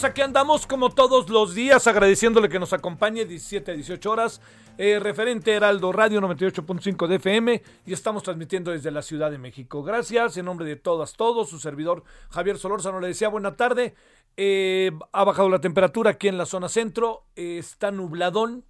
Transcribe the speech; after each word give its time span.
Tardes, 0.00 0.10
aquí 0.10 0.22
andamos 0.22 0.66
como 0.66 0.90
todos 0.90 1.28
los 1.28 1.54
días 1.54 1.86
agradeciéndole 1.86 2.48
que 2.48 2.58
nos 2.58 2.72
acompañe 2.72 3.24
17 3.24 3.72
a 3.72 3.74
18 3.74 4.10
horas, 4.10 4.40
eh, 4.78 4.98
referente 4.98 5.52
Heraldo 5.52 5.92
Radio 5.92 6.20
98.5 6.20 7.06
de 7.06 7.16
FM 7.16 7.62
y 7.86 7.92
estamos 7.92 8.22
transmitiendo 8.22 8.70
desde 8.70 8.90
la 8.90 9.02
Ciudad 9.02 9.30
de 9.30 9.38
México. 9.38 9.82
Gracias, 9.82 10.36
en 10.36 10.46
nombre 10.46 10.66
de 10.66 10.76
todas, 10.76 11.14
todos, 11.14 11.50
su 11.50 11.58
servidor 11.58 12.04
Javier 12.30 12.56
Solórzano 12.58 13.00
le 13.00 13.08
decía 13.08 13.28
buena 13.28 13.56
tarde, 13.56 13.94
Eh, 14.36 14.92
ha 15.12 15.24
bajado 15.24 15.48
la 15.50 15.60
temperatura 15.60 16.12
aquí 16.12 16.28
en 16.28 16.38
la 16.38 16.46
zona 16.46 16.68
centro, 16.68 17.24
eh, 17.34 17.58
está 17.58 17.90
nubladón, 17.90 18.64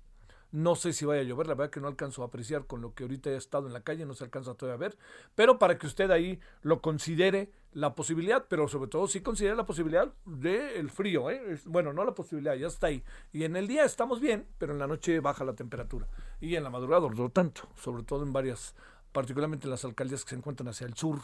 no 0.53 0.75
sé 0.75 0.93
si 0.93 1.05
vaya 1.05 1.21
a 1.21 1.25
llover, 1.25 1.47
la 1.47 1.55
verdad 1.55 1.71
que 1.71 1.81
no 1.81 1.89
alcanzo 1.89 2.23
a 2.23 2.27
apreciar 2.27 2.67
con 2.67 2.81
lo 2.81 2.95
que 2.95 3.05
ahorita 3.05 3.31
he 3.31 3.37
estado 3.37 3.67
en 3.67 3.73
la 3.73 3.83
calle, 3.83 4.05
no 4.05 4.15
se 4.15 4.25
alcanza 4.25 4.55
todavía 4.55 4.75
a 4.75 4.89
ver, 4.89 4.99
pero 5.35 5.59
para 5.59 5.79
que 5.79 5.87
usted 5.87 6.11
ahí 6.11 6.41
lo 6.63 6.81
considere 6.81 7.53
la 7.73 7.95
posibilidad, 7.95 8.47
pero 8.49 8.67
sobre 8.67 8.91
todo 8.91 9.07
sí 9.07 9.21
considere 9.21 9.55
la 9.55 9.65
posibilidad 9.65 10.13
del 10.25 10.91
frío, 10.91 11.31
¿eh? 11.31 11.59
Bueno, 11.67 11.93
no 11.93 12.05
la 12.05 12.15
posibilidad, 12.15 12.55
ya 12.55 12.67
está 12.67 12.89
ahí. 12.89 13.05
Y 13.33 13.45
en 13.45 13.55
el 13.55 13.69
día 13.69 13.85
estamos 13.85 14.21
bien, 14.21 14.47
pero 14.59 14.73
en 14.73 14.81
la 14.81 14.89
noche 14.89 15.21
baja 15.21 15.45
la 15.45 15.55
temperatura. 15.55 16.09
Y 16.41 16.57
en 16.57 16.65
la 16.65 16.71
madrugada 16.71 17.09
no 17.09 17.31
tanto, 17.31 17.69
sobre 17.77 18.03
todo 18.03 18.25
en 18.25 18.33
varias, 18.33 18.75
particularmente 19.13 19.67
en 19.67 19.71
las 19.71 19.85
alcaldías 19.85 20.25
que 20.25 20.31
se 20.31 20.37
encuentran 20.37 20.69
hacia 20.69 20.87
el 20.87 20.95
sur, 20.95 21.21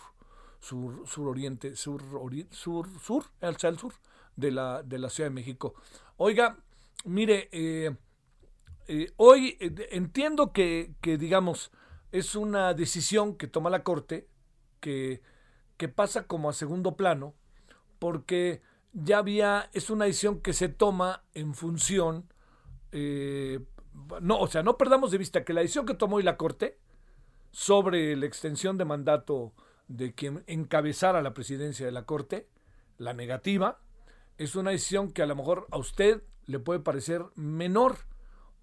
sur, 0.60 1.06
sur 1.06 1.26
oriente, 1.26 1.74
sur, 1.74 2.00
sur, 2.50 2.88
sur, 3.00 3.24
hacia 3.40 3.68
el 3.68 3.78
sur 3.78 3.92
de 4.36 4.50
la, 4.52 4.82
de 4.84 4.98
la 4.98 5.10
Ciudad 5.10 5.30
de 5.30 5.34
México. 5.34 5.74
Oiga, 6.16 6.56
mire, 7.04 7.48
eh, 7.50 7.96
eh, 8.88 9.12
hoy 9.16 9.56
eh, 9.60 9.88
entiendo 9.90 10.52
que, 10.52 10.94
que, 11.00 11.18
digamos, 11.18 11.70
es 12.12 12.34
una 12.34 12.74
decisión 12.74 13.36
que 13.36 13.46
toma 13.46 13.70
la 13.70 13.82
Corte 13.82 14.28
que, 14.80 15.22
que 15.76 15.88
pasa 15.88 16.26
como 16.26 16.48
a 16.48 16.52
segundo 16.52 16.96
plano, 16.96 17.34
porque 17.98 18.62
ya 18.92 19.18
había, 19.18 19.68
es 19.72 19.90
una 19.90 20.06
decisión 20.06 20.40
que 20.40 20.52
se 20.52 20.68
toma 20.68 21.24
en 21.34 21.54
función, 21.54 22.32
eh, 22.92 23.60
no, 24.20 24.38
o 24.38 24.46
sea, 24.46 24.62
no 24.62 24.76
perdamos 24.78 25.10
de 25.10 25.18
vista 25.18 25.44
que 25.44 25.52
la 25.52 25.60
decisión 25.60 25.86
que 25.86 25.94
tomó 25.94 26.16
hoy 26.16 26.22
la 26.22 26.36
Corte 26.36 26.78
sobre 27.50 28.14
la 28.16 28.26
extensión 28.26 28.76
de 28.78 28.84
mandato 28.84 29.52
de 29.88 30.14
quien 30.14 30.44
encabezara 30.46 31.22
la 31.22 31.34
presidencia 31.34 31.86
de 31.86 31.92
la 31.92 32.04
Corte, 32.04 32.48
la 32.98 33.12
negativa, 33.12 33.80
es 34.38 34.56
una 34.56 34.70
decisión 34.70 35.12
que 35.12 35.22
a 35.22 35.26
lo 35.26 35.36
mejor 35.36 35.66
a 35.70 35.78
usted 35.78 36.22
le 36.46 36.58
puede 36.58 36.80
parecer 36.80 37.24
menor. 37.34 37.98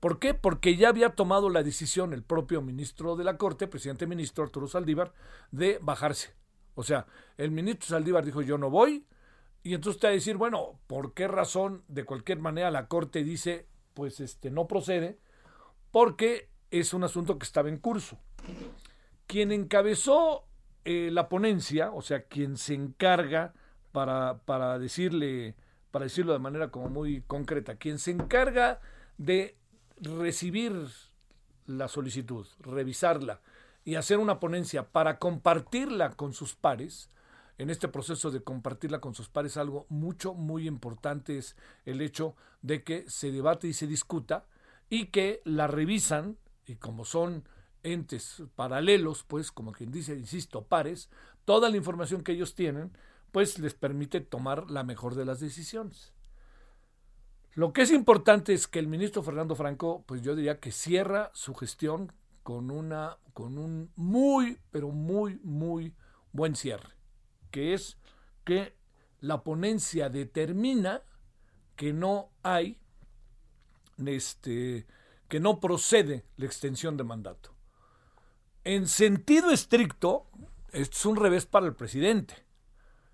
¿Por 0.04 0.20
qué? 0.20 0.34
Porque 0.34 0.76
ya 0.76 0.90
había 0.90 1.16
tomado 1.16 1.50
la 1.50 1.64
decisión 1.64 2.12
el 2.12 2.24
propio 2.24 2.62
ministro 2.62 3.16
de 3.16 3.24
la 3.24 3.38
Corte, 3.38 3.70
presidente 3.70 4.06
ministro 4.06 4.44
Arturo 4.44 4.68
Saldívar, 4.68 5.14
de 5.52 5.80
bajarse. 5.82 6.34
O 6.76 6.84
sea, 6.84 7.08
el 7.38 7.52
ministro 7.52 7.88
Saldívar 7.88 8.26
dijo 8.26 8.42
yo 8.42 8.58
no 8.58 8.70
voy, 8.70 9.06
y 9.64 9.74
entonces 9.74 9.96
usted 9.96 10.10
va 10.10 10.12
a 10.12 10.16
decir, 10.16 10.36
bueno, 10.36 10.78
¿por 10.88 11.14
qué 11.14 11.30
razón 11.30 11.86
de 11.88 12.04
cualquier 12.04 12.40
manera 12.40 12.70
la 12.70 12.90
Corte 12.90 13.24
dice, 13.24 13.66
pues 13.94 14.20
este 14.20 14.52
no 14.52 14.68
procede? 14.68 15.20
Porque 15.90 16.50
es 16.70 16.94
un 16.94 17.06
asunto 17.06 17.40
que 17.40 17.46
estaba 17.46 17.70
en 17.70 17.78
curso. 17.78 18.20
Quien 19.26 19.54
encabezó 19.54 20.50
eh, 20.84 21.12
la 21.14 21.30
ponencia, 21.30 21.92
o 21.94 22.02
sea, 22.02 22.24
quien 22.24 22.58
se 22.58 22.74
encarga 22.74 23.54
para, 23.94 24.40
para 24.40 24.80
decirle, 24.80 25.56
para 25.92 26.04
decirlo 26.04 26.34
de 26.34 26.40
manera 26.40 26.72
como 26.72 26.90
muy 26.90 27.22
concreta, 27.22 27.78
quien 27.78 28.00
se 28.00 28.12
encarga 28.12 28.82
de 29.18 29.63
recibir 29.98 30.88
la 31.66 31.88
solicitud, 31.88 32.46
revisarla 32.60 33.42
y 33.86 33.96
hacer 33.96 34.20
una 34.20 34.40
ponencia 34.40 34.90
para 34.90 35.20
compartirla 35.20 36.12
con 36.12 36.34
sus 36.34 36.56
pares, 36.56 37.10
en 37.58 37.70
este 37.70 37.88
proceso 37.88 38.32
de 38.32 38.44
compartirla 38.44 39.00
con 39.00 39.14
sus 39.14 39.30
pares, 39.30 39.58
algo 39.58 39.86
mucho, 39.90 40.34
muy 40.34 40.68
importante 40.68 41.38
es 41.38 41.56
el 41.86 42.02
hecho 42.02 42.36
de 42.62 42.84
que 42.84 43.06
se 43.08 43.32
debate 43.32 43.68
y 43.68 43.74
se 43.74 43.88
discuta 43.88 44.46
y 44.90 45.08
que 45.08 45.42
la 45.46 45.68
revisan, 45.68 46.38
y 46.66 46.76
como 46.76 47.06
son 47.06 47.48
entes 47.84 48.44
paralelos, 48.56 49.24
pues 49.24 49.52
como 49.52 49.72
quien 49.72 49.92
dice, 49.92 50.16
insisto, 50.16 50.64
pares, 50.64 51.10
toda 51.46 51.70
la 51.70 51.78
información 51.78 52.24
que 52.24 52.32
ellos 52.32 52.56
tienen, 52.56 52.92
pues 53.32 53.60
les 53.60 53.74
permite 53.74 54.22
tomar 54.22 54.70
la 54.72 54.84
mejor 54.84 55.16
de 55.16 55.26
las 55.26 55.40
decisiones. 55.40 56.14
Lo 57.56 57.72
que 57.72 57.84
es 57.84 57.92
importante 57.92 58.54
es 58.54 58.68
que 58.68 58.80
el 58.80 58.88
ministro 58.88 59.22
Fernando 59.22 59.56
Franco, 59.56 60.04
pues 60.08 60.22
yo 60.22 60.36
diría 60.36 60.60
que 60.60 60.72
cierra 60.72 61.30
su 61.34 61.54
gestión 61.54 62.12
con 62.42 62.72
una 62.72 63.18
con 63.34 63.58
un 63.58 63.92
muy 63.96 64.60
pero 64.72 64.90
muy 64.90 65.40
muy 65.44 65.96
buen 66.32 66.56
cierre, 66.56 66.90
que 67.52 67.74
es 67.74 67.98
que 68.44 68.76
la 69.22 69.44
ponencia 69.44 70.10
determina 70.10 71.02
que 71.76 71.94
no 71.94 72.32
hay 72.42 72.80
este 74.06 74.88
que 75.28 75.40
no 75.40 75.60
procede 75.60 76.26
la 76.38 76.46
extensión 76.46 76.98
de 76.98 77.04
mandato. 77.04 77.54
En 78.64 78.88
sentido 78.88 79.52
estricto, 79.52 80.28
es 80.72 81.06
un 81.06 81.16
revés 81.16 81.46
para 81.46 81.66
el 81.66 81.76
presidente 81.76 82.46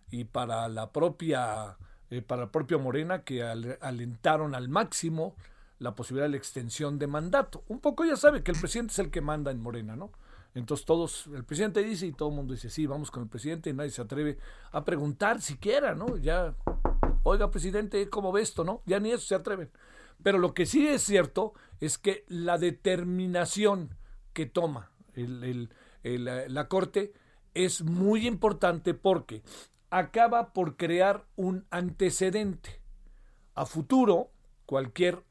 y 0.09 0.23
para 0.23 0.67
la 0.69 0.91
propia 0.91 1.77
eh, 2.09 2.21
para 2.21 2.43
el 2.43 2.49
propio 2.49 2.79
Morena 2.79 3.23
que 3.23 3.43
al- 3.43 3.77
alentaron 3.81 4.55
al 4.55 4.69
máximo 4.69 5.35
la 5.77 5.95
posibilidad 5.95 6.25
de 6.25 6.31
la 6.31 6.37
extensión 6.37 6.99
de 6.99 7.07
mandato. 7.07 7.63
Un 7.67 7.79
poco 7.79 8.03
ya 8.05 8.15
sabe 8.15 8.43
que 8.43 8.51
el 8.51 8.59
presidente 8.59 8.91
es 8.91 8.99
el 8.99 9.11
que 9.11 9.21
manda 9.21 9.51
en 9.51 9.61
Morena, 9.61 9.95
¿no? 9.95 10.11
Entonces 10.55 10.85
todos, 10.85 11.27
el 11.27 11.43
presidente 11.45 11.83
dice 11.83 12.07
y 12.07 12.11
todo 12.11 12.29
el 12.29 12.35
mundo 12.35 12.53
dice, 12.53 12.69
sí, 12.69 12.85
vamos 12.87 13.11
con 13.11 13.23
el 13.23 13.29
presidente 13.29 13.69
y 13.69 13.73
nadie 13.73 13.91
se 13.91 14.01
atreve 14.01 14.37
a 14.71 14.83
preguntar 14.83 15.41
siquiera, 15.41 15.93
¿no? 15.93 16.17
Ya 16.17 16.55
oiga, 17.23 17.51
presidente, 17.51 18.09
¿cómo 18.09 18.31
ve 18.31 18.41
esto? 18.41 18.63
No, 18.63 18.81
ya 18.85 18.99
ni 18.99 19.11
eso 19.11 19.25
se 19.27 19.35
atreven. 19.35 19.69
Pero 20.23 20.37
lo 20.37 20.53
que 20.53 20.65
sí 20.65 20.87
es 20.87 21.03
cierto 21.03 21.53
es 21.79 21.97
que 21.97 22.25
la 22.27 22.57
determinación 22.57 23.95
que 24.33 24.47
toma 24.47 24.91
la 26.03 26.67
Corte 26.67 27.13
es 27.53 27.83
muy 27.83 28.27
importante 28.27 28.93
porque 28.93 29.43
acaba 29.89 30.53
por 30.53 30.77
crear 30.77 31.25
un 31.35 31.65
antecedente. 31.69 32.81
A 33.55 33.65
futuro, 33.65 34.31
cualquier 34.65 35.23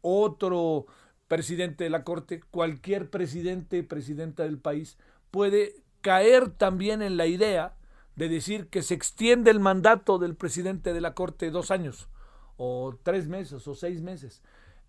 otro 0.00 0.86
presidente 1.28 1.84
de 1.84 1.90
la 1.90 2.04
Corte, 2.04 2.40
cualquier 2.50 3.10
presidente, 3.10 3.82
presidenta 3.82 4.44
del 4.44 4.58
país, 4.58 4.98
puede 5.30 5.82
caer 6.00 6.50
también 6.50 7.02
en 7.02 7.16
la 7.16 7.26
idea 7.26 7.76
de 8.16 8.28
decir 8.28 8.68
que 8.68 8.82
se 8.82 8.94
extiende 8.94 9.50
el 9.50 9.60
mandato 9.60 10.18
del 10.18 10.36
presidente 10.36 10.92
de 10.92 11.00
la 11.00 11.14
Corte 11.14 11.50
dos 11.50 11.70
años, 11.70 12.08
o 12.56 12.96
tres 13.02 13.26
meses, 13.26 13.66
o 13.66 13.74
seis 13.74 14.00
meses. 14.00 14.42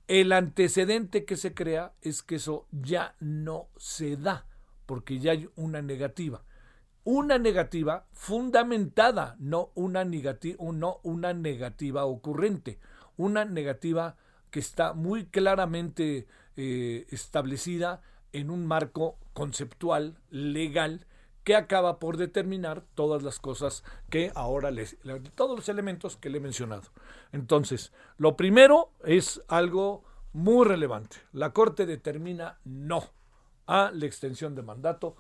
El 0.08 0.32
antecedente 0.32 1.26
que 1.26 1.36
se 1.36 1.56
crea 1.56 1.94
es 2.02 2.22
que 2.22 2.36
eso 2.36 2.68
ya 2.72 3.16
no 3.20 3.70
se 3.78 4.18
da, 4.18 4.46
porque 4.86 5.20
ya 5.20 5.32
hay 5.32 5.50
una 5.56 5.82
negativa. 5.82 6.45
Una 7.06 7.38
negativa 7.38 8.08
fundamentada, 8.12 9.36
no 9.40 9.70
una, 9.76 10.04
negativa, 10.04 10.58
no 10.74 11.00
una 11.04 11.34
negativa 11.34 12.06
ocurrente, 12.06 12.80
una 13.16 13.46
negativa 13.46 14.18
que 14.50 14.60
está 14.60 14.94
muy 14.94 15.28
claramente 15.28 16.28
eh, 16.58 17.06
establecida 17.12 18.02
en 18.34 18.50
un 18.50 18.66
marco 18.66 19.18
conceptual, 19.34 20.18
legal, 20.32 21.06
que 21.44 21.56
acaba 21.56 22.00
por 22.00 22.18
determinar 22.18 22.84
todas 22.96 23.22
las 23.22 23.40
cosas 23.40 23.84
que 24.10 24.32
ahora 24.34 24.72
les, 24.72 24.98
todos 25.36 25.56
los 25.56 25.70
elementos 25.70 26.18
que 26.18 26.32
le 26.32 26.40
he 26.40 26.42
mencionado. 26.42 26.90
Entonces, 27.32 27.94
lo 28.18 28.36
primero 28.36 28.90
es 29.04 29.44
algo 29.48 30.04
muy 30.34 30.66
relevante. 30.66 31.18
La 31.32 31.54
Corte 31.54 31.86
determina 31.86 32.58
no 32.66 33.04
a 33.68 33.92
la 33.94 34.08
extensión 34.08 34.56
de 34.56 34.64
mandato, 34.64 35.18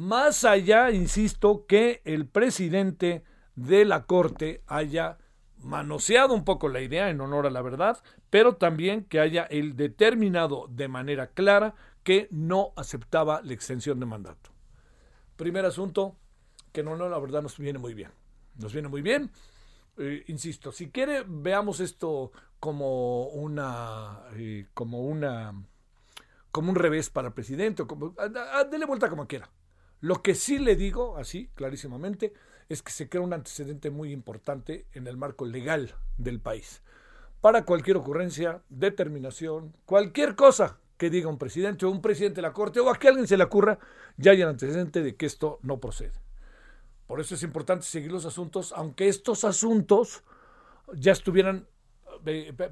más 0.00 0.44
allá, 0.44 0.90
insisto, 0.90 1.66
que 1.66 2.00
el 2.06 2.26
presidente 2.26 3.22
de 3.54 3.84
la 3.84 4.06
Corte 4.06 4.62
haya 4.66 5.18
manoseado 5.58 6.32
un 6.32 6.42
poco 6.42 6.70
la 6.70 6.80
idea 6.80 7.10
en 7.10 7.20
honor 7.20 7.46
a 7.46 7.50
la 7.50 7.60
verdad, 7.60 8.02
pero 8.30 8.56
también 8.56 9.04
que 9.04 9.20
haya 9.20 9.42
el 9.42 9.76
determinado 9.76 10.68
de 10.70 10.88
manera 10.88 11.26
clara 11.26 11.74
que 12.02 12.28
no 12.30 12.72
aceptaba 12.76 13.42
la 13.44 13.52
extensión 13.52 14.00
de 14.00 14.06
mandato. 14.06 14.50
Primer 15.36 15.66
asunto, 15.66 16.16
que 16.72 16.82
no, 16.82 16.96
no, 16.96 17.10
la 17.10 17.18
verdad 17.18 17.42
nos 17.42 17.58
viene 17.58 17.78
muy 17.78 17.92
bien. 17.92 18.10
Nos 18.56 18.72
viene 18.72 18.88
muy 18.88 19.02
bien. 19.02 19.30
Eh, 19.98 20.24
insisto, 20.28 20.72
si 20.72 20.88
quiere, 20.88 21.24
veamos 21.28 21.78
esto 21.78 22.32
como 22.58 23.24
una, 23.28 24.20
eh, 24.32 24.66
como 24.72 25.02
una, 25.02 25.52
como 26.50 26.70
un 26.70 26.76
revés 26.76 27.10
para 27.10 27.28
el 27.28 27.34
presidente, 27.34 27.82
o 27.82 27.86
como, 27.86 28.14
dele 28.70 28.86
vuelta 28.86 29.10
como 29.10 29.26
quiera. 29.26 29.50
Lo 30.00 30.22
que 30.22 30.34
sí 30.34 30.58
le 30.58 30.76
digo, 30.76 31.16
así, 31.16 31.50
clarísimamente, 31.54 32.32
es 32.68 32.82
que 32.82 32.92
se 32.92 33.08
crea 33.08 33.22
un 33.22 33.32
antecedente 33.32 33.90
muy 33.90 34.12
importante 34.12 34.86
en 34.92 35.06
el 35.06 35.16
marco 35.16 35.44
legal 35.44 35.94
del 36.16 36.40
país. 36.40 36.82
Para 37.40 37.64
cualquier 37.64 37.96
ocurrencia, 37.96 38.62
determinación, 38.68 39.74
cualquier 39.84 40.36
cosa 40.36 40.78
que 40.96 41.10
diga 41.10 41.28
un 41.28 41.38
presidente 41.38 41.86
o 41.86 41.90
un 41.90 42.02
presidente 42.02 42.36
de 42.36 42.42
la 42.42 42.52
Corte 42.52 42.80
o 42.80 42.90
a 42.90 42.98
que 42.98 43.08
alguien 43.08 43.26
se 43.26 43.36
le 43.36 43.44
ocurra, 43.44 43.78
ya 44.16 44.32
hay 44.32 44.42
el 44.42 44.48
antecedente 44.48 45.02
de 45.02 45.16
que 45.16 45.26
esto 45.26 45.58
no 45.62 45.80
procede. 45.80 46.12
Por 47.06 47.20
eso 47.20 47.34
es 47.34 47.42
importante 47.42 47.84
seguir 47.84 48.12
los 48.12 48.24
asuntos, 48.24 48.72
aunque 48.76 49.08
estos 49.08 49.44
asuntos 49.44 50.22
ya 50.94 51.12
estuvieran 51.12 51.66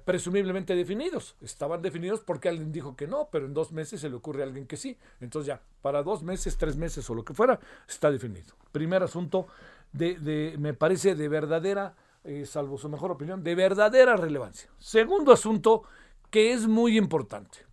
presumiblemente 0.05 0.75
definidos. 0.75 1.37
Estaban 1.41 1.83
definidos 1.83 2.21
porque 2.21 2.49
alguien 2.49 2.73
dijo 2.73 2.97
que 2.97 3.07
no, 3.07 3.29
pero 3.31 3.47
en 3.47 3.55
dos 3.55 3.73
meses 3.73 4.01
se 4.01 4.09
le 4.09 4.17
ocurre 4.17 4.43
a 4.43 4.47
alguien 4.47 4.67
que 4.67 4.77
sí. 4.77 4.97
Entonces 5.21 5.49
ya, 5.49 5.63
para 5.83 6.03
dos 6.03 6.23
meses, 6.23 6.57
tres 6.57 6.77
meses 6.77 7.09
o 7.11 7.15
lo 7.15 7.25
que 7.25 7.35
fuera, 7.35 7.59
está 7.89 8.11
definido. 8.11 8.55
Primer 8.73 9.03
asunto, 9.03 9.47
de, 9.93 10.55
me 10.59 10.75
parece 10.75 11.15
de 11.15 11.29
verdadera, 11.29 11.97
eh, 12.25 12.47
salvo 12.47 12.79
su 12.79 12.89
mejor 12.89 13.11
opinión, 13.11 13.43
de 13.43 13.55
verdadera 13.55 14.17
relevancia. 14.17 14.71
Segundo 14.79 15.33
asunto, 15.33 15.85
que 16.31 16.53
es 16.53 16.67
muy 16.67 16.97
importante. 16.97 17.67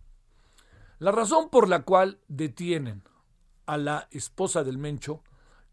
La 0.98 1.12
razón 1.12 1.50
por 1.50 1.68
la 1.68 1.82
cual 1.82 2.18
detienen 2.28 3.02
a 3.66 3.76
la 3.76 4.08
esposa 4.10 4.64
del 4.64 4.78
Mencho, 4.78 5.22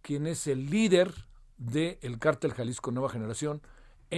quien 0.02 0.28
es 0.28 0.48
el 0.48 0.70
líder 0.70 1.14
del 1.58 2.20
cártel 2.20 2.54
Jalisco 2.54 2.92
Nueva 2.92 3.10
Generación, 3.10 3.62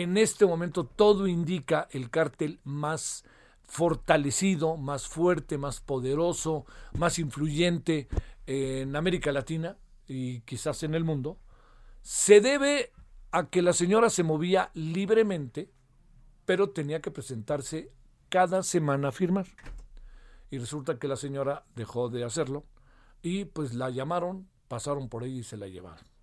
en 0.02 0.18
este 0.18 0.46
momento 0.46 0.86
todo 0.86 1.26
indica 1.26 1.88
el 1.92 2.10
cártel 2.10 2.60
más 2.66 3.24
fortalecido, 3.64 4.76
más 4.76 5.08
fuerte, 5.08 5.58
más 5.58 5.80
poderoso, 5.80 6.66
más 6.98 7.18
influyente 7.18 8.10
en 8.46 8.96
América 8.96 9.32
Latina 9.32 9.78
y 10.08 10.42
quizás 10.42 10.84
en 10.84 10.96
el 10.96 11.06
mundo, 11.06 11.38
se 12.02 12.42
debe 12.42 12.92
a 13.32 13.50
que 13.50 13.62
la 13.62 13.72
señora 13.72 14.10
se 14.10 14.24
movía 14.24 14.70
libremente, 14.74 15.72
pero 16.46 16.72
tenía 16.72 17.02
que 17.02 17.12
presentarse 17.12 17.90
cada 18.28 18.64
semana 18.64 19.08
a 19.08 19.12
firmar 19.14 19.48
y 20.52 20.58
resulta 20.58 21.00
que 21.00 21.08
la 21.08 21.16
señora 21.16 21.64
dejó 21.76 22.10
de 22.10 22.26
hacerlo 22.26 22.66
y 23.22 23.46
pues 23.46 23.74
la 23.74 23.90
llamaron, 23.90 24.50
pasaron 24.68 25.08
por 25.08 25.24
ahí 25.24 25.40
y 25.40 25.44
se 25.44 25.56
la 25.56 25.68
llevaron. 25.68 26.15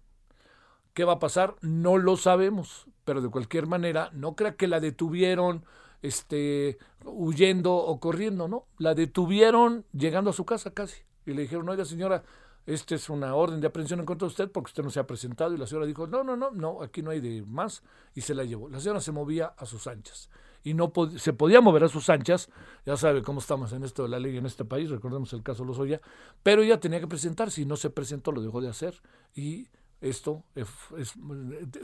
¿Qué 0.94 1.04
va 1.04 1.14
a 1.14 1.18
pasar? 1.18 1.56
No 1.62 1.96
lo 1.96 2.16
sabemos, 2.16 2.86
pero 3.04 3.22
de 3.22 3.30
cualquier 3.30 3.66
manera, 3.66 4.10
no 4.12 4.36
crea 4.36 4.56
que 4.56 4.68
la 4.68 4.80
detuvieron 4.80 5.64
este, 6.02 6.78
huyendo 7.04 7.74
o 7.74 7.98
corriendo, 8.00 8.48
no, 8.48 8.66
la 8.78 8.94
detuvieron 8.94 9.86
llegando 9.92 10.30
a 10.30 10.34
su 10.34 10.44
casa 10.44 10.72
casi. 10.72 11.02
Y 11.24 11.32
le 11.32 11.42
dijeron, 11.42 11.68
oiga 11.68 11.84
señora, 11.84 12.24
esta 12.66 12.94
es 12.94 13.08
una 13.08 13.34
orden 13.34 13.60
de 13.60 13.66
aprehensión 13.66 14.00
en 14.00 14.06
contra 14.06 14.26
de 14.26 14.30
usted 14.30 14.50
porque 14.50 14.68
usted 14.68 14.84
no 14.84 14.90
se 14.90 15.00
ha 15.00 15.06
presentado 15.06 15.54
y 15.54 15.58
la 15.58 15.66
señora 15.66 15.86
dijo, 15.86 16.06
no, 16.06 16.22
no, 16.22 16.36
no, 16.36 16.50
no, 16.50 16.82
aquí 16.82 17.02
no 17.02 17.10
hay 17.10 17.20
de 17.20 17.42
más 17.42 17.82
y 18.14 18.20
se 18.20 18.34
la 18.34 18.44
llevó. 18.44 18.68
La 18.68 18.80
señora 18.80 19.00
se 19.00 19.12
movía 19.12 19.46
a 19.56 19.66
sus 19.66 19.86
anchas. 19.86 20.28
Y 20.64 20.74
no 20.74 20.92
se 21.16 21.32
podía 21.32 21.60
mover 21.60 21.82
a 21.82 21.88
sus 21.88 22.08
anchas, 22.08 22.48
ya 22.86 22.96
sabe 22.96 23.22
cómo 23.22 23.40
estamos 23.40 23.72
en 23.72 23.82
esto 23.82 24.04
de 24.04 24.10
la 24.10 24.20
ley 24.20 24.36
en 24.36 24.46
este 24.46 24.64
país, 24.64 24.90
recordemos 24.90 25.32
el 25.32 25.42
caso 25.42 25.64
Lozoya, 25.64 26.00
pero 26.44 26.62
ella 26.62 26.78
tenía 26.78 27.00
que 27.00 27.08
presentarse 27.08 27.62
y 27.62 27.66
no 27.66 27.74
se 27.74 27.90
presentó, 27.90 28.30
lo 28.30 28.40
dejó 28.40 28.60
de 28.60 28.68
hacer. 28.68 29.02
Y 29.34 29.66
esto 30.02 30.44
es, 30.54 30.68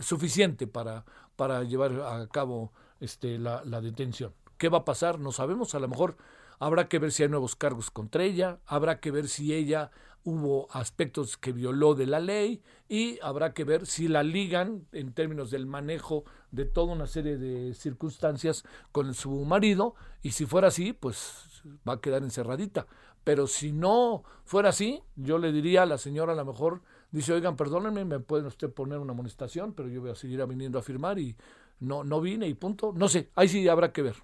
suficiente 0.00 0.66
para, 0.66 1.04
para 1.36 1.62
llevar 1.64 1.92
a 2.02 2.26
cabo 2.28 2.72
este, 3.00 3.38
la, 3.38 3.64
la 3.64 3.80
detención. 3.80 4.34
¿Qué 4.58 4.68
va 4.68 4.78
a 4.78 4.84
pasar? 4.84 5.18
No 5.18 5.32
sabemos, 5.32 5.74
a 5.74 5.78
lo 5.78 5.88
mejor 5.88 6.16
habrá 6.58 6.88
que 6.88 6.98
ver 6.98 7.12
si 7.12 7.22
hay 7.22 7.28
nuevos 7.30 7.56
cargos 7.56 7.90
contra 7.90 8.24
ella, 8.24 8.58
habrá 8.66 9.00
que 9.00 9.10
ver 9.10 9.28
si 9.28 9.54
ella 9.54 9.90
hubo 10.24 10.68
aspectos 10.72 11.36
que 11.36 11.52
violó 11.52 11.94
de 11.94 12.06
la 12.06 12.20
ley 12.20 12.60
y 12.88 13.18
habrá 13.22 13.54
que 13.54 13.64
ver 13.64 13.86
si 13.86 14.08
la 14.08 14.22
ligan 14.22 14.86
en 14.92 15.12
términos 15.12 15.50
del 15.50 15.66
manejo 15.66 16.24
de 16.50 16.64
toda 16.64 16.92
una 16.92 17.06
serie 17.06 17.38
de 17.38 17.72
circunstancias 17.74 18.64
con 18.92 19.14
su 19.14 19.30
marido 19.44 19.94
y 20.22 20.32
si 20.32 20.44
fuera 20.44 20.68
así, 20.68 20.92
pues 20.92 21.62
va 21.88 21.94
a 21.94 22.00
quedar 22.00 22.22
encerradita. 22.22 22.86
Pero 23.24 23.46
si 23.46 23.72
no 23.72 24.24
fuera 24.44 24.70
así, 24.70 25.02
yo 25.16 25.38
le 25.38 25.52
diría 25.52 25.82
a 25.82 25.86
la 25.86 25.98
señora 25.98 26.32
a 26.32 26.36
lo 26.36 26.44
mejor, 26.44 26.82
dice, 27.10 27.32
oigan, 27.32 27.56
perdónenme, 27.56 28.04
me 28.04 28.20
pueden 28.20 28.46
usted 28.46 28.72
poner 28.72 28.98
una 28.98 29.12
amonestación, 29.12 29.72
pero 29.72 29.88
yo 29.88 30.00
voy 30.00 30.10
a 30.10 30.14
seguir 30.14 30.44
viniendo 30.46 30.78
a 30.78 30.82
firmar 30.82 31.18
y 31.18 31.36
no, 31.80 32.04
no 32.04 32.20
vine 32.20 32.46
y 32.48 32.54
punto. 32.54 32.92
No 32.94 33.08
sé, 33.08 33.30
ahí 33.34 33.48
sí 33.48 33.68
habrá 33.68 33.92
que 33.92 34.02
ver. 34.02 34.16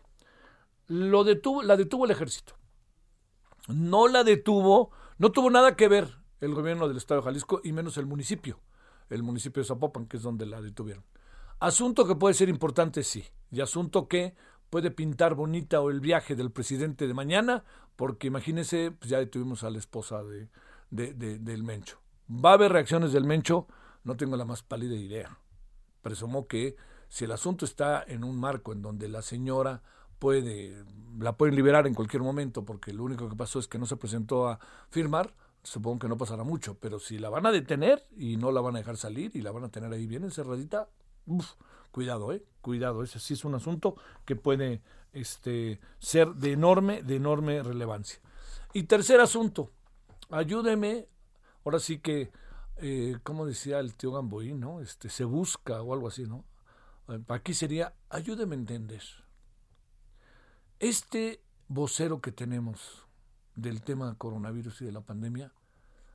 Lo 0.87 1.25
detuvo, 1.25 1.63
la 1.63 1.77
detuvo 1.77 2.05
el 2.05 2.11
ejército. 2.11 2.55
No 3.69 4.09
la 4.09 4.25
detuvo 4.25 4.91
no 5.17 5.31
tuvo 5.31 5.49
nada 5.49 5.77
que 5.77 5.87
ver 5.87 6.19
el 6.41 6.55
gobierno 6.55 6.89
del 6.89 6.97
Estado 6.97 7.21
de 7.21 7.27
Jalisco 7.27 7.61
y 7.63 7.73
menos 7.73 7.97
el 7.99 8.07
municipio, 8.07 8.59
el 9.11 9.23
municipio 9.23 9.63
de 9.63 9.69
Zapopan, 9.69 10.07
que 10.07 10.17
es 10.17 10.25
donde 10.25 10.45
la 10.45 10.61
detuvieron. 10.61 11.05
Asunto 11.61 12.05
que 12.07 12.17
puede 12.17 12.35
ser 12.35 12.49
importante, 12.49 13.05
sí, 13.05 13.25
y 13.53 13.61
asunto 13.61 14.09
que 14.09 14.35
puede 14.71 14.91
pintar 14.91 15.37
bonita 15.37 15.81
o 15.81 15.91
el 15.91 16.01
viaje 16.01 16.35
del 16.35 16.51
presidente 16.51 17.07
de 17.07 17.15
mañana, 17.15 17.65
porque 17.95 18.27
imagínense, 18.27 18.91
pues 18.91 19.09
ya 19.09 19.19
detuvimos 19.19 19.63
a 19.63 19.71
la 19.71 19.79
esposa 19.79 20.25
de, 20.25 20.49
del 20.91 21.63
Mencho. 21.63 22.01
¿Va 22.31 22.51
a 22.51 22.55
haber 22.55 22.73
reacciones 22.73 23.13
del 23.13 23.25
Mencho? 23.25 23.67
No 24.03 24.17
tengo 24.17 24.37
la 24.37 24.45
más 24.45 24.63
pálida 24.63 24.95
idea. 24.95 25.39
Presumo 26.03 26.47
que 26.47 26.77
si 27.09 27.25
el 27.25 27.33
asunto 27.33 27.65
está 27.65 28.03
en 28.07 28.25
un 28.25 28.39
marco 28.39 28.73
en 28.73 28.83
donde 28.83 29.09
la 29.09 29.23
señora 29.23 29.83
puede, 30.19 30.85
la 31.19 31.37
pueden 31.37 31.55
liberar 31.55 31.87
en 31.87 31.95
cualquier 31.95 32.23
momento, 32.23 32.65
porque 32.65 32.93
lo 32.93 33.05
único 33.05 33.29
que 33.29 33.37
pasó 33.37 33.59
es 33.59 33.69
que 33.69 33.79
no 33.79 33.87
se 33.87 33.97
presentó 33.97 34.49
a 34.49 34.59
firmar, 34.91 35.35
supongo 35.63 36.01
que 36.01 36.09
no 36.09 36.17
pasará 36.17 36.45
mucho, 36.45 36.79
pero 36.79 36.99
si 36.99 37.19
la 37.19 37.31
van 37.31 37.47
a 37.47 37.53
detener 37.53 38.07
y 38.17 38.37
no 38.37 38.53
la 38.53 38.61
van 38.61 38.77
a 38.77 38.79
dejar 38.79 38.97
salir 38.97 39.31
y 39.35 39.43
la 39.43 39.53
van 39.53 39.65
a 39.65 39.71
tener 39.71 39.93
ahí 39.93 40.07
bien 40.07 40.25
encerradita, 40.25 40.89
cuidado, 41.91 42.33
eh, 42.33 42.43
cuidado, 42.61 43.03
ese 43.03 43.19
sí 43.19 43.35
es 43.35 43.45
un 43.45 43.55
asunto 43.55 43.97
que 44.25 44.37
puede 44.37 44.83
este, 45.13 45.81
ser 45.99 46.35
de 46.35 46.53
enorme, 46.53 47.03
de 47.03 47.17
enorme 47.17 47.63
relevancia. 47.63 48.19
Y 48.73 48.85
tercer 48.85 49.21
asunto, 49.21 49.71
ayúdeme, 50.31 51.09
ahora 51.65 51.79
sí 51.79 51.99
que, 51.99 52.31
eh, 52.77 53.17
como 53.23 53.47
decía 53.47 53.81
el 53.81 53.95
tío 53.95 54.13
Gamboí, 54.13 54.55
¿no? 54.55 54.81
Este, 54.81 55.09
se 55.09 55.25
busca 55.25 55.83
o 55.83 55.95
algo 55.95 56.09
así, 56.09 56.25
¿no? 56.25 56.45
eh, 57.09 57.23
aquí 57.29 57.55
sería, 57.55 57.95
ayúdeme 58.11 58.55
a 58.57 58.59
entender. 58.59 59.03
Este 60.79 61.43
vocero 61.69 62.21
que 62.21 62.33
tenemos 62.33 63.07
del 63.57 63.83
tema 63.83 64.17
coronavirus 64.19 64.83
y 64.83 64.85
de 64.87 64.93
la 64.93 65.01
pandemia, 65.01 65.53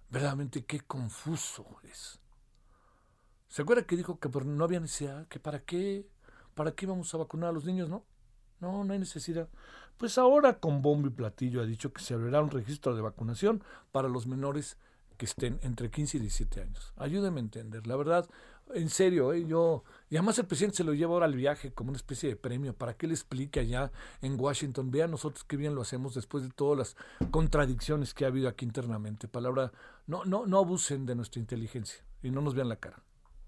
verdaderamente 0.09 0.65
qué 0.65 0.81
confuso 0.81 1.65
es. 1.83 2.19
¿Se 3.47 3.63
acuerda 3.63 3.83
que 3.83 3.97
dijo 3.97 4.19
que 4.19 4.29
no 4.29 4.63
había 4.63 4.79
necesidad? 4.79 5.27
¿Que 5.27 5.39
para 5.39 5.59
qué? 5.59 6.07
¿Para 6.53 6.73
qué 6.73 6.85
vamos 6.85 7.13
a 7.13 7.17
vacunar 7.17 7.49
a 7.49 7.53
los 7.53 7.65
niños, 7.65 7.89
no? 7.89 8.05
No, 8.59 8.83
no 8.83 8.93
hay 8.93 8.99
necesidad. 8.99 9.49
Pues 9.97 10.17
ahora 10.17 10.59
con 10.59 10.81
bombo 10.81 11.07
y 11.07 11.11
platillo 11.11 11.61
ha 11.61 11.65
dicho 11.65 11.91
que 11.91 12.01
se 12.01 12.13
abrirá 12.13 12.41
un 12.41 12.51
registro 12.51 12.95
de 12.95 13.01
vacunación 13.01 13.63
para 13.91 14.07
los 14.07 14.27
menores 14.27 14.77
que 15.19 15.25
estén 15.25 15.59
entre 15.63 15.91
15 15.91 16.15
y 16.15 16.19
17 16.21 16.61
años. 16.61 16.93
Ayúdeme 16.95 17.41
a 17.41 17.43
entender. 17.43 17.85
La 17.85 17.97
verdad, 17.97 18.29
en 18.73 18.89
serio, 18.89 19.33
¿eh? 19.33 19.45
yo. 19.45 19.83
Y 20.09 20.15
además 20.15 20.39
el 20.39 20.45
presidente 20.45 20.77
se 20.77 20.85
lo 20.85 20.93
lleva 20.93 21.11
ahora 21.11 21.25
al 21.25 21.35
viaje 21.35 21.73
como 21.73 21.89
una 21.89 21.97
especie 21.97 22.29
de 22.29 22.37
premio 22.37 22.73
para 22.73 22.93
que 22.95 23.05
le 23.05 23.15
explique 23.15 23.59
allá 23.59 23.91
en 24.21 24.39
Washington. 24.39 24.91
Vean 24.91 25.11
nosotros 25.11 25.43
qué 25.43 25.57
bien 25.57 25.75
lo 25.75 25.81
hacemos 25.81 26.15
después 26.15 26.45
de 26.45 26.49
todas 26.49 26.77
las 26.77 27.29
contradicciones 27.31 28.13
que 28.13 28.23
ha 28.23 28.29
habido 28.29 28.47
aquí 28.47 28.63
internamente. 28.63 29.27
Palabra, 29.27 29.73
no, 30.07 30.23
no, 30.23 30.45
no 30.45 30.57
abusen 30.57 31.05
de 31.05 31.15
nuestra 31.15 31.41
inteligencia 31.41 32.01
y 32.23 32.31
no 32.31 32.39
nos 32.39 32.55
vean 32.55 32.69
la 32.69 32.77
cara. 32.77 33.03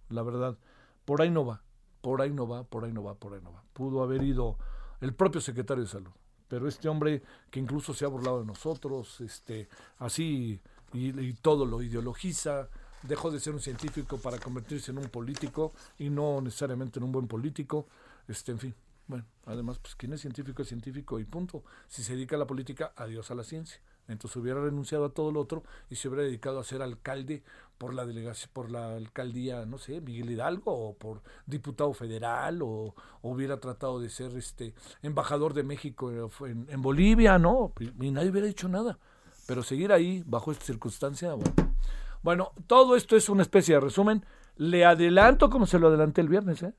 La 0.09 0.23
verdad, 0.23 0.57
por 1.05 1.21
ahí 1.21 1.31
no 1.31 1.45
va, 1.45 1.63
por 2.01 2.21
ahí 2.21 2.31
no 2.31 2.49
va, 2.49 2.65
por 2.65 2.83
ahí 2.83 2.91
no 2.91 3.01
va, 3.01 3.15
por 3.15 3.33
ahí 3.33 3.41
no 3.41 3.53
va. 3.53 3.63
Pudo 3.71 4.03
haber 4.03 4.23
ido 4.23 4.57
el 4.99 5.13
propio 5.13 5.39
secretario 5.39 5.85
de 5.85 5.89
salud. 5.89 6.11
Pero 6.49 6.67
este 6.67 6.89
hombre 6.89 7.23
que 7.49 7.61
incluso 7.61 7.93
se 7.93 8.03
ha 8.03 8.09
burlado 8.09 8.41
de 8.41 8.45
nosotros, 8.45 9.21
este, 9.21 9.69
así 9.99 10.59
y, 10.93 11.33
todo 11.33 11.65
lo 11.65 11.81
ideologiza, 11.81 12.69
dejó 13.03 13.31
de 13.31 13.39
ser 13.39 13.53
un 13.53 13.61
científico 13.61 14.17
para 14.17 14.37
convertirse 14.37 14.91
en 14.91 14.97
un 14.99 15.09
político 15.09 15.73
y 15.97 16.09
no 16.09 16.41
necesariamente 16.41 16.99
en 16.99 17.05
un 17.05 17.11
buen 17.11 17.27
político, 17.27 17.87
este, 18.27 18.51
en 18.51 18.59
fin. 18.59 18.75
Bueno, 19.07 19.25
además, 19.45 19.79
pues 19.79 19.95
quien 19.95 20.13
es 20.13 20.21
científico 20.21 20.61
es 20.61 20.69
científico 20.69 21.19
y 21.19 21.25
punto. 21.25 21.63
Si 21.87 22.03
se 22.03 22.13
dedica 22.13 22.35
a 22.35 22.39
la 22.39 22.47
política, 22.47 22.93
adiós 22.95 23.29
a 23.31 23.35
la 23.35 23.43
ciencia. 23.43 23.81
Entonces 24.07 24.37
hubiera 24.37 24.61
renunciado 24.61 25.05
a 25.05 25.09
todo 25.09 25.31
lo 25.31 25.39
otro 25.39 25.63
y 25.89 25.95
se 25.95 26.07
hubiera 26.07 26.23
dedicado 26.23 26.59
a 26.59 26.63
ser 26.63 26.81
alcalde 26.81 27.43
por 27.77 27.93
la 27.93 28.05
delegación, 28.05 28.51
por 28.53 28.69
la 28.69 28.95
alcaldía, 28.95 29.65
no 29.65 29.77
sé, 29.77 30.01
Miguel 30.01 30.29
Hidalgo, 30.31 30.71
o 30.71 30.95
por 30.95 31.21
diputado 31.45 31.93
federal, 31.93 32.61
o, 32.61 32.93
hubiera 33.21 33.59
tratado 33.59 33.99
de 33.99 34.09
ser 34.09 34.35
este 34.37 34.73
embajador 35.01 35.53
de 35.53 35.63
México 35.63 36.11
en, 36.45 36.67
en 36.69 36.81
Bolivia, 36.81 37.39
¿no? 37.39 37.73
Y 37.79 38.11
nadie 38.11 38.29
hubiera 38.29 38.47
dicho 38.47 38.67
nada. 38.67 38.99
Pero 39.47 39.63
seguir 39.63 39.91
ahí, 39.91 40.23
bajo 40.25 40.51
esta 40.51 40.65
circunstancia, 40.65 41.33
bueno. 41.33 41.53
Bueno, 42.23 42.51
todo 42.67 42.95
esto 42.95 43.15
es 43.15 43.29
una 43.29 43.41
especie 43.41 43.75
de 43.75 43.81
resumen. 43.81 44.25
Le 44.55 44.85
adelanto 44.85 45.49
como 45.49 45.65
se 45.65 45.79
lo 45.79 45.87
adelanté 45.87 46.21
el 46.21 46.29
viernes, 46.29 46.61
¿eh? 46.63 46.73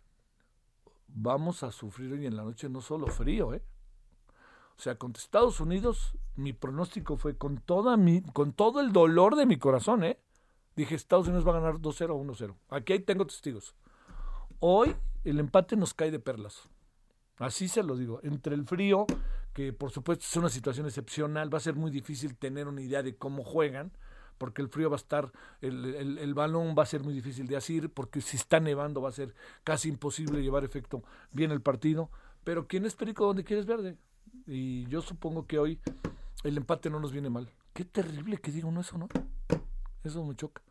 Vamos 1.09 1.62
a 1.62 1.73
sufrir 1.73 2.12
hoy 2.12 2.26
en 2.26 2.37
la 2.37 2.45
noche 2.45 2.69
no 2.69 2.81
solo 2.81 3.09
frío, 3.09 3.52
¿eh? 3.52 3.62
O 4.78 4.81
sea, 4.83 4.97
con 4.97 5.12
Estados 5.12 5.61
Unidos, 5.61 6.16
mi 6.37 6.52
pronóstico 6.52 7.16
fue 7.16 7.37
con, 7.37 7.59
toda 7.59 7.97
mi, 7.97 8.23
con 8.23 8.52
todo 8.52 8.81
el 8.81 8.92
dolor 8.92 9.37
de 9.37 9.47
mi 9.47 9.57
corazón, 9.59 10.04
¿eh? 10.04 10.19
Dije, 10.75 10.95
Estados 10.95 11.26
Unidos 11.26 11.47
va 11.47 11.57
a 11.57 11.61
ganar 11.61 11.81
2-0 11.81 12.11
o 12.11 12.25
1-0. 12.25 12.54
Aquí 12.71 12.99
tengo 13.00 13.26
testigos. 13.26 13.75
Hoy 14.61 14.95
el 15.25 15.38
empate 15.38 15.76
nos 15.76 15.92
cae 15.92 16.11
de 16.11 16.19
perlas. 16.19 16.69
Así 17.37 17.69
se 17.69 17.83
lo 17.83 17.97
digo. 17.97 18.21
Entre 18.23 18.54
el 18.54 18.64
frío, 18.64 19.07
que 19.52 19.73
por 19.73 19.90
supuesto 19.90 20.25
es 20.25 20.37
una 20.37 20.49
situación 20.49 20.87
excepcional, 20.87 21.52
va 21.52 21.59
a 21.59 21.61
ser 21.61 21.75
muy 21.75 21.90
difícil 21.90 22.37
tener 22.37 22.68
una 22.68 22.80
idea 22.80 23.02
de 23.02 23.16
cómo 23.16 23.44
juegan, 23.44 23.92
porque 24.38 24.62
el 24.62 24.68
frío 24.68 24.90
va 24.90 24.97
a 24.97 24.99
estar, 24.99 25.30
el, 25.61 26.18
el, 26.18 26.35
balón 26.35 26.75
va 26.76 26.82
a 26.82 26.87
ser 26.87 27.02
muy 27.04 27.14
difícil 27.14 27.47
de 27.47 27.56
asir, 27.56 27.90
porque 27.90 28.21
si 28.21 28.37
está 28.37 28.59
nevando 28.59 29.00
va 29.00 29.11
a 29.11 29.12
ser 29.12 29.35
casi 29.62 29.88
imposible 29.88 30.42
llevar 30.42 30.64
efecto 30.64 31.02
bien 31.30 31.52
el 31.52 31.61
partido. 31.61 32.11
Pero 32.42 32.66
¿quién 32.66 32.85
es 32.85 32.94
perico 32.94 33.26
donde 33.26 33.44
quieres 33.44 33.66
verde? 33.66 33.97
Y 34.47 34.87
yo 34.87 35.00
supongo 35.00 35.47
que 35.47 35.59
hoy 35.59 35.78
el 36.42 36.56
empate 36.56 36.90
no 36.90 36.99
nos 36.99 37.12
viene 37.12 37.30
mal. 37.30 37.49
Qué 37.73 37.85
terrible 37.85 38.38
que 38.38 38.50
diga 38.50 38.66
uno 38.66 38.80
eso, 38.80 38.99
¿no? 38.99 39.09
Eso 40.02 40.25
me 40.25 40.35
choca. 40.35 40.62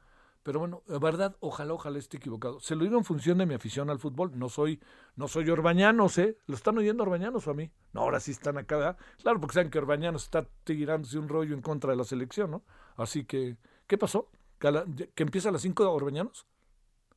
Pero 0.44 0.60
bueno, 0.60 0.82
la 0.88 0.98
verdad, 0.98 1.36
ojalá, 1.40 1.74
ojalá 1.74 2.00
esté 2.00 2.18
equivocado. 2.18 2.60
Se 2.60 2.76
lo 2.76 2.84
digo 2.84 2.98
en 2.98 3.06
función 3.06 3.38
de 3.38 3.46
mi 3.46 3.54
afición 3.54 3.90
al 3.92 4.00
fútbol. 4.00 4.32
No 4.38 4.50
soy, 4.50 4.80
no 5.16 5.28
soy 5.28 5.50
Orbañanos, 5.50 6.18
¿eh? 6.18 6.38
¿Lo 6.48 6.56
están 6.56 6.78
oyendo 6.80 7.04
Orbañanos 7.04 7.48
a 7.48 7.54
mí? 7.54 7.72
No, 7.94 8.02
ahora 8.02 8.20
sí 8.20 8.32
están 8.32 8.58
acá, 8.58 8.78
¿verdad? 8.78 8.98
Claro, 9.22 9.40
porque 9.40 9.54
saben 9.54 9.70
que 9.70 9.78
Orbañanos 9.78 10.24
está 10.24 10.48
tirándose 10.64 11.20
un 11.20 11.30
rollo 11.30 11.54
en 11.54 11.62
contra 11.62 11.92
de 11.92 11.98
la 11.98 12.04
selección, 12.04 12.50
¿no? 12.50 12.64
Así 12.96 13.26
que, 13.26 13.58
¿qué 13.86 13.98
pasó? 14.00 14.30
¿Que, 14.58 15.24
empieza 15.24 15.50
a 15.50 15.52
las 15.52 15.62
5 15.62 15.92
Orbañanos? 15.92 16.48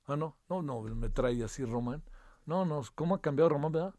Ah, 0.07 0.17
no, 0.17 0.37
no, 0.51 0.61
no, 0.61 0.83
me 0.83 1.09
trae 1.09 1.43
así 1.43 1.65
Román. 1.65 2.03
No, 2.45 2.67
no, 2.67 2.83
¿cómo 2.95 3.15
ha 3.15 3.23
cambiado 3.23 3.49
Román, 3.49 3.73
verdad? 3.73 3.95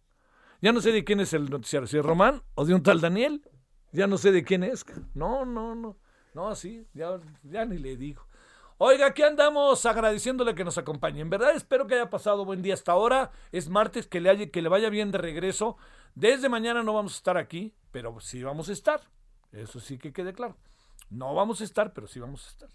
Ya 0.62 0.72
no 0.72 0.82
sé 0.82 0.91
de 0.91 1.03
quién 1.03 1.20
es 1.20 1.34
el 1.34 1.50
noticiario, 1.50 1.88
si 1.88 1.98
es 1.98 2.05
Román 2.05 2.44
o 2.53 2.63
de 2.63 2.75
un 2.75 2.84
tal 2.84 3.01
Daniel. 3.01 3.41
Ya 3.91 4.08
no 4.08 4.17
sé 4.17 4.32
de 4.32 4.44
quién 4.44 4.63
es. 4.63 4.86
No, 5.13 5.46
no, 5.46 5.74
no. 5.74 5.98
No, 6.34 6.53
sí, 6.53 6.86
ya, 6.94 7.20
ya 7.44 7.65
ni 7.65 7.77
le 7.77 7.96
digo. 7.96 8.27
Oiga, 8.77 9.05
aquí 9.05 9.24
andamos 9.24 9.86
agradeciéndole 9.86 10.53
que 10.53 10.65
nos 10.65 10.77
acompañe. 10.77 11.22
En 11.22 11.29
verdad 11.29 11.55
espero 11.55 11.88
que 11.88 11.96
haya 11.96 12.10
pasado 12.10 12.44
buen 12.44 12.62
día 12.62 12.74
hasta 12.74 12.91
ahora. 12.91 13.32
Es 13.53 13.70
martes, 13.70 14.05
que 14.05 14.20
le, 14.20 14.29
haya, 14.29 14.51
que 14.51 14.62
le 14.62 14.67
vaya 14.67 14.89
bien 14.89 15.12
de 15.12 15.17
regreso. 15.17 15.77
Desde 16.13 16.50
mañana 16.50 16.84
no 16.84 16.94
vamos 16.94 17.13
a 17.13 17.15
estar 17.15 17.38
aquí, 17.38 17.74
pero 17.91 18.20
sí 18.20 18.44
vamos 18.44 18.67
a 18.67 18.74
estar. 18.74 19.00
Eso 19.53 19.79
sí 19.79 19.98
que 19.98 20.12
quede 20.12 20.34
claro. 20.34 20.58
No 21.10 21.34
vamos 21.34 21.62
a 21.62 21.63
estar, 21.63 21.94
pero 21.94 22.05
sí 22.08 22.20
vamos 22.20 22.46
a 22.46 22.50
estar. 22.50 22.70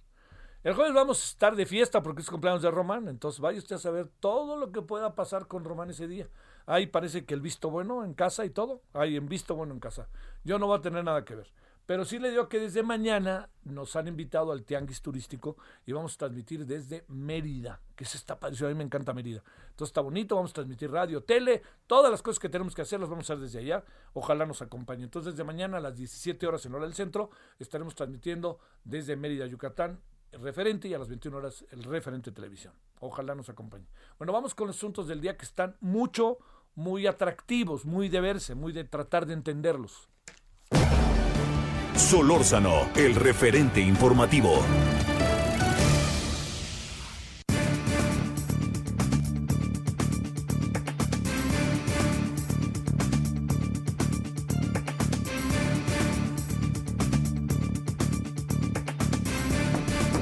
El 0.63 0.73
jueves 0.73 0.95
vamos 0.95 1.21
a 1.21 1.25
estar 1.25 1.55
de 1.55 1.67
fiesta 1.67 2.03
porque 2.03 2.23
es 2.23 2.31
cumpleaños 2.31 2.63
de 2.63 2.71
Román, 2.71 3.09
entonces 3.09 3.41
vaya 3.41 3.59
usted 3.59 3.77
a 3.77 3.79
saber 3.79 4.09
todo 4.21 4.57
lo 4.57 4.73
que 4.73 4.81
pueda 4.81 5.15
pasar 5.15 5.49
con 5.49 5.65
Román 5.65 5.91
ese 5.91 6.07
día. 6.07 6.29
Ahí 6.65 6.87
parece 6.87 7.27
que 7.27 7.35
el 7.35 7.43
visto 7.43 7.69
bueno 7.71 8.05
en 8.05 8.15
casa 8.15 8.47
y 8.47 8.51
todo. 8.51 8.81
Ahí 8.95 9.17
en 9.17 9.27
visto 9.27 9.55
bueno 9.55 9.75
en 9.75 9.81
casa. 9.81 10.09
Yo 10.45 10.59
no 10.59 10.67
voy 10.67 10.79
a 10.79 10.83
tener 10.83 11.05
nada 11.05 11.27
que 11.27 11.35
ver. 11.35 11.53
Pero 11.91 12.05
sí 12.05 12.21
le 12.21 12.31
digo 12.31 12.49
que 12.49 12.61
desde 12.61 12.85
mañana 12.85 13.49
nos 13.65 13.97
han 13.97 14.07
invitado 14.07 14.53
al 14.53 14.63
Tianguis 14.63 15.03
Turístico 15.03 15.57
y 15.85 15.91
vamos 15.91 16.15
a 16.15 16.19
transmitir 16.19 16.65
desde 16.65 17.05
Mérida, 17.09 17.81
que 17.97 18.05
es 18.05 18.15
esta 18.15 18.39
padre, 18.39 18.65
a 18.65 18.69
mí 18.69 18.77
me 18.77 18.85
encanta 18.85 19.13
Mérida. 19.13 19.43
Entonces 19.71 19.89
está 19.89 20.01
bonito, 20.01 20.37
vamos 20.37 20.53
a 20.53 20.55
transmitir 20.55 20.89
radio, 20.89 21.25
tele, 21.25 21.63
todas 21.89 22.13
las 22.13 22.23
cosas 22.23 22.39
que 22.39 22.49
tenemos 22.49 22.77
que 22.77 22.83
hacer 22.83 23.01
las 23.01 23.09
vamos 23.09 23.29
a 23.29 23.33
hacer 23.33 23.43
desde 23.43 23.59
allá. 23.59 23.85
Ojalá 24.13 24.47
nos 24.47 24.63
acompañe. 24.63 25.03
Entonces 25.03 25.33
desde 25.33 25.43
mañana 25.43 25.79
a 25.79 25.81
las 25.81 25.97
17 25.97 26.47
horas 26.47 26.65
en 26.65 26.77
hora 26.77 26.85
del 26.85 26.95
centro 26.95 27.31
estaremos 27.59 27.97
transmitiendo 27.97 28.61
desde 28.85 29.17
Mérida, 29.17 29.49
Yucatán, 29.49 29.99
el 30.31 30.43
referente 30.43 30.87
y 30.87 30.95
a 30.95 30.99
las 31.01 31.09
21 31.09 31.39
horas 31.39 31.65
el 31.73 31.83
referente 31.83 32.31
televisión. 32.31 32.73
Ojalá 33.01 33.35
nos 33.35 33.49
acompañe. 33.49 33.89
Bueno, 34.17 34.33
vamos 34.33 34.55
con 34.55 34.69
los 34.69 34.77
asuntos 34.77 35.09
del 35.09 35.21
día 35.21 35.37
que 35.37 35.45
están 35.45 35.77
mucho, 35.81 36.39
muy 36.77 37.09
atractivos, 37.09 37.85
muy 37.85 38.09
de 38.09 38.21
verse, 38.21 38.55
muy 38.55 38.73
de 38.73 38.85
tratar 38.85 39.27
de 39.27 39.33
entenderlos. 39.33 40.09
Solórzano, 42.11 42.89
el 42.97 43.15
referente 43.15 43.81
informativo. 43.81 44.65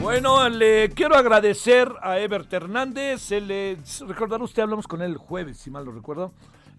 Bueno, 0.03 0.47
le 0.51 0.91
quiero 0.91 1.17
agradecer 1.17 1.91
a 2.03 2.19
Ebert 2.19 2.53
Hernández. 2.53 3.23
Se 3.23 3.41
le, 3.41 3.79
recordará 4.07 4.45
usted, 4.45 4.63
hablamos 4.63 4.87
con 4.87 5.01
él 5.01 5.13
el 5.13 5.17
jueves, 5.17 5.57
si 5.57 5.71
mal 5.71 5.87
lo 5.87 5.93
recuerdo. 5.93 6.33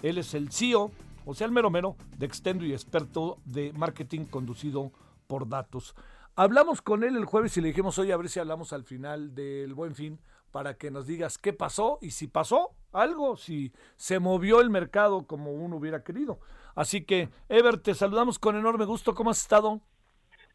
Él 0.04 0.20
es 0.20 0.36
el 0.36 0.52
CEO 0.52 0.92
o 1.30 1.34
sea, 1.34 1.46
el 1.46 1.54
mero 1.54 1.70
mero 1.70 1.96
de 2.18 2.26
Extendo 2.26 2.66
y 2.66 2.74
experto 2.74 3.38
de 3.46 3.72
marketing 3.74 4.26
conducido 4.26 4.92
por 5.28 5.48
datos. 5.48 5.96
Hablamos 6.36 6.82
con 6.82 7.04
él 7.04 7.16
el 7.16 7.26
jueves 7.26 7.56
y 7.58 7.62
le 7.62 7.68
dijimos, 7.68 8.00
oye, 8.00 8.14
a 8.14 8.18
ver 8.18 8.30
si 8.30 8.40
hablamos 8.40 8.74
al 8.74 8.84
final 8.84 9.36
del 9.36 9.74
buen 9.74 9.94
fin 9.94 10.20
para 10.52 10.76
que 10.76 10.90
nos 10.90 11.06
digas 11.06 11.38
qué 11.38 11.54
pasó 11.54 12.00
y 12.02 12.12
si 12.12 12.28
pasó 12.28 12.72
algo, 12.92 13.38
si 13.38 13.72
se 13.96 14.20
movió 14.20 14.62
el 14.62 14.70
mercado 14.70 15.28
como 15.28 15.52
uno 15.52 15.76
hubiera 15.76 16.04
querido. 16.04 16.40
Así 16.76 17.04
que, 17.04 17.30
Ever, 17.48 17.78
te 17.78 17.94
saludamos 17.94 18.40
con 18.40 18.56
enorme 18.56 18.86
gusto. 18.86 19.14
¿Cómo 19.14 19.30
has 19.30 19.42
estado? 19.42 19.82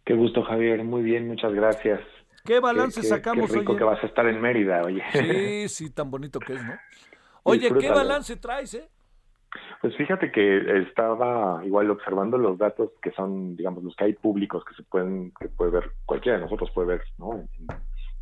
Qué 0.04 0.14
gusto, 0.14 0.42
Javier. 0.42 0.82
Muy 0.82 1.02
bien, 1.02 1.28
muchas 1.28 1.52
gracias. 1.52 2.00
¿Qué 2.44 2.60
balance 2.60 3.02
sacamos 3.02 3.50
qué 3.50 3.60
rico 3.60 3.76
que 3.76 3.84
vas 3.84 4.02
a 4.02 4.06
estar 4.06 4.26
en 4.26 4.40
Mérida, 4.40 4.82
oye. 4.82 5.02
Sí, 5.12 5.68
sí, 5.68 5.90
tan 5.90 6.10
bonito 6.10 6.40
que 6.40 6.54
es, 6.54 6.64
¿no? 6.64 6.74
Oye, 7.46 7.70
¿qué 7.78 7.90
balance 7.90 8.36
traes, 8.36 8.72
eh? 8.72 8.88
Pues 9.84 9.98
fíjate 9.98 10.32
que 10.32 10.78
estaba 10.78 11.60
igual 11.62 11.90
observando 11.90 12.38
los 12.38 12.56
datos 12.56 12.92
que 13.02 13.10
son, 13.10 13.54
digamos, 13.54 13.84
los 13.84 13.94
que 13.94 14.04
hay 14.04 14.12
públicos 14.14 14.64
que 14.64 14.74
se 14.74 14.82
pueden, 14.82 15.30
que 15.38 15.50
puede 15.50 15.72
ver, 15.72 15.90
cualquiera 16.06 16.38
de 16.38 16.44
nosotros 16.44 16.70
puede 16.70 16.88
ver, 16.88 17.02
¿no? 17.18 17.46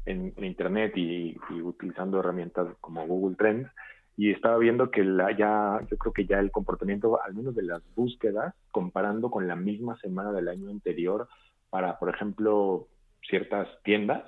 En, 0.04 0.34
internet 0.44 0.92
y, 0.96 1.38
utilizando 1.62 2.18
herramientas 2.18 2.66
como 2.80 3.06
Google 3.06 3.36
Trends 3.36 3.70
y 4.16 4.32
estaba 4.32 4.58
viendo 4.58 4.90
que 4.90 5.04
la, 5.04 5.30
ya, 5.36 5.78
yo 5.88 5.96
creo 5.98 6.12
que 6.12 6.26
ya 6.26 6.40
el 6.40 6.50
comportamiento, 6.50 7.22
al 7.22 7.32
menos 7.32 7.54
de 7.54 7.62
las 7.62 7.80
búsquedas, 7.94 8.56
comparando 8.72 9.30
con 9.30 9.46
la 9.46 9.54
misma 9.54 9.96
semana 9.98 10.32
del 10.32 10.48
año 10.48 10.68
anterior 10.68 11.28
para, 11.70 11.96
por 12.00 12.12
ejemplo, 12.12 12.88
ciertas 13.30 13.68
tiendas, 13.84 14.24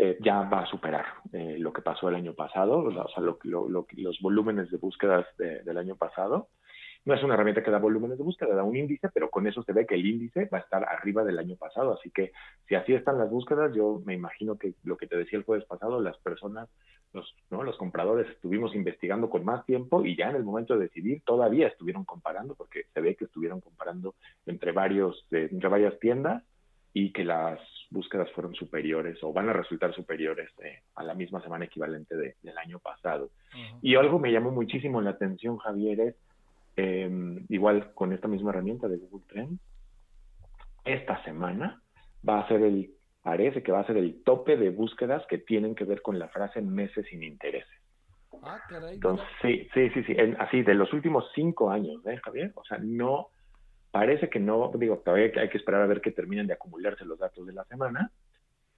eh, 0.00 0.16
ya 0.20 0.42
va 0.42 0.60
a 0.60 0.66
superar 0.66 1.06
eh, 1.32 1.56
lo 1.58 1.72
que 1.72 1.82
pasó 1.82 2.08
el 2.08 2.14
año 2.14 2.32
pasado, 2.32 2.78
o 2.78 2.92
sea, 2.92 3.20
los 3.20 4.20
volúmenes 4.20 4.70
de 4.70 4.76
búsquedas 4.76 5.26
del 5.36 5.76
año 5.76 5.96
pasado. 5.96 6.48
No 7.04 7.14
es 7.14 7.22
una 7.24 7.34
herramienta 7.34 7.64
que 7.64 7.70
da 7.70 7.78
volúmenes 7.78 8.16
de 8.16 8.22
búsqueda, 8.22 8.54
da 8.54 8.62
un 8.62 8.76
índice, 8.76 9.08
pero 9.12 9.28
con 9.28 9.46
eso 9.48 9.62
se 9.62 9.72
ve 9.72 9.86
que 9.86 9.96
el 9.96 10.06
índice 10.06 10.48
va 10.52 10.58
a 10.58 10.60
estar 10.60 10.84
arriba 10.84 11.24
del 11.24 11.38
año 11.38 11.56
pasado. 11.56 11.94
Así 11.94 12.10
que 12.10 12.32
si 12.68 12.76
así 12.76 12.94
están 12.94 13.18
las 13.18 13.28
búsquedas, 13.28 13.74
yo 13.74 14.00
me 14.04 14.14
imagino 14.14 14.56
que 14.56 14.74
lo 14.84 14.96
que 14.96 15.06
te 15.06 15.16
decía 15.16 15.38
el 15.38 15.44
jueves 15.44 15.64
pasado, 15.64 16.00
las 16.00 16.16
personas, 16.18 16.68
los, 17.12 17.34
¿no? 17.50 17.64
los 17.64 17.76
compradores 17.76 18.28
estuvimos 18.28 18.74
investigando 18.74 19.30
con 19.30 19.44
más 19.44 19.64
tiempo 19.64 20.04
y 20.04 20.16
ya 20.16 20.30
en 20.30 20.36
el 20.36 20.44
momento 20.44 20.74
de 20.74 20.86
decidir 20.86 21.22
todavía 21.24 21.66
estuvieron 21.66 22.04
comparando, 22.04 22.54
porque 22.54 22.84
se 22.94 23.00
ve 23.00 23.16
que 23.16 23.24
estuvieron 23.24 23.60
comparando 23.60 24.14
entre, 24.46 24.72
varios, 24.72 25.26
entre 25.30 25.68
varias 25.68 25.98
tiendas 25.98 26.44
y 26.92 27.12
que 27.12 27.24
las 27.24 27.58
búsquedas 27.90 28.30
fueron 28.32 28.54
superiores 28.54 29.18
o 29.22 29.32
van 29.32 29.48
a 29.48 29.52
resultar 29.52 29.94
superiores 29.94 30.50
eh, 30.62 30.82
a 30.94 31.02
la 31.02 31.14
misma 31.14 31.42
semana 31.42 31.64
equivalente 31.64 32.14
del 32.16 32.58
año 32.58 32.78
pasado. 32.78 33.30
Y 33.80 33.94
algo 33.94 34.18
me 34.18 34.32
llamó 34.32 34.50
muchísimo 34.50 35.00
la 35.00 35.10
atención, 35.10 35.56
Javier, 35.58 36.00
es 36.00 36.14
em, 36.76 37.44
igual 37.48 37.92
con 37.94 38.12
esta 38.12 38.28
misma 38.28 38.50
herramienta 38.50 38.88
de 38.88 38.98
Google 38.98 39.26
Trends, 39.28 39.60
esta 40.84 41.22
semana 41.24 41.82
va 42.26 42.40
a 42.40 42.48
ser 42.48 42.62
el, 42.62 42.90
parece 43.22 43.62
que 43.62 43.72
va 43.72 43.80
a 43.80 43.86
ser 43.86 43.96
el 43.96 44.22
tope 44.22 44.56
de 44.56 44.70
búsquedas 44.70 45.24
que 45.28 45.38
tienen 45.38 45.74
que 45.74 45.84
ver 45.84 46.02
con 46.02 46.18
la 46.18 46.28
frase 46.28 46.60
meses 46.60 47.06
sin 47.10 47.22
intereses. 47.22 47.78
Ah, 48.42 48.60
caray. 48.68 48.94
Entonces, 48.94 49.26
sí, 49.42 49.68
sí, 49.74 49.90
sí, 49.90 50.04
sí, 50.04 50.16
así 50.38 50.62
de 50.62 50.74
los 50.74 50.92
últimos 50.92 51.24
cinco 51.34 51.70
años, 51.70 52.06
¿eh, 52.06 52.18
Javier? 52.22 52.52
O 52.54 52.64
sea, 52.64 52.78
no, 52.80 53.28
Parece 53.90 54.28
que 54.28 54.38
no, 54.38 54.70
digo, 54.74 54.98
todavía 54.98 55.32
hay 55.40 55.48
que 55.48 55.58
esperar 55.58 55.82
a 55.82 55.86
ver 55.86 56.00
que 56.00 56.12
terminen 56.12 56.46
de 56.46 56.52
acumularse 56.52 57.04
los 57.04 57.18
datos 57.18 57.46
de 57.46 57.52
la 57.52 57.64
semana, 57.64 58.10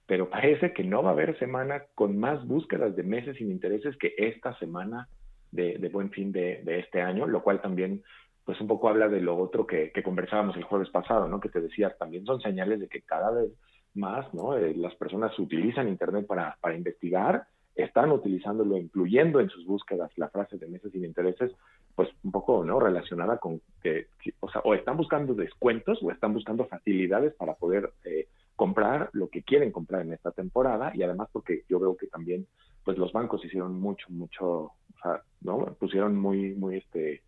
pero 0.05 0.29
parece 0.29 0.73
que 0.73 0.83
no 0.83 1.03
va 1.03 1.09
a 1.09 1.13
haber 1.13 1.37
semana 1.39 1.83
con 1.95 2.17
más 2.17 2.45
búsquedas 2.47 2.95
de 2.95 3.03
meses 3.03 3.37
sin 3.37 3.51
intereses 3.51 3.95
que 3.97 4.13
esta 4.17 4.57
semana 4.59 5.07
de, 5.51 5.89
buen 5.91 6.11
fin 6.11 6.31
de, 6.31 6.63
este 6.65 7.01
año, 7.01 7.27
lo 7.27 7.43
cual 7.43 7.61
también 7.61 8.03
pues 8.43 8.59
un 8.59 8.67
poco 8.67 8.89
habla 8.89 9.07
de 9.07 9.21
lo 9.21 9.37
otro 9.37 9.67
que, 9.67 9.91
conversábamos 10.03 10.55
el 10.57 10.63
jueves 10.63 10.89
pasado, 10.89 11.27
¿no? 11.27 11.39
Que 11.39 11.49
te 11.49 11.61
decía, 11.61 11.95
también 11.97 12.25
son 12.25 12.41
señales 12.41 12.79
de 12.79 12.87
que 12.87 13.01
cada 13.01 13.31
vez 13.31 13.51
más, 13.93 14.33
¿no? 14.33 14.57
Eh, 14.57 14.73
las 14.75 14.95
personas 14.95 15.37
utilizan 15.37 15.87
Internet 15.87 16.25
para, 16.25 16.57
para 16.59 16.75
investigar, 16.75 17.45
están 17.83 18.11
utilizándolo, 18.11 18.77
incluyendo 18.77 19.39
en 19.39 19.49
sus 19.49 19.65
búsquedas 19.65 20.11
la 20.17 20.29
frase 20.29 20.57
de 20.57 20.67
meses 20.67 20.91
sin 20.91 21.05
intereses, 21.05 21.51
pues 21.95 22.09
un 22.23 22.31
poco 22.31 22.63
no 22.63 22.79
relacionada 22.79 23.37
con 23.37 23.61
que, 23.81 24.07
o 24.39 24.49
sea, 24.49 24.61
o 24.63 24.73
están 24.73 24.97
buscando 24.97 25.33
descuentos 25.33 25.99
o 26.01 26.11
están 26.11 26.33
buscando 26.33 26.65
facilidades 26.65 27.33
para 27.35 27.55
poder 27.55 27.91
eh, 28.03 28.27
comprar 28.55 29.09
lo 29.13 29.29
que 29.29 29.43
quieren 29.43 29.71
comprar 29.71 30.01
en 30.01 30.13
esta 30.13 30.31
temporada 30.31 30.91
y 30.93 31.03
además 31.03 31.29
porque 31.31 31.63
yo 31.67 31.79
veo 31.79 31.97
que 31.97 32.07
también 32.07 32.45
pues 32.83 32.97
los 32.97 33.11
bancos 33.11 33.43
hicieron 33.43 33.79
mucho 33.79 34.05
mucho 34.09 34.45
o 34.47 34.75
sea, 35.01 35.21
no 35.41 35.65
pusieron 35.79 36.15
muy 36.15 36.53
muy 36.53 36.77
este 36.77 37.21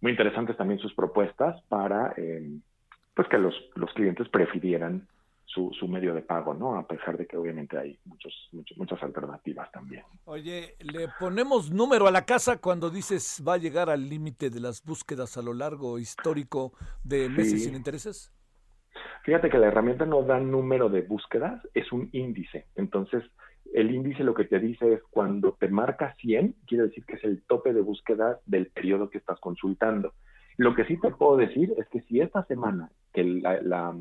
muy 0.00 0.12
interesantes 0.12 0.56
también 0.56 0.80
sus 0.80 0.94
propuestas 0.94 1.62
para 1.68 2.14
eh, 2.16 2.58
pues 3.14 3.28
que 3.28 3.38
los 3.38 3.54
los 3.74 3.92
clientes 3.92 4.28
prefirieran 4.30 5.06
su, 5.58 5.72
su, 5.78 5.88
medio 5.88 6.14
de 6.14 6.22
pago, 6.22 6.54
¿no? 6.54 6.76
A 6.76 6.86
pesar 6.86 7.16
de 7.16 7.26
que 7.26 7.36
obviamente 7.36 7.76
hay 7.76 7.98
muchos, 8.04 8.32
muchas 8.76 9.02
alternativas 9.02 9.70
también. 9.72 10.04
Oye, 10.24 10.76
¿le 10.80 11.08
ponemos 11.18 11.70
número 11.70 12.06
a 12.06 12.12
la 12.12 12.24
casa 12.24 12.60
cuando 12.60 12.90
dices 12.90 13.42
va 13.46 13.54
a 13.54 13.58
llegar 13.58 13.90
al 13.90 14.08
límite 14.08 14.50
de 14.50 14.60
las 14.60 14.84
búsquedas 14.84 15.36
a 15.36 15.42
lo 15.42 15.52
largo 15.52 15.98
histórico 15.98 16.72
de 17.02 17.28
meses 17.28 17.64
sin 17.64 17.74
intereses? 17.74 18.32
Fíjate 19.24 19.50
que 19.50 19.58
la 19.58 19.66
herramienta 19.66 20.06
no 20.06 20.22
da 20.22 20.38
número 20.38 20.88
de 20.88 21.02
búsquedas, 21.02 21.60
es 21.74 21.90
un 21.92 22.08
índice. 22.12 22.66
Entonces, 22.76 23.24
el 23.74 23.90
índice 23.90 24.24
lo 24.24 24.34
que 24.34 24.44
te 24.44 24.58
dice 24.58 24.94
es 24.94 25.02
cuando 25.10 25.52
te 25.52 25.68
marca 25.68 26.14
100, 26.20 26.54
quiere 26.66 26.84
decir 26.84 27.04
que 27.04 27.16
es 27.16 27.24
el 27.24 27.42
tope 27.44 27.72
de 27.72 27.80
búsqueda 27.80 28.38
del 28.46 28.68
periodo 28.68 29.10
que 29.10 29.18
estás 29.18 29.38
consultando. 29.40 30.14
Lo 30.58 30.74
que 30.74 30.84
sí 30.86 31.00
te 31.00 31.12
puedo 31.12 31.36
decir 31.36 31.72
es 31.78 31.88
que 31.88 32.00
si 32.02 32.20
esta 32.20 32.44
semana, 32.46 32.90
que 33.14 33.22
la, 33.22 33.94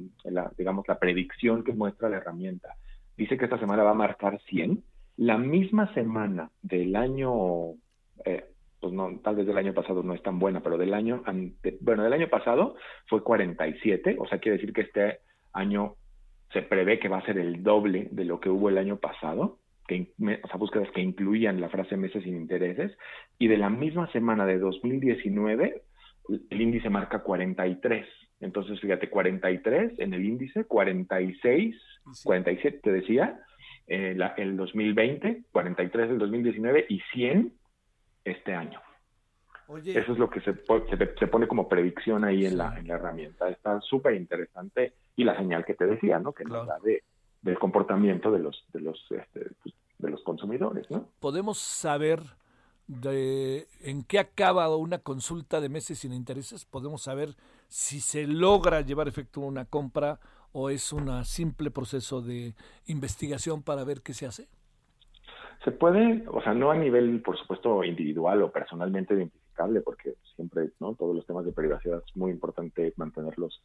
digamos, 0.58 0.88
la 0.88 0.98
predicción 0.98 1.64
que 1.64 1.72
muestra 1.72 2.10
la 2.10 2.18
herramienta 2.18 2.76
dice 3.16 3.38
que 3.38 3.46
esta 3.46 3.60
semana 3.60 3.84
va 3.84 3.92
a 3.92 3.96
marcar 3.96 4.42
100, 4.50 4.84
la 5.18 5.38
misma 5.38 5.94
semana 5.94 6.50
del 6.64 6.96
año, 6.96 7.74
eh, 8.26 8.46
pues 8.80 8.92
no, 8.92 9.20
tal 9.24 9.36
vez 9.36 9.46
del 9.46 9.58
año 9.58 9.76
pasado 9.76 10.02
no 10.02 10.16
es 10.16 10.24
tan 10.24 10.40
buena, 10.40 10.62
pero 10.62 10.80
del 10.80 10.96
año, 10.96 11.24
bueno, 11.82 12.04
del 12.04 12.14
año 12.14 12.28
pasado 12.28 12.76
fue 13.06 13.24
47, 13.24 14.18
o 14.20 14.28
sea, 14.28 14.40
quiere 14.40 14.58
decir 14.58 14.74
que 14.74 14.82
este 14.82 15.20
año 15.54 15.94
se 16.54 16.64
prevé 16.64 16.98
que 16.98 17.10
va 17.10 17.20
a 17.20 17.26
ser 17.26 17.38
el 17.38 17.62
doble 17.62 18.08
de 18.12 18.26
lo 18.26 18.40
que 18.40 18.50
hubo 18.50 18.70
el 18.70 18.80
año 18.80 18.98
pasado, 18.98 19.60
que, 19.88 20.12
o 20.20 20.48
sea, 20.48 20.58
búsquedas 20.58 20.90
que 20.90 21.02
incluían 21.02 21.62
la 21.62 21.70
frase 21.70 21.98
meses 21.98 22.24
sin 22.24 22.36
intereses, 22.36 22.98
y 23.38 23.48
de 23.48 23.58
la 23.58 23.70
misma 23.70 24.12
semana 24.12 24.48
de 24.48 24.58
2019 24.58 25.84
el 26.28 26.62
índice 26.62 26.90
marca 26.90 27.20
43. 27.20 28.06
Entonces, 28.40 28.80
fíjate, 28.80 29.10
43 29.10 30.00
en 30.00 30.14
el 30.14 30.26
índice, 30.26 30.66
46, 30.66 31.76
47 32.24 32.80
te 32.84 32.92
decía, 32.92 33.40
eh, 33.88 34.18
el 34.38 34.58
2020, 34.58 35.44
43 35.52 36.12
el 36.12 36.20
2019 36.20 36.86
y 36.90 37.00
100 37.14 37.54
este 38.26 38.54
año. 38.54 38.80
Eso 39.70 40.14
es 40.14 40.18
lo 40.18 40.30
que 40.30 40.40
se, 40.42 40.54
se, 41.20 41.28
pone 41.28 41.46
como 41.46 41.68
predicción 41.68 42.24
ahí 42.24 42.46
en, 42.46 42.58
la, 42.58 42.78
en 42.80 42.88
la 42.88 42.96
herramienta. 42.96 43.50
Está 43.50 43.82
súper 43.82 44.14
interesante 44.14 44.94
y 45.18 45.26
la 45.26 45.36
señal 45.38 45.66
que 45.66 45.74
te 45.74 45.86
decía, 45.86 46.20
¿no? 46.20 46.32
Que 46.32 46.46
nos 46.46 46.66
da 46.66 46.80
de, 46.80 47.04
del 47.42 47.60
comportamiento 47.60 48.32
de 48.32 48.40
los, 48.40 48.64
de 48.72 48.80
los, 48.80 49.06
este, 49.12 49.48
pues, 49.62 49.76
de 49.98 50.10
los 50.10 50.24
consumidores, 50.24 50.90
¿no? 50.90 51.10
Podemos 51.20 51.58
saber 51.58 52.22
de 52.88 53.68
en 53.82 54.04
qué 54.04 54.20
acaba 54.20 54.76
una 54.76 55.00
consulta 55.00 55.60
de 55.60 55.70
meses 55.70 56.00
sin 56.00 56.14
intereses, 56.14 56.66
podemos 56.66 57.04
saber 57.04 57.36
si 57.68 58.00
se 58.00 58.26
logra 58.28 58.82
llevar 58.82 59.08
efecto 59.08 59.42
una 59.42 59.66
compra 59.66 60.20
o 60.54 60.70
es 60.70 60.94
un 60.94 61.24
simple 61.26 61.70
proceso 61.70 62.22
de 62.22 62.56
investigación 62.88 63.62
para 63.62 63.84
ver 63.84 64.02
qué 64.02 64.14
se 64.14 64.26
hace. 64.26 64.48
Se 65.64 65.72
puede, 65.72 66.24
o 66.30 66.42
sea, 66.42 66.54
no 66.54 66.72
a 66.72 66.76
nivel, 66.76 67.22
por 67.22 67.38
supuesto, 67.38 67.84
individual 67.84 68.42
o 68.42 68.52
personalmente 68.52 69.16
identificable, 69.16 69.82
porque 69.82 70.16
siempre, 70.36 70.70
¿no? 70.80 70.96
Todos 70.96 71.16
los 71.16 71.26
temas 71.26 71.46
de 71.46 71.52
privacidad 71.52 72.04
es 72.06 72.16
muy 72.16 72.32
importante 72.32 72.94
mantenerlos 72.96 73.62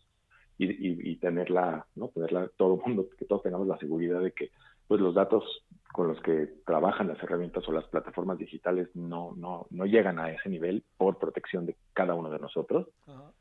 y, 0.59 0.67
y, 0.67 1.13
y 1.13 1.17
tenerla, 1.17 1.87
¿no? 1.95 2.09
Tenerla 2.09 2.51
todo 2.57 2.75
el 2.75 2.81
mundo, 2.81 3.09
que 3.17 3.27
todos 3.27 3.43
tengamos 3.43 3.69
la 3.69 3.79
seguridad 3.79 4.21
de 4.21 4.33
que, 4.33 4.51
pues, 4.89 5.01
los 5.01 5.15
datos 5.15 5.45
con 5.93 6.09
los 6.09 6.21
que 6.23 6.49
trabajan 6.67 7.09
las 7.09 7.23
herramientas 7.23 7.69
o 7.69 7.73
las 7.73 7.85
plataformas 7.85 8.39
digitales 8.39 8.89
no, 8.95 9.35
no, 9.37 9.67
no 9.71 9.87
llegan 9.87 10.19
a 10.19 10.31
ese 10.31 10.49
nivel 10.49 10.83
por 10.97 11.19
protección 11.19 11.67
de 11.67 11.77
cada 11.93 12.15
uno 12.15 12.31
de 12.31 12.39
nosotros. 12.39 12.89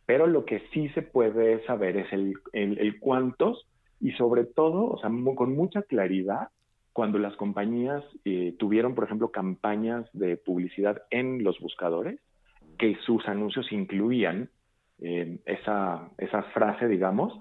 Pero 0.06 0.28
lo 0.28 0.46
que 0.46 0.62
sí 0.74 0.90
se 0.90 1.02
puede 1.02 1.66
saber 1.66 1.98
es 1.98 2.12
el, 2.14 2.34
el, 2.54 3.00
cuántos 3.00 3.68
y 4.00 4.12
sobre 4.14 4.46
todo, 4.46 4.86
o 4.86 5.00
sea, 5.00 5.10
con 5.36 5.56
mucha 5.56 5.84
claridad, 5.84 6.50
cuando 6.94 7.20
las 7.20 7.36
compañías 7.38 8.04
eh, 8.26 8.54
tuvieron, 8.60 8.96
por 8.96 9.06
ejemplo, 9.06 9.32
campañas 9.32 10.10
de 10.12 10.36
publicidad 10.36 11.04
en 11.10 11.44
los 11.44 11.60
buscadores, 11.60 12.20
que 12.78 12.98
sus 13.06 13.26
anuncios 13.28 13.72
incluían 13.72 14.50
eh, 15.00 15.40
esa, 15.46 16.10
esa 16.18 16.44
frase, 16.54 16.88
digamos, 16.88 17.34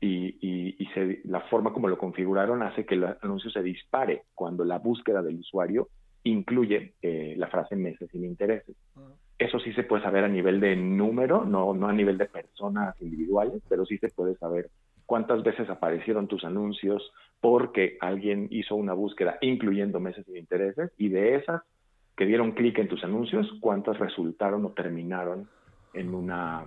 y, 0.00 0.76
y, 0.78 0.86
se, 0.94 1.20
la 1.24 1.40
forma 1.42 1.72
como 1.72 1.88
lo 1.88 1.98
configuraron 1.98 2.62
hace 2.62 2.86
que 2.86 2.94
el 2.94 3.04
anuncio 3.20 3.50
se 3.50 3.62
dispare 3.62 4.22
cuando 4.34 4.64
la 4.64 4.78
búsqueda 4.78 5.22
del 5.22 5.40
usuario 5.40 5.88
incluye 6.24 6.94
eh, 7.02 7.34
la 7.36 7.48
frase 7.48 7.76
meses 7.76 8.08
sin 8.10 8.24
intereses. 8.24 8.76
Eso 9.38 9.58
sí 9.58 9.72
se 9.72 9.84
puede 9.84 10.02
saber 10.02 10.24
a 10.24 10.28
nivel 10.28 10.60
de 10.60 10.76
número, 10.76 11.44
no, 11.44 11.74
no 11.74 11.88
a 11.88 11.92
nivel 11.92 12.18
de 12.18 12.26
personas 12.26 13.00
individuales, 13.00 13.62
pero 13.68 13.84
sí 13.84 13.98
se 13.98 14.08
puede 14.08 14.36
saber 14.36 14.70
cuántas 15.06 15.42
veces 15.42 15.68
aparecieron 15.68 16.28
tus 16.28 16.44
anuncios 16.44 17.10
porque 17.40 17.96
alguien 18.00 18.48
hizo 18.50 18.76
una 18.76 18.92
búsqueda 18.92 19.38
incluyendo 19.40 19.98
meses 19.98 20.24
sin 20.26 20.36
intereses 20.36 20.92
y 20.98 21.08
de 21.08 21.36
esas 21.36 21.62
que 22.16 22.26
dieron 22.26 22.52
clic 22.52 22.78
en 22.78 22.88
tus 22.88 23.02
anuncios, 23.02 23.50
cuántas 23.60 23.98
resultaron 23.98 24.64
o 24.66 24.72
terminaron 24.72 25.48
en 25.94 26.14
una 26.14 26.66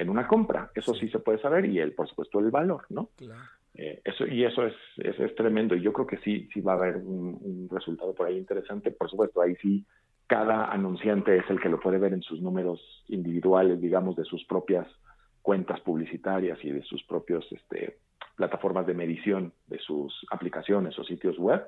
en 0.00 0.08
una 0.08 0.26
compra. 0.26 0.70
Eso 0.74 0.94
sí 0.94 1.08
se 1.08 1.18
puede 1.18 1.38
saber 1.38 1.66
y 1.66 1.78
el, 1.78 1.92
por 1.92 2.08
supuesto, 2.08 2.38
el 2.38 2.50
valor, 2.50 2.86
¿no? 2.88 3.10
Eh, 3.74 4.00
eso, 4.04 4.26
y 4.26 4.44
eso 4.44 4.66
es, 4.66 4.74
es, 4.96 5.34
tremendo. 5.34 5.74
Y 5.74 5.82
yo 5.82 5.92
creo 5.92 6.06
que 6.06 6.16
sí, 6.18 6.48
sí 6.52 6.60
va 6.60 6.72
a 6.72 6.76
haber 6.76 6.96
un, 6.96 7.68
resultado 7.70 8.14
por 8.14 8.26
ahí 8.26 8.38
interesante. 8.38 8.90
Por 8.90 9.10
supuesto, 9.10 9.42
ahí 9.42 9.54
sí 9.56 9.84
cada 10.26 10.72
anunciante 10.72 11.36
es 11.36 11.48
el 11.50 11.60
que 11.60 11.68
lo 11.68 11.80
puede 11.80 11.98
ver 11.98 12.14
en 12.14 12.22
sus 12.22 12.40
números 12.40 12.80
individuales, 13.08 13.80
digamos, 13.80 14.16
de 14.16 14.24
sus 14.24 14.44
propias 14.44 14.86
cuentas 15.42 15.80
publicitarias 15.80 16.58
y 16.62 16.70
de 16.70 16.82
sus 16.82 17.02
propios 17.04 17.44
este, 17.50 17.98
plataformas 18.36 18.86
de 18.86 18.94
medición 18.94 19.52
de 19.66 19.78
sus 19.78 20.26
aplicaciones 20.30 20.98
o 20.98 21.04
sitios 21.04 21.38
web. 21.38 21.62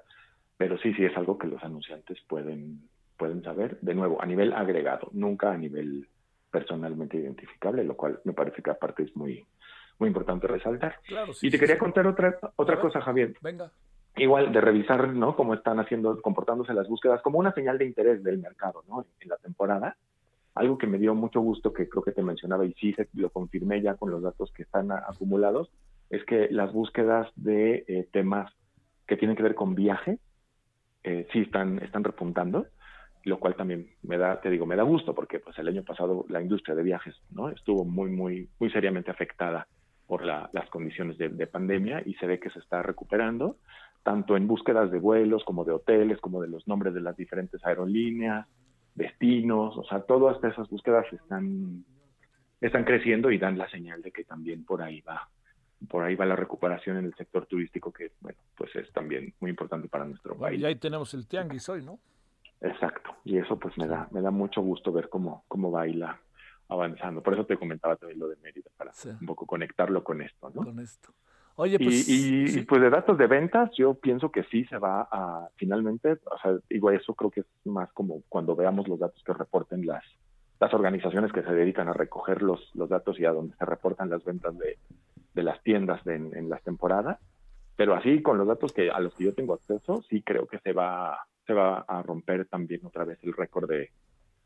Pero 0.56 0.78
sí, 0.78 0.94
sí 0.94 1.04
es 1.04 1.16
algo 1.16 1.38
que 1.38 1.48
los 1.48 1.62
anunciantes 1.62 2.18
pueden, 2.28 2.88
pueden 3.18 3.42
saber, 3.42 3.78
de 3.80 3.94
nuevo, 3.94 4.22
a 4.22 4.26
nivel 4.26 4.52
agregado, 4.52 5.10
nunca 5.12 5.52
a 5.52 5.58
nivel 5.58 6.06
personalmente 6.52 7.16
identificable, 7.16 7.82
lo 7.82 7.96
cual 7.96 8.20
me 8.24 8.34
parece 8.34 8.62
que 8.62 8.70
aparte 8.70 9.02
es 9.02 9.16
muy, 9.16 9.44
muy 9.98 10.08
importante 10.08 10.46
resaltar. 10.46 10.96
y 11.40 11.50
te 11.50 11.58
quería 11.58 11.78
contar 11.78 12.06
otra, 12.06 12.38
otra 12.56 12.78
cosa, 12.78 13.00
Javier. 13.00 13.34
Venga. 13.40 13.72
igual 14.16 14.52
de 14.52 14.60
revisar, 14.60 15.08
¿no? 15.08 15.34
Cómo 15.34 15.54
están 15.54 15.80
haciendo, 15.80 16.20
comportándose 16.20 16.74
las 16.74 16.86
búsquedas 16.86 17.22
como 17.22 17.38
una 17.38 17.52
señal 17.54 17.78
de 17.78 17.86
interés 17.86 18.22
del 18.22 18.38
mercado, 18.38 18.84
¿no? 18.86 19.06
En 19.20 19.28
la 19.28 19.38
temporada. 19.38 19.96
Algo 20.54 20.76
que 20.76 20.86
me 20.86 20.98
dio 20.98 21.14
mucho 21.14 21.40
gusto, 21.40 21.72
que 21.72 21.88
creo 21.88 22.02
que 22.02 22.12
te 22.12 22.22
mencionaba 22.22 22.66
y 22.66 22.74
sí 22.74 22.94
lo 23.14 23.30
confirmé 23.30 23.80
ya 23.80 23.94
con 23.94 24.10
los 24.10 24.22
datos 24.22 24.52
que 24.52 24.64
están 24.64 24.92
acumulados, 24.92 25.72
es 26.10 26.22
que 26.26 26.48
las 26.50 26.70
búsquedas 26.74 27.32
de 27.36 27.84
eh, 27.88 28.06
temas 28.12 28.52
que 29.06 29.16
tienen 29.16 29.34
que 29.34 29.42
ver 29.42 29.54
con 29.54 29.74
viaje 29.74 30.18
eh, 31.04 31.26
sí 31.32 31.40
están, 31.40 31.78
están 31.78 32.04
repuntando, 32.04 32.66
lo 33.24 33.38
cual 33.38 33.54
también 33.54 33.88
me 34.02 34.18
da, 34.18 34.40
te 34.40 34.50
digo, 34.50 34.66
me 34.66 34.76
da 34.76 34.82
gusto 34.82 35.14
porque 35.14 35.38
pues 35.38 35.56
el 35.58 35.68
año 35.68 35.82
pasado 35.84 36.24
la 36.28 36.42
industria 36.42 36.74
de 36.74 36.82
viajes, 36.82 37.14
¿no? 37.30 37.48
Estuvo 37.48 37.84
muy, 37.84 38.10
muy, 38.10 38.48
muy 38.58 38.70
seriamente 38.70 39.10
afectada 39.10 39.66
por 40.06 40.24
las 40.24 40.68
condiciones 40.68 41.16
de, 41.16 41.46
pandemia 41.46 42.02
y 42.04 42.14
se 42.14 42.26
ve 42.26 42.38
que 42.38 42.50
se 42.50 42.58
está 42.58 42.82
recuperando, 42.82 43.56
tanto 44.02 44.36
en 44.36 44.46
búsquedas 44.46 44.90
de 44.90 44.98
vuelos 44.98 45.42
como 45.44 45.64
de 45.64 45.72
hoteles, 45.72 46.20
como 46.20 46.42
de 46.42 46.48
los 46.48 46.68
nombres 46.68 46.92
de 46.92 47.00
las 47.00 47.16
diferentes 47.16 47.64
aerolíneas, 47.64 48.46
destinos, 48.94 49.74
o 49.78 49.84
sea, 49.84 50.00
todas 50.02 50.42
esas 50.44 50.68
búsquedas 50.68 51.10
están, 51.12 51.84
están 52.60 52.84
creciendo 52.84 53.30
y 53.30 53.38
dan 53.38 53.56
la 53.56 53.70
señal 53.70 54.02
de 54.02 54.10
que 54.10 54.24
también 54.24 54.66
por 54.66 54.82
ahí 54.82 55.00
va, 55.00 55.30
por 55.88 56.04
ahí 56.04 56.14
va 56.14 56.26
la 56.26 56.36
recuperación 56.36 56.98
en 56.98 57.06
el 57.06 57.14
sector 57.14 57.46
turístico, 57.46 57.90
que 57.90 58.10
bueno, 58.20 58.38
pues 58.54 58.74
es 58.76 58.92
también 58.92 59.32
muy 59.40 59.50
importante 59.50 59.88
para 59.88 60.04
nuestro 60.04 60.36
país. 60.36 60.60
Y 60.60 60.64
ahí 60.66 60.76
tenemos 60.76 61.14
el 61.14 61.26
tianguis 61.26 61.68
hoy, 61.70 61.82
¿no? 61.82 61.98
Exacto, 62.62 63.16
y 63.24 63.38
eso 63.38 63.58
pues 63.58 63.76
me 63.76 63.86
da, 63.86 64.08
me 64.12 64.20
da 64.20 64.30
mucho 64.30 64.60
gusto 64.62 64.92
ver 64.92 65.08
cómo, 65.08 65.44
cómo 65.48 65.70
baila 65.70 66.20
avanzando. 66.68 67.22
Por 67.22 67.34
eso 67.34 67.44
te 67.44 67.56
comentaba 67.56 67.96
también 67.96 68.20
lo 68.20 68.28
de 68.28 68.36
Mérida, 68.36 68.70
para 68.76 68.92
un 69.20 69.26
poco 69.26 69.46
conectarlo 69.46 70.02
con 70.02 70.22
esto, 70.22 70.50
¿no? 70.54 70.62
Con 70.62 70.78
esto. 70.78 71.12
Oye, 71.56 71.78
pues, 71.78 72.08
y, 72.08 72.62
pues 72.62 72.80
de 72.80 72.88
datos 72.88 73.18
de 73.18 73.26
ventas, 73.26 73.70
yo 73.76 73.94
pienso 73.94 74.30
que 74.32 74.44
sí 74.44 74.64
se 74.64 74.78
va 74.78 75.06
a 75.10 75.48
finalmente, 75.56 76.12
o 76.12 76.38
sea, 76.40 76.56
digo, 76.70 76.90
eso 76.90 77.14
creo 77.14 77.30
que 77.30 77.40
es 77.40 77.46
más 77.64 77.92
como 77.92 78.22
cuando 78.28 78.56
veamos 78.56 78.88
los 78.88 78.98
datos 78.98 79.22
que 79.22 79.34
reporten 79.34 79.86
las, 79.86 80.02
las 80.58 80.72
organizaciones 80.72 81.30
que 81.30 81.42
se 81.42 81.52
dedican 81.52 81.88
a 81.88 81.92
recoger 81.92 82.40
los, 82.40 82.74
los 82.74 82.88
datos 82.88 83.20
y 83.20 83.26
a 83.26 83.32
donde 83.32 83.54
se 83.56 83.64
reportan 83.66 84.08
las 84.08 84.24
ventas 84.24 84.56
de, 84.56 84.78
de 85.34 85.42
las 85.42 85.62
tiendas 85.62 86.06
en, 86.06 86.48
las 86.48 86.62
temporadas. 86.62 87.18
Pero 87.76 87.94
así, 87.94 88.22
con 88.22 88.38
los 88.38 88.46
datos 88.46 88.72
que 88.72 88.90
a 88.90 89.00
los 89.00 89.14
que 89.14 89.24
yo 89.24 89.34
tengo 89.34 89.54
acceso, 89.54 90.02
sí 90.08 90.22
creo 90.22 90.46
que 90.46 90.58
se 90.58 90.72
va, 90.72 91.26
se 91.46 91.52
va 91.52 91.80
a 91.80 92.02
romper 92.02 92.46
también 92.46 92.84
otra 92.84 93.04
vez 93.04 93.18
el 93.22 93.32
récord 93.32 93.68
de, 93.68 93.90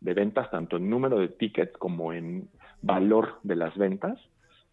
de 0.01 0.15
ventas, 0.15 0.51
tanto 0.51 0.77
en 0.77 0.89
número 0.89 1.19
de 1.19 1.29
tickets 1.29 1.77
como 1.79 2.13
en 2.13 2.49
valor 2.83 3.39
de 3.43 3.57
las 3.57 3.77
ventas 3.77 4.19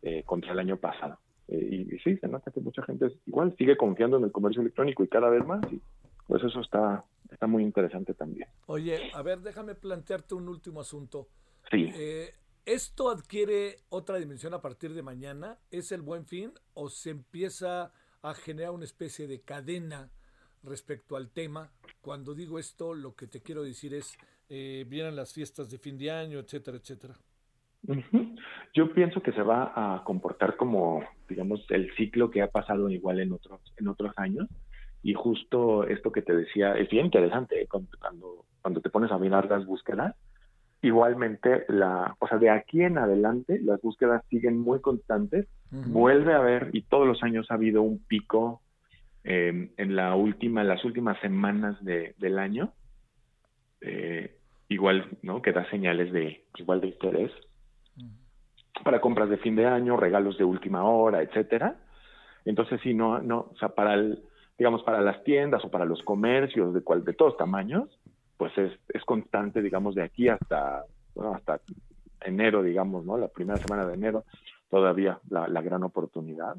eh, 0.01 0.23
contra 0.25 0.51
el 0.51 0.59
año 0.59 0.77
pasado. 0.77 1.17
Eh, 1.47 1.87
y, 1.91 1.99
sí, 1.99 2.17
se 2.17 2.27
nota 2.27 2.51
que 2.51 2.61
mucha 2.61 2.83
gente 2.83 3.07
igual 3.25 3.55
sigue 3.57 3.77
confiando 3.77 4.17
en 4.17 4.23
el 4.25 4.31
comercio 4.31 4.61
electrónico 4.61 5.03
y 5.03 5.07
cada 5.07 5.29
vez 5.29 5.45
más. 5.45 5.61
Y 5.71 5.81
pues 6.27 6.43
eso 6.43 6.61
está, 6.61 7.03
está 7.31 7.47
muy 7.47 7.63
interesante 7.63 8.13
también. 8.13 8.47
Oye, 8.67 9.11
a 9.13 9.21
ver, 9.21 9.39
déjame 9.39 9.75
plantearte 9.75 10.35
un 10.35 10.47
último 10.47 10.81
asunto. 10.81 11.27
Sí. 11.69 11.89
Eh, 11.95 12.33
¿Esto 12.65 13.09
adquiere 13.09 13.79
otra 13.89 14.17
dimensión 14.17 14.53
a 14.53 14.61
partir 14.61 14.93
de 14.93 15.03
mañana? 15.03 15.57
¿Es 15.69 15.91
el 15.91 16.01
buen 16.01 16.25
fin 16.25 16.53
o 16.73 16.89
se 16.89 17.09
empieza 17.09 17.91
a 18.21 18.33
generar 18.33 18.71
una 18.71 18.85
especie 18.85 19.27
de 19.27 19.41
cadena 19.41 20.09
respecto 20.63 21.15
al 21.15 21.29
tema? 21.29 21.69
Cuando 22.01 22.33
digo 22.33 22.59
esto, 22.59 22.93
lo 22.93 23.15
que 23.15 23.27
te 23.27 23.41
quiero 23.41 23.63
decir 23.63 23.93
es, 23.93 24.17
eh, 24.49 24.85
vienen 24.87 25.15
las 25.15 25.33
fiestas 25.33 25.69
de 25.69 25.77
fin 25.77 25.97
de 25.97 26.11
año, 26.11 26.39
etcétera, 26.39 26.77
etcétera. 26.77 27.15
Yo 28.73 28.93
pienso 28.93 29.21
que 29.21 29.33
se 29.33 29.41
va 29.41 29.73
a 29.75 30.03
comportar 30.03 30.55
como, 30.55 31.03
digamos, 31.27 31.65
el 31.69 31.93
ciclo 31.95 32.31
que 32.31 32.41
ha 32.41 32.47
pasado 32.47 32.89
igual 32.89 33.19
en 33.19 33.33
otros, 33.33 33.61
en 33.77 33.87
otros 33.87 34.13
años. 34.17 34.47
Y 35.01 35.13
justo 35.13 35.85
esto 35.85 36.11
que 36.11 36.21
te 36.21 36.33
decía 36.33 36.75
es 36.75 36.89
bien 36.89 37.05
interesante 37.05 37.61
¿eh? 37.61 37.67
cuando, 37.67 38.45
cuando 38.61 38.79
te 38.79 38.89
pones 38.89 39.11
a 39.11 39.17
mirar 39.17 39.49
las 39.49 39.65
búsquedas. 39.65 40.15
Igualmente, 40.81 41.65
la, 41.69 42.15
o 42.19 42.27
sea, 42.27 42.37
de 42.37 42.49
aquí 42.49 42.81
en 42.81 42.97
adelante 42.97 43.59
las 43.61 43.81
búsquedas 43.81 44.23
siguen 44.29 44.59
muy 44.59 44.79
constantes. 44.79 45.47
Vuelve 45.71 46.33
a 46.33 46.37
haber, 46.37 46.69
y 46.73 46.83
todos 46.83 47.07
los 47.07 47.23
años 47.23 47.49
ha 47.49 47.55
habido 47.55 47.81
un 47.81 47.99
pico 47.99 48.61
eh, 49.23 49.71
en 49.77 49.95
la 49.95 50.15
última, 50.15 50.63
las 50.63 50.83
últimas 50.85 51.19
semanas 51.21 51.83
de, 51.83 52.15
del 52.17 52.39
año. 52.39 52.73
Eh, 53.81 54.37
igual, 54.69 55.07
¿no? 55.21 55.41
Que 55.41 55.51
da 55.51 55.69
señales 55.69 56.11
de 56.11 56.43
igual 56.57 56.81
de 56.81 56.87
interés 56.87 57.31
para 58.83 59.01
compras 59.01 59.29
de 59.29 59.37
fin 59.37 59.55
de 59.55 59.65
año, 59.65 59.97
regalos 59.97 60.37
de 60.37 60.43
última 60.43 60.83
hora, 60.83 61.21
etcétera. 61.21 61.75
Entonces, 62.45 62.79
sí, 62.81 62.93
no, 62.93 63.19
no, 63.19 63.49
o 63.51 63.55
sea, 63.57 63.69
para 63.69 63.93
el, 63.93 64.23
digamos, 64.57 64.83
para 64.83 65.01
las 65.01 65.23
tiendas 65.23 65.63
o 65.63 65.71
para 65.71 65.85
los 65.85 66.01
comercios 66.03 66.73
de 66.73 66.81
cual, 66.81 67.05
de 67.05 67.13
todos 67.13 67.37
tamaños, 67.37 67.99
pues 68.37 68.57
es, 68.57 68.71
es 68.89 69.03
constante, 69.05 69.61
digamos, 69.61 69.95
de 69.95 70.03
aquí 70.03 70.27
hasta, 70.27 70.83
bueno, 71.15 71.33
hasta 71.35 71.61
enero, 72.21 72.61
digamos, 72.61 73.05
¿no? 73.05 73.17
La 73.17 73.27
primera 73.29 73.57
semana 73.57 73.85
de 73.85 73.93
enero, 73.93 74.25
todavía 74.69 75.19
la, 75.29 75.47
la 75.47 75.61
gran 75.61 75.83
oportunidad 75.83 76.55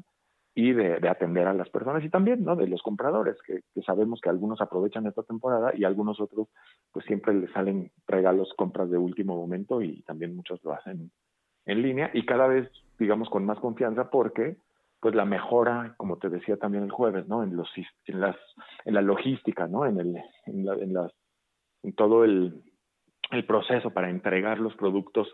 y 0.57 0.71
de, 0.71 1.07
atender 1.09 1.47
a 1.47 1.53
las 1.53 1.69
personas 1.69 2.03
y 2.05 2.09
también 2.09 2.45
¿no? 2.45 2.55
de 2.55 2.67
los 2.67 2.81
compradores, 2.81 3.35
que, 3.45 3.61
sabemos 3.85 4.21
que 4.21 4.29
algunos 4.29 4.61
aprovechan 4.61 5.05
esta 5.05 5.21
temporada 5.23 5.73
y 5.75 5.83
algunos 5.83 6.21
otros 6.21 6.47
pues 6.93 7.05
siempre 7.05 7.33
les 7.33 7.51
salen 7.51 7.91
regalos, 8.07 8.53
compras 8.55 8.89
de 8.89 8.97
último 8.97 9.35
momento 9.35 9.81
y 9.81 10.01
también 10.03 10.33
muchos 10.33 10.63
lo 10.63 10.73
hacen 10.73 11.11
en 11.65 11.81
línea 11.81 12.09
y 12.13 12.25
cada 12.25 12.47
vez 12.47 12.71
digamos 12.97 13.29
con 13.29 13.45
más 13.45 13.59
confianza 13.59 14.09
porque 14.09 14.55
pues 15.01 15.13
la 15.13 15.25
mejora, 15.25 15.93
como 15.97 16.17
te 16.17 16.29
decía 16.29 16.55
también 16.55 16.85
el 16.85 16.91
jueves, 16.91 17.27
¿no? 17.27 17.43
En 17.43 17.55
los 17.57 17.69
en 18.05 18.21
las 18.21 18.37
en 18.85 18.93
la 18.93 19.01
logística, 19.01 19.67
¿no? 19.67 19.85
En 19.85 19.99
el 19.99 20.15
en, 20.45 20.67
en 20.67 20.93
las 20.93 21.11
en 21.83 21.93
todo 21.93 22.23
el, 22.23 22.63
el 23.31 23.45
proceso 23.45 23.91
para 23.91 24.09
entregar 24.09 24.59
los 24.59 24.73
productos 24.75 25.27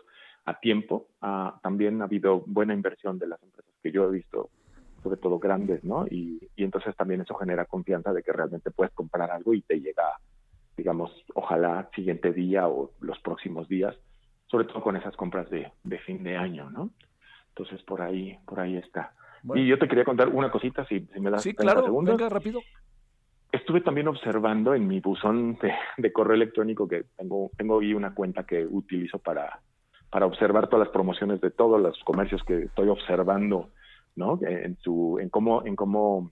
a 0.44 0.58
tiempo. 0.58 1.06
Ah, 1.20 1.60
también 1.62 2.02
ha 2.02 2.06
habido 2.06 2.42
buena 2.44 2.74
inversión 2.74 3.18
de 3.18 3.28
las 3.28 3.42
empresas 3.42 3.72
que 3.82 3.92
yo 3.92 4.08
he 4.08 4.10
visto 4.10 4.50
sobre 5.02 5.16
todo 5.16 5.38
grandes, 5.38 5.82
¿no? 5.84 6.06
Y, 6.08 6.38
entonces 6.56 6.94
también 6.96 7.20
eso 7.20 7.34
genera 7.34 7.64
confianza 7.64 8.12
de 8.12 8.22
que 8.22 8.32
realmente 8.32 8.70
puedes 8.70 8.92
comprar 8.94 9.30
algo 9.30 9.52
y 9.52 9.62
te 9.62 9.80
llega, 9.80 10.18
digamos, 10.76 11.10
ojalá 11.34 11.90
siguiente 11.94 12.32
día 12.32 12.68
o 12.68 12.92
los 13.00 13.18
próximos 13.20 13.68
días, 13.68 13.96
sobre 14.46 14.66
todo 14.66 14.82
con 14.82 14.96
esas 14.96 15.16
compras 15.16 15.50
de, 15.50 15.72
fin 16.06 16.22
de 16.22 16.36
año, 16.36 16.70
¿no? 16.70 16.90
Entonces 17.48 17.82
por 17.82 18.00
ahí, 18.00 18.38
por 18.46 18.60
ahí 18.60 18.76
está. 18.76 19.12
Y 19.54 19.66
yo 19.66 19.78
te 19.78 19.88
quería 19.88 20.04
contar 20.04 20.28
una 20.28 20.50
cosita, 20.50 20.86
si, 20.86 21.06
me 21.18 21.30
das 21.30 21.42
sí, 21.42 21.52
claro, 21.52 21.82
segundos. 21.82 22.16
Venga, 22.16 22.28
rápido. 22.28 22.60
Estuve 23.50 23.82
también 23.82 24.08
observando 24.08 24.72
en 24.74 24.86
mi 24.86 25.00
buzón 25.00 25.58
de, 25.98 26.12
correo 26.12 26.36
electrónico 26.36 26.88
que 26.88 27.04
tengo, 27.16 27.50
tengo 27.58 27.80
ahí 27.80 27.92
una 27.92 28.14
cuenta 28.14 28.44
que 28.44 28.64
utilizo 28.64 29.18
para, 29.18 29.60
para 30.10 30.26
observar 30.26 30.68
todas 30.68 30.86
las 30.86 30.92
promociones 30.92 31.40
de 31.40 31.50
todos 31.50 31.80
los 31.80 31.98
comercios 32.04 32.42
que 32.44 32.62
estoy 32.62 32.88
observando 32.88 33.70
¿no? 34.16 34.38
En 34.42 34.76
su, 34.78 35.18
en 35.20 35.28
cómo, 35.28 35.64
en 35.64 35.76
cómo, 35.76 36.30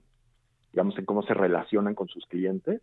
digamos, 0.71 0.97
en 0.97 1.05
cómo 1.05 1.23
se 1.23 1.33
relacionan 1.33 1.95
con 1.95 2.07
sus 2.07 2.25
clientes. 2.27 2.81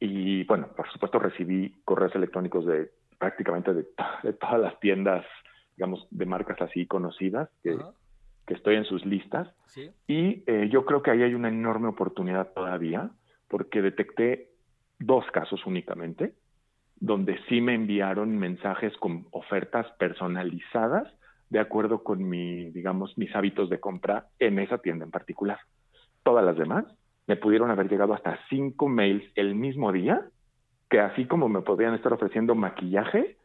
Y 0.00 0.44
bueno, 0.44 0.68
por 0.76 0.90
supuesto 0.90 1.18
recibí 1.18 1.74
correos 1.84 2.14
electrónicos 2.14 2.66
de 2.66 2.90
prácticamente 3.18 3.72
de, 3.72 3.84
todas 4.40 4.60
las 4.60 4.78
tiendas, 4.80 5.24
digamos, 5.76 6.06
de 6.10 6.26
marcas 6.26 6.60
así 6.60 6.86
conocidas 6.86 7.48
que, 7.62 7.78
que 8.46 8.54
estoy 8.54 8.76
en 8.76 8.84
sus 8.84 9.04
listas. 9.06 9.48
Y 10.06 10.42
eh, 10.46 10.68
yo 10.70 10.84
creo 10.84 11.02
que 11.02 11.10
ahí 11.10 11.22
hay 11.22 11.34
una 11.34 11.48
enorme 11.48 11.88
oportunidad 11.88 12.52
todavía, 12.52 13.10
porque 13.48 13.82
detecté 13.82 14.50
dos 14.98 15.24
casos 15.32 15.64
únicamente, 15.66 16.34
donde 16.96 17.38
sí 17.48 17.60
me 17.60 17.74
enviaron 17.74 18.38
mensajes 18.38 18.96
con 18.98 19.26
ofertas 19.32 19.86
personalizadas 19.98 21.12
de 21.52 21.60
acuerdo 21.60 22.02
con 22.02 22.26
mi, 22.26 22.70
digamos, 22.70 23.16
mis 23.18 23.36
hábitos 23.36 23.68
de 23.68 23.78
compra 23.78 24.28
en 24.38 24.58
esa 24.58 24.78
tienda 24.78 25.04
en 25.04 25.10
particular. 25.10 25.60
Todas 26.22 26.42
las 26.42 26.56
demás 26.56 26.86
me 27.26 27.36
pudieron 27.36 27.70
haber 27.70 27.90
llegado 27.90 28.14
hasta 28.14 28.38
cinco 28.48 28.88
mails 28.88 29.22
el 29.34 29.54
mismo 29.54 29.92
día, 29.92 30.22
que 30.88 30.98
así 30.98 31.26
como 31.26 31.50
me 31.50 31.60
podrían 31.60 31.92
estar 31.92 32.10
ofreciendo 32.10 32.54
maquillaje, 32.54 33.36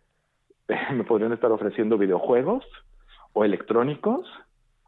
me 0.93 1.03
podrían 1.03 1.33
estar 1.33 1.51
ofreciendo 1.51 1.97
videojuegos 1.97 2.63
o 3.33 3.43
electrónicos 3.43 4.25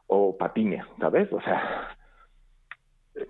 o 0.08 0.38
patines, 0.38 0.86
¿sabes? 0.98 1.32
O 1.34 1.42
sea, 1.42 1.98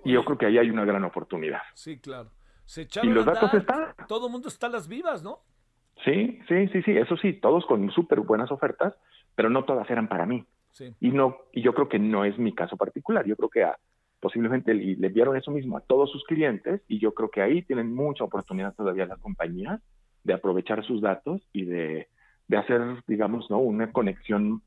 yo 0.04 0.24
creo 0.24 0.38
que 0.38 0.46
ahí 0.46 0.58
hay 0.58 0.70
una 0.70 0.84
gran 0.84 1.02
oportunidad. 1.02 1.62
Sí, 1.74 1.98
claro. 1.98 2.30
Se 2.64 2.86
y 3.02 3.08
los 3.08 3.24
datos 3.24 3.52
están. 3.54 3.92
Todo 4.06 4.26
el 4.26 4.32
mundo 4.32 4.46
está 4.46 4.68
a 4.68 4.70
las 4.70 4.86
vivas, 4.86 5.24
¿no? 5.24 5.40
Sí, 6.04 6.38
sí, 6.46 6.68
sí, 6.68 6.80
sí, 6.82 6.96
eso 6.96 7.16
sí, 7.16 7.32
todos 7.32 7.66
con 7.66 7.90
súper 7.90 8.20
buenas 8.20 8.52
ofertas 8.52 8.94
pero 9.40 9.48
no 9.48 9.64
todas 9.64 9.88
eran 9.88 10.06
para 10.06 10.26
mí. 10.26 10.44
Y 11.00 11.12
no 11.12 11.38
y 11.50 11.62
yo 11.62 11.72
creo 11.72 11.88
que 11.88 11.98
no 11.98 12.26
es 12.26 12.38
mi 12.38 12.54
caso 12.54 12.76
particular. 12.76 13.24
Yo 13.24 13.36
creo 13.36 13.48
que 13.48 13.66
posiblemente 14.20 14.74
le, 14.74 14.96
le 14.96 15.06
enviaron 15.06 15.34
eso 15.34 15.50
mismo 15.50 15.78
a 15.78 15.80
todos 15.80 16.12
sus 16.12 16.24
clientes 16.24 16.82
y 16.88 16.98
yo 16.98 17.14
creo 17.14 17.30
que 17.30 17.40
ahí 17.40 17.62
tienen 17.62 17.94
mucha 17.94 18.22
oportunidad 18.22 18.74
todavía 18.74 19.06
las 19.06 19.18
compañías 19.18 19.80
de 20.24 20.34
aprovechar 20.34 20.84
sus 20.84 21.00
datos 21.00 21.40
y 21.54 21.64
de, 21.64 22.08
de 22.48 22.56
hacer, 22.58 23.02
digamos, 23.06 23.50
¿no? 23.50 23.60
una 23.60 23.90
conexión 23.90 24.60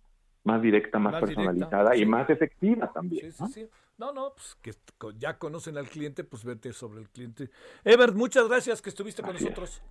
más 0.43 0.59
directa, 0.63 0.97
más, 0.97 1.19
personalizada 1.19 1.95
y 1.95 2.07
más 2.07 2.27
efectiva 2.31 2.91
también. 2.91 3.31
Sí, 3.31 3.45
sí, 3.45 3.53
sí. 3.53 3.69
No, 3.99 4.11
no, 4.11 4.33
pues 4.33 4.57
que 4.63 4.71
ya 5.19 5.37
conocen 5.37 5.77
al 5.77 5.87
cliente, 5.87 6.23
pues 6.23 6.43
vete 6.43 6.73
sobre 6.73 7.01
el 7.01 7.09
cliente. 7.09 7.51
Ever, 7.83 8.13
muchas 8.13 8.47
gracias 8.47 8.81
que 8.81 8.89
estuviste 8.89 9.21
con 9.21 9.33
nosotros. 9.33 9.83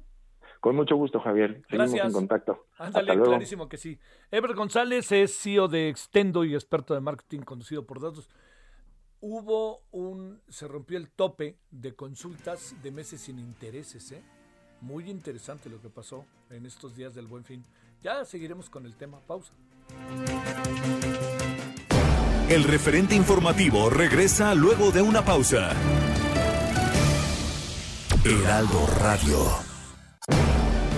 Con 0.63 0.77
mucho 0.77 0.95
gusto, 0.95 1.19
Javier. 1.19 1.61
Seguimos 1.69 1.95
en 1.95 2.13
contacto. 2.13 2.67
Ándale, 2.79 3.21
clarísimo 3.21 3.69
que 3.69 3.77
sí. 3.77 3.99
Ever 4.31 4.55
González 4.55 5.11
es 5.11 5.37
CEO 5.37 5.67
de 5.67 5.89
Extendo 5.89 6.45
y 6.45 6.55
experto 6.55 6.95
de 6.95 7.01
marketing 7.01 7.41
conducido 7.41 7.85
por 7.85 8.01
datos. 8.01 8.29
Hubo 9.21 9.83
un, 9.91 10.41
se 10.49 10.69
rompió 10.69 10.99
el 10.99 11.11
tope 11.11 11.59
de 11.73 11.97
consultas 11.97 12.77
de 12.81 12.93
meses 12.93 13.23
sin 13.23 13.41
intereses, 13.41 14.13
¿eh? 14.13 14.23
Muy 14.81 15.11
interesante 15.11 15.69
lo 15.69 15.81
que 15.81 15.91
pasó 15.91 16.27
en 16.49 16.65
estos 16.65 16.95
días 16.95 17.13
del 17.13 17.27
Buen 17.27 17.43
Fin. 17.43 17.65
Ya 18.01 18.25
seguiremos 18.25 18.71
con 18.71 18.87
el 18.87 18.95
tema. 18.95 19.19
Pausa. 19.27 19.53
El 22.49 22.63
referente 22.63 23.17
informativo 23.17 23.91
regresa 23.91 24.55
luego 24.55 24.93
de 24.93 25.03
una 25.03 25.25
pausa. 25.25 25.73
Heraldo 28.25 28.87
Radio. 29.01 29.62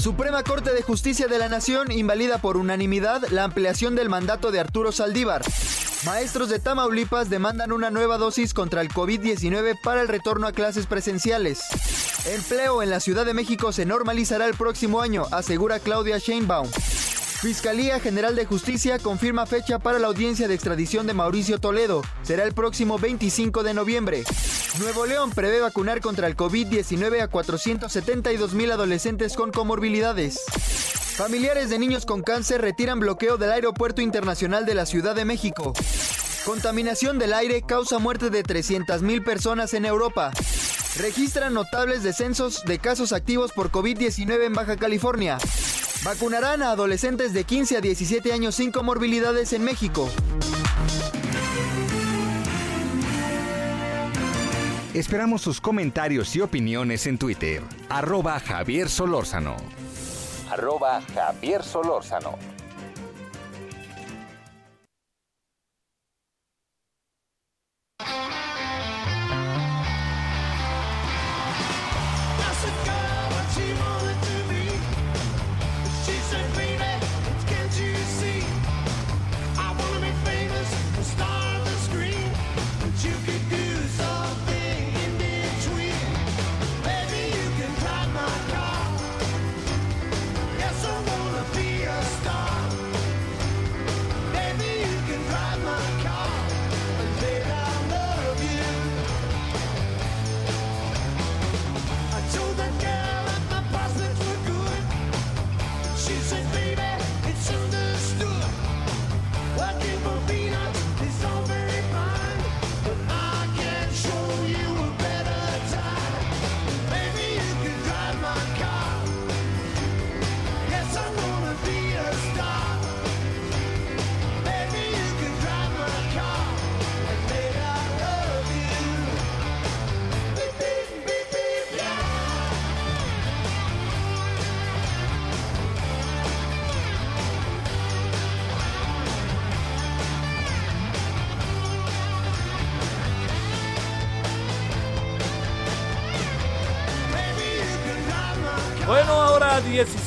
Suprema 0.00 0.44
Corte 0.44 0.72
de 0.72 0.82
Justicia 0.82 1.26
de 1.26 1.38
la 1.38 1.48
Nación 1.48 1.90
invalida 1.90 2.38
por 2.38 2.56
unanimidad 2.56 3.22
la 3.30 3.44
ampliación 3.44 3.96
del 3.96 4.08
mandato 4.08 4.52
de 4.52 4.60
Arturo 4.60 4.92
Saldívar. 4.92 5.42
Maestros 6.06 6.48
de 6.48 6.60
Tamaulipas 6.60 7.28
demandan 7.28 7.72
una 7.72 7.90
nueva 7.90 8.16
dosis 8.16 8.54
contra 8.54 8.80
el 8.80 8.88
COVID-19 8.90 9.80
para 9.82 10.00
el 10.00 10.08
retorno 10.08 10.46
a 10.46 10.52
clases 10.52 10.86
presenciales. 10.86 11.60
Empleo 12.26 12.82
en 12.82 12.90
la 12.90 13.00
Ciudad 13.00 13.26
de 13.26 13.34
México 13.34 13.72
se 13.72 13.86
normalizará 13.86 14.46
el 14.46 14.54
próximo 14.54 15.00
año, 15.00 15.26
asegura 15.32 15.80
Claudia 15.80 16.18
Sheinbaum. 16.18 16.68
Fiscalía 17.40 18.00
General 18.00 18.34
de 18.34 18.46
Justicia 18.46 18.98
confirma 18.98 19.46
fecha 19.46 19.78
para 19.78 20.00
la 20.00 20.08
audiencia 20.08 20.48
de 20.48 20.54
extradición 20.54 21.06
de 21.06 21.14
Mauricio 21.14 21.60
Toledo. 21.60 22.02
Será 22.22 22.42
el 22.42 22.52
próximo 22.52 22.98
25 22.98 23.62
de 23.62 23.74
noviembre. 23.74 24.24
Nuevo 24.80 25.06
León 25.06 25.30
prevé 25.30 25.60
vacunar 25.60 26.00
contra 26.00 26.26
el 26.26 26.36
COVID-19 26.36 27.20
a 27.22 27.28
472 27.28 28.54
mil 28.54 28.72
adolescentes 28.72 29.36
con 29.36 29.52
comorbilidades. 29.52 30.40
Familiares 31.16 31.70
de 31.70 31.78
niños 31.78 32.06
con 32.06 32.22
cáncer 32.22 32.60
retiran 32.60 32.98
bloqueo 32.98 33.36
del 33.36 33.52
Aeropuerto 33.52 34.02
Internacional 34.02 34.66
de 34.66 34.74
la 34.74 34.84
Ciudad 34.84 35.14
de 35.14 35.24
México. 35.24 35.74
Contaminación 36.44 37.20
del 37.20 37.34
aire 37.34 37.62
causa 37.62 38.00
muerte 38.00 38.30
de 38.30 38.42
300.000 38.42 39.24
personas 39.24 39.74
en 39.74 39.84
Europa. 39.84 40.32
Registran 40.96 41.54
notables 41.54 42.02
descensos 42.02 42.64
de 42.64 42.80
casos 42.80 43.12
activos 43.12 43.52
por 43.52 43.70
COVID-19 43.70 44.46
en 44.46 44.54
Baja 44.54 44.76
California. 44.76 45.38
Vacunarán 46.04 46.62
a 46.62 46.70
adolescentes 46.70 47.32
de 47.32 47.44
15 47.44 47.78
a 47.78 47.80
17 47.80 48.32
años 48.32 48.54
sin 48.54 48.70
comorbilidades 48.70 49.52
en 49.52 49.64
México. 49.64 50.08
Esperamos 54.94 55.42
sus 55.42 55.60
comentarios 55.60 56.34
y 56.34 56.40
opiniones 56.40 57.06
en 57.06 57.18
Twitter. 57.18 57.62
Arroba 57.88 58.40
Javier 58.40 58.88
Solórzano. 58.88 59.56
Arroba 60.50 61.02
Javier 61.14 61.62
Solórzano. 61.62 62.38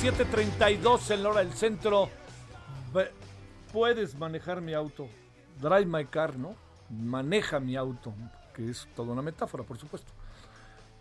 7:32 0.02 1.12
en 1.12 1.22
la 1.22 1.30
hora 1.30 1.40
del 1.42 1.54
centro. 1.54 2.10
Puedes 3.72 4.18
manejar 4.18 4.60
mi 4.60 4.74
auto. 4.74 5.08
Drive 5.62 5.86
my 5.86 6.06
car, 6.06 6.40
¿no? 6.40 6.56
Maneja 6.90 7.60
mi 7.60 7.76
auto, 7.76 8.12
que 8.56 8.68
es 8.72 8.88
toda 8.96 9.12
una 9.14 9.22
metáfora, 9.22 9.64
por 9.64 9.78
supuesto. 9.78 10.12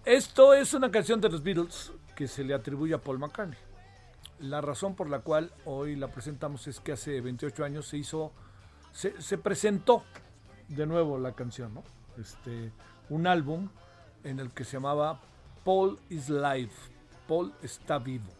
Esto 0.04 0.52
es 0.52 0.74
una 0.74 0.90
canción 0.90 1.18
de 1.18 1.30
los 1.30 1.42
Beatles 1.42 1.92
que 2.14 2.28
se 2.28 2.44
le 2.44 2.52
atribuye 2.52 2.92
a 2.92 2.98
Paul 2.98 3.18
McCartney. 3.18 3.58
La 4.40 4.60
razón 4.60 4.94
por 4.94 5.08
la 5.08 5.20
cual 5.20 5.50
hoy 5.64 5.96
la 5.96 6.08
presentamos 6.08 6.66
es 6.66 6.78
que 6.78 6.92
hace 6.92 7.22
28 7.22 7.64
años 7.64 7.88
se 7.88 7.96
hizo, 7.96 8.32
se, 8.92 9.22
se 9.22 9.38
presentó 9.38 10.04
de 10.68 10.86
nuevo 10.86 11.18
la 11.18 11.32
canción, 11.32 11.72
¿no? 11.72 11.84
Este, 12.18 12.70
un 13.08 13.26
álbum 13.26 13.70
en 14.24 14.40
el 14.40 14.50
que 14.50 14.64
se 14.64 14.72
llamaba 14.72 15.22
Paul 15.64 15.98
is 16.10 16.28
Live, 16.28 16.72
Paul 17.26 17.54
está 17.62 17.98
vivo. 17.98 18.39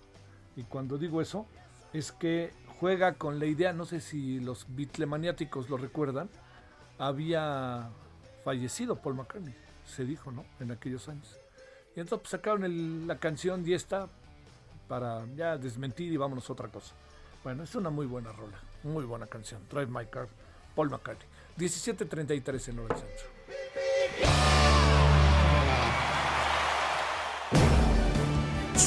Y 0.61 0.64
cuando 0.64 0.99
digo 0.99 1.23
eso, 1.23 1.46
es 1.94 2.12
que 2.12 2.53
juega 2.79 3.14
con 3.14 3.38
la 3.38 3.46
idea, 3.46 3.73
no 3.73 3.87
sé 3.87 4.01
si 4.01 4.40
los 4.40 4.66
bitlemaniáticos 4.68 5.70
lo 5.70 5.79
recuerdan, 5.79 6.29
había 6.99 7.88
fallecido 8.44 8.96
Paul 8.96 9.14
McCartney, 9.14 9.55
se 9.87 10.05
dijo, 10.05 10.31
¿no? 10.31 10.44
En 10.61 10.70
aquellos 10.70 11.09
años. 11.09 11.38
Y 11.96 12.01
entonces 12.01 12.20
pues, 12.25 12.31
sacaron 12.31 13.07
la 13.07 13.18
canción 13.18 13.66
y 13.66 13.73
esta 13.73 14.09
para 14.87 15.25
ya 15.35 15.57
desmentir 15.57 16.12
y 16.12 16.18
vámonos 16.18 16.51
a 16.51 16.53
otra 16.53 16.68
cosa. 16.68 16.94
Bueno, 17.42 17.62
es 17.62 17.75
una 17.75 17.88
muy 17.88 18.05
buena 18.05 18.31
rola, 18.33 18.59
muy 18.83 19.05
buena 19.05 19.27
canción. 19.27 19.62
Drive 19.70 19.87
My 19.87 20.05
Car, 20.07 20.29
Paul 20.75 20.90
McCartney. 20.90 21.27
17.33 21.57 22.68
en 22.68 22.79
hora 22.81 22.96
centro. 22.96 23.39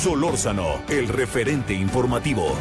Solórzano, 0.03 0.83
el 0.89 1.07
referente 1.07 1.73
informativo. 1.73 2.57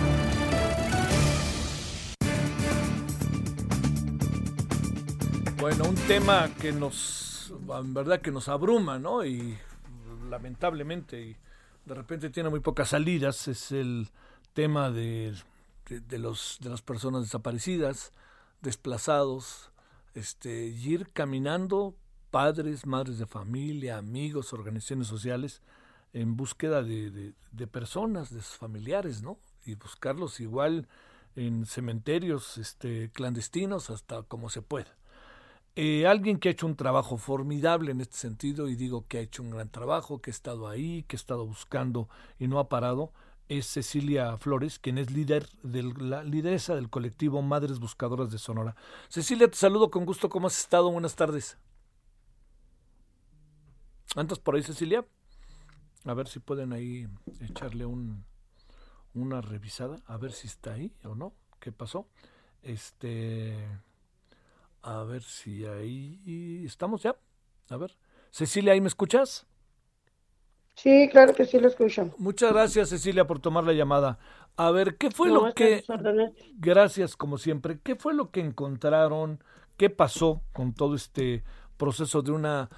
Bueno, 5.59 5.89
un 5.89 5.97
tema 6.07 6.51
que 6.61 6.71
nos, 6.71 7.53
en 7.81 7.95
verdad 7.95 8.21
que 8.21 8.31
nos 8.31 8.49
abruma, 8.49 9.01
¿no? 9.01 9.27
Y 9.27 9.59
lamentablemente, 10.31 11.21
y 11.21 11.37
de 11.85 11.95
repente 11.97 12.31
tiene 12.31 12.49
muy 12.49 12.61
pocas 12.61 12.91
salidas, 12.91 13.49
es 13.49 13.73
el 13.73 14.11
tema 14.53 14.93
de, 14.93 15.35
los, 16.11 16.59
de 16.61 16.71
las 16.71 16.81
personas 16.81 17.23
desaparecidas, 17.23 18.13
desplazados, 18.61 19.73
este, 20.15 20.67
ir 20.67 21.11
caminando, 21.13 21.97
padres, 22.31 22.87
madres 22.87 23.19
de 23.19 23.27
familia, 23.27 23.99
amigos, 23.99 24.53
organizaciones 24.53 25.09
sociales, 25.09 25.61
en 26.13 26.37
búsqueda 26.37 26.83
de, 26.83 27.35
de, 27.53 27.67
personas, 27.67 28.31
de 28.31 28.43
sus 28.43 28.57
familiares, 28.57 29.23
¿no? 29.23 29.39
Y 29.65 29.75
buscarlos 29.75 30.41
igual 30.41 30.89
en 31.37 31.65
cementerios 31.67 32.59
este, 32.59 33.11
clandestinos 33.11 33.91
hasta 33.91 34.23
como 34.23 34.51
se 34.51 34.63
pueda. 34.63 34.97
Eh, 35.75 36.07
alguien 36.07 36.39
que 36.39 36.51
ha 36.51 36.53
hecho 36.53 36.67
un 36.67 36.77
trabajo 36.77 37.17
formidable 37.17 37.93
en 37.93 38.03
este 38.03 38.17
sentido, 38.17 38.69
y 38.69 38.77
digo 38.77 39.07
que 39.09 39.19
ha 39.19 39.23
hecho 39.23 39.43
un 39.43 39.51
gran 39.51 39.71
trabajo, 39.71 40.21
que 40.21 40.31
ha 40.31 40.35
estado 40.35 40.69
ahí, 40.69 41.05
que 41.05 41.17
ha 41.17 41.19
estado 41.19 41.47
buscando 41.47 42.09
y 42.39 42.47
no 42.47 42.59
ha 42.59 42.69
parado, 42.69 43.13
es 43.49 43.67
Cecilia 43.67 44.37
Flores, 44.37 44.79
quien 44.79 44.99
es 44.99 45.11
líder 45.11 45.47
de 45.63 45.83
la 45.83 46.25
lideresa 46.25 46.75
del 46.75 46.91
colectivo 46.91 47.41
Madres 47.43 47.79
Buscadoras 47.79 48.31
de 48.31 48.39
Sonora. 48.39 48.77
Cecilia, 49.09 49.49
te 49.51 49.57
saludo 49.57 49.91
con 49.91 50.05
gusto. 50.05 50.29
¿Cómo 50.29 50.47
has 50.47 50.59
estado? 50.59 50.91
Buenas 50.91 51.17
tardes. 51.17 51.59
¿Andas 54.15 54.39
por 54.39 54.57
ahí, 54.57 54.63
Cecilia? 54.63 55.07
A 56.05 56.15
ver 56.15 56.27
si 56.29 56.41
pueden 56.41 56.73
ahí 56.73 57.09
echarle 57.41 57.87
un, 57.87 58.25
una 59.15 59.41
revisada, 59.41 60.01
a 60.07 60.17
ver 60.17 60.33
si 60.33 60.47
está 60.47 60.75
ahí 60.75 60.93
o 61.05 61.15
no. 61.15 61.33
¿Qué 61.61 61.71
pasó? 61.73 62.09
Este. 62.63 63.57
A 64.83 65.05
ver 65.05 65.23
si 65.23 65.65
ahí 65.65 66.65
estamos 66.67 67.03
ya. 67.03 67.17
A 67.69 67.77
ver. 67.77 67.97
Cecilia, 68.31 68.73
¿ahí 68.73 68.81
me 68.81 68.89
escuchas? 68.89 69.47
Sí, 70.75 71.09
claro 71.11 71.35
que 71.35 71.45
sí 71.45 71.61
lo 71.61 71.69
escucho. 71.69 72.13
Muchas 72.19 72.53
gracias, 72.53 72.89
Cecilia, 72.89 73.27
por 73.27 73.39
tomar 73.39 73.65
la 73.65 73.73
llamada. 73.73 74.19
A 74.57 74.71
ver, 74.71 74.97
¿qué 74.97 75.11
fue 75.11 75.29
lo 75.29 75.53
que... 75.55 75.85
Gracias, 76.55 77.15
como 77.15 77.39
siempre. 77.39 77.79
¿Qué 77.81 77.95
fue 77.95 78.15
lo 78.15 78.31
que 78.31 78.41
encontraron? 78.41 79.43
¿Qué 79.77 79.91
pasó 79.91 80.43
con 80.53 80.75
todo 80.75 80.95
este 80.95 81.45
proceso 81.77 82.23
de 82.23 82.33
una... 82.33 82.71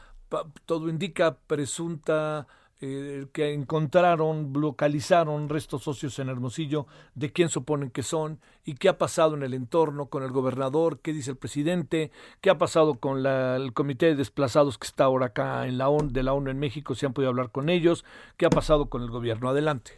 Todo 0.67 0.89
indica 0.89 1.39
presunta 1.39 2.49
eh, 2.81 3.27
que 3.33 3.53
encontraron, 3.53 4.53
localizaron 4.53 5.49
restos 5.49 5.85
socios 5.85 6.19
en 6.19 6.29
Hermosillo, 6.29 6.87
de 7.15 7.33
quién 7.33 7.49
suponen 7.49 7.91
que 7.91 8.03
son 8.03 8.41
y 8.65 8.75
qué 8.75 8.89
ha 8.89 8.99
pasado 8.99 9.37
en 9.37 9.45
el 9.45 9.55
entorno 9.55 10.07
con 10.07 10.25
el 10.25 10.33
gobernador, 10.33 10.99
qué 11.01 11.13
dice 11.13 11.31
el 11.31 11.37
presidente, 11.37 12.11
qué 12.41 12.51
ha 12.51 12.59
pasado 12.59 12.97
con 12.97 13.25
el 13.25 13.73
comité 13.73 14.07
de 14.07 14.17
desplazados 14.17 14.77
que 14.77 14.89
está 14.89 15.05
ahora 15.05 15.27
acá 15.27 15.67
en 15.69 15.79
la 15.79 15.89
ONU, 15.89 16.11
de 16.11 16.25
la 16.25 16.33
ONU 16.33 16.51
en 16.51 16.59
México, 16.59 16.95
si 16.95 17.07
han 17.07 17.13
podido 17.13 17.31
hablar 17.31 17.51
con 17.51 17.69
ellos, 17.69 18.05
qué 18.37 18.47
ha 18.47 18.51
pasado 18.51 18.87
con 18.87 19.03
el 19.03 19.11
gobierno. 19.11 19.49
Adelante. 19.49 19.93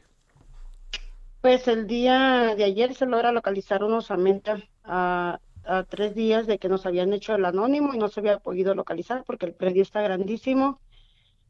Pues 1.41 1.69
el 1.69 1.87
día 1.87 2.55
de 2.57 2.65
ayer 2.65 2.95
se 2.95 3.07
logra 3.07 3.33
localizar 3.33 3.83
unos 3.85 4.11
a, 4.11 5.41
a 5.65 5.83
tres 5.85 6.15
días 6.15 6.47
de 6.47 6.59
que 6.59 6.69
nos 6.69 6.85
habían 6.85 7.12
hecho 7.15 7.35
el 7.35 7.45
anónimo 7.47 7.95
y 7.95 7.99
no 7.99 8.09
se 8.09 8.21
había 8.21 8.39
podido 8.39 8.75
localizar 8.75 9.25
porque 9.25 9.47
el 9.47 9.55
predio 9.55 9.83
está 9.83 10.03
grandísimo 10.03 10.79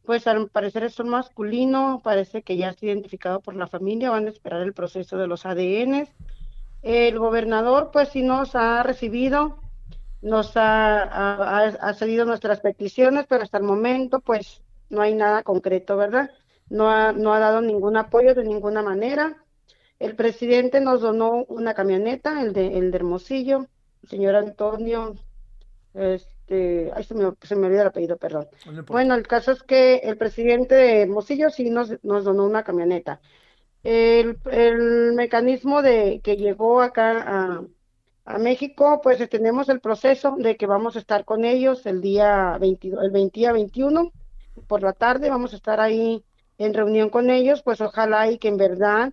pues 0.07 0.27
al 0.27 0.49
parecer 0.49 0.85
es 0.85 0.99
un 1.01 1.09
masculino, 1.09 2.01
parece 2.03 2.42
que 2.42 2.57
ya 2.57 2.71
está 2.71 2.87
identificado 2.87 3.40
por 3.40 3.57
la 3.57 3.66
familia, 3.66 4.11
van 4.11 4.27
a 4.27 4.31
esperar 4.31 4.62
el 4.62 4.73
proceso 4.73 5.19
de 5.19 5.27
los 5.27 5.45
ADN. 5.45 6.09
El 6.83 7.19
gobernador 7.19 7.90
pues 7.92 8.11
sí 8.11 8.23
nos 8.23 8.55
ha 8.55 8.83
recibido, 8.85 9.59
nos 10.23 10.57
ha, 10.57 11.66
ha, 11.73 11.95
cedido 11.95 12.25
nuestras 12.25 12.61
peticiones, 12.61 13.27
pero 13.29 13.42
hasta 13.42 13.59
el 13.59 13.64
momento 13.64 14.21
pues 14.21 14.62
no 14.88 15.03
hay 15.03 15.14
nada 15.14 15.42
concreto, 15.42 15.97
¿verdad? 15.97 16.31
No 16.71 16.88
ha, 16.90 17.12
no 17.12 17.35
ha 17.35 17.40
dado 17.40 17.61
ningún 17.61 17.97
apoyo 17.97 18.35
de 18.35 18.45
ninguna 18.45 18.83
manera. 18.83 19.37
El 19.99 20.14
presidente 20.14 20.81
nos 20.81 21.01
donó 21.01 21.45
una 21.49 21.75
camioneta, 21.75 22.40
el 22.42 22.53
de, 22.53 22.79
el 22.79 22.90
de 22.92 22.97
Hermosillo, 22.97 23.66
el 24.03 24.09
señor 24.09 24.37
Antonio, 24.37 25.14
este, 26.47 26.93
ay, 26.95 27.03
se 27.03 27.15
me, 27.15 27.33
se 27.43 27.57
me 27.57 27.67
olvida 27.67 27.83
el 27.83 27.89
apellido, 27.89 28.17
perdón. 28.19 28.47
bueno, 28.87 29.15
el 29.15 29.27
caso 29.27 29.51
es 29.51 29.65
que 29.65 29.97
el 29.97 30.17
presidente 30.17 30.77
de 30.77 31.03
Hermosillo 31.03 31.51
sí 31.51 31.71
nos, 31.71 31.93
nos 32.05 32.25
donó 32.25 32.45
una 32.45 32.63
camioneta. 32.63 33.21
El, 33.83 34.39
el 34.51 35.13
mecanismo 35.15 35.83
de 35.83 36.21
que 36.23 36.37
llegó 36.37 36.83
acá 36.83 37.25
a, 37.27 37.65
a 38.25 38.39
México, 38.39 39.01
pues 39.03 39.29
tenemos 39.29 39.69
el 39.69 39.81
proceso 39.81 40.37
de 40.39 40.57
que 40.57 40.67
vamos 40.67 40.95
a 40.95 41.01
estar 41.01 41.25
con 41.25 41.45
ellos 41.45 41.85
el 41.85 42.01
día 42.01 42.57
22, 42.61 43.05
el 43.05 43.11
20 43.11 43.47
a 43.49 43.53
21 43.53 44.13
por 44.69 44.83
la 44.83 44.93
tarde, 44.93 45.31
vamos 45.31 45.53
a 45.53 45.57
estar 45.57 45.81
ahí 45.81 46.25
en 46.59 46.75
reunión 46.75 47.11
con 47.11 47.29
ellos, 47.29 47.63
pues 47.63 47.81
ojalá 47.81 48.31
y 48.31 48.39
que 48.39 48.49
en 48.49 48.57
verdad 48.57 49.13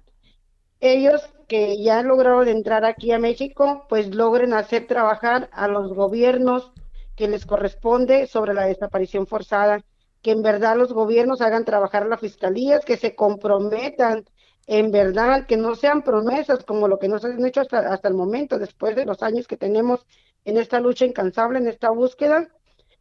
ellos 0.80 1.22
que 1.48 1.82
ya 1.82 2.04
lograron 2.04 2.48
entrar 2.48 2.86
aquí 2.86 3.12
a 3.12 3.20
México, 3.20 3.86
pues 3.90 4.14
logren 4.14 4.54
hacer 4.54 4.88
trabajar 4.88 5.50
a 5.52 5.68
los 5.68 5.94
gobiernos 5.94 6.72
que 7.16 7.28
les 7.28 7.46
corresponde 7.46 8.28
sobre 8.28 8.54
la 8.54 8.66
desaparición 8.66 9.28
forzada, 9.28 9.84
que 10.22 10.32
en 10.32 10.42
verdad 10.42 10.78
los 10.78 10.94
gobiernos 10.94 11.42
hagan 11.42 11.66
trabajar 11.66 12.04
a 12.04 12.08
las 12.08 12.20
fiscalías, 12.20 12.86
que 12.86 12.98
se 12.98 13.16
comprometan 13.16 14.26
en 14.66 14.92
verdad, 14.92 15.46
que 15.46 15.58
no 15.58 15.76
sean 15.76 16.04
promesas 16.04 16.64
como 16.64 16.88
lo 16.88 16.98
que 16.98 17.10
nos 17.10 17.26
han 17.26 17.46
hecho 17.46 17.62
hasta, 17.62 17.80
hasta 17.80 18.08
el 18.08 18.14
momento, 18.14 18.58
después 18.58 18.96
de 18.96 19.06
los 19.06 19.22
años 19.22 19.48
que 19.48 19.58
tenemos 19.58 20.06
en 20.46 20.58
esta 20.58 20.80
lucha 20.80 21.06
incansable, 21.06 21.60
en 21.60 21.68
esta 21.68 21.90
búsqueda, 21.90 22.48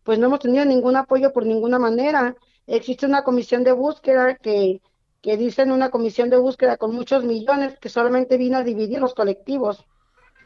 pues 0.02 0.18
no 0.18 0.26
hemos 0.26 0.40
tenido 0.40 0.64
ningún 0.64 0.96
apoyo 0.96 1.32
por 1.32 1.46
ninguna 1.46 1.78
manera. 1.78 2.36
Existe 2.66 3.06
una 3.06 3.22
comisión 3.22 3.62
de 3.62 3.72
búsqueda 3.72 4.36
que, 4.36 4.80
que 5.20 5.36
dicen 5.36 5.70
una 5.70 5.90
comisión 5.90 6.30
de 6.30 6.38
búsqueda 6.38 6.76
con 6.76 6.92
muchos 6.92 7.24
millones 7.24 7.78
que 7.78 7.88
solamente 7.88 8.36
vino 8.36 8.58
a 8.58 8.64
dividir 8.64 9.00
los 9.00 9.14
colectivos. 9.14 9.84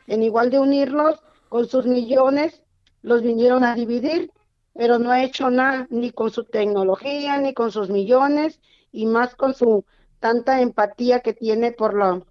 En 0.07 0.23
igual 0.23 0.51
de 0.51 0.59
unirlos 0.59 1.23
con 1.49 1.67
sus 1.67 1.87
millones, 1.87 2.63
los 3.03 3.23
vinieron 3.23 3.65
a 3.65 3.75
dividir, 3.75 4.33
pero 4.75 4.99
no 4.99 5.11
ha 5.11 5.23
hecho 5.23 5.51
nada 5.51 5.87
ni 5.91 6.11
con 6.11 6.31
su 6.31 6.45
tecnología, 6.45 7.39
ni 7.39 7.55
con 7.55 7.73
sus 7.73 7.89
millones, 7.91 8.61
y 8.93 9.07
más 9.07 9.35
con 9.35 9.55
su 9.55 9.85
tanta 10.21 10.61
empatía 10.61 11.21
que 11.21 11.33
tiene 11.33 11.73
por 11.73 11.95
la 11.95 12.23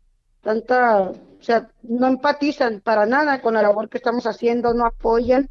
tanta, 0.41 1.01
o 1.01 1.15
sea, 1.41 1.69
no 1.81 2.07
empatizan 2.07 2.81
para 2.81 3.05
nada 3.05 3.41
con 3.41 3.55
la 3.55 3.63
labor 3.63 3.89
que 3.89 3.97
estamos 3.97 4.27
haciendo, 4.27 4.73
no 4.73 4.85
apoyan, 4.85 5.49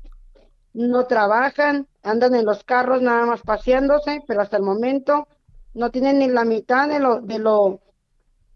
no 0.72 1.06
trabajan, 1.06 1.88
andan 2.02 2.34
en 2.34 2.44
los 2.44 2.62
carros 2.64 3.02
nada 3.02 3.26
más 3.26 3.40
paseándose, 3.42 4.22
pero 4.26 4.40
hasta 4.40 4.56
el 4.56 4.62
momento 4.62 5.26
no 5.74 5.90
tienen 5.90 6.20
ni 6.20 6.28
la 6.28 6.44
mitad 6.44 6.88
de 6.88 7.00
lo, 7.00 7.20
de 7.20 7.38
lo, 7.38 7.80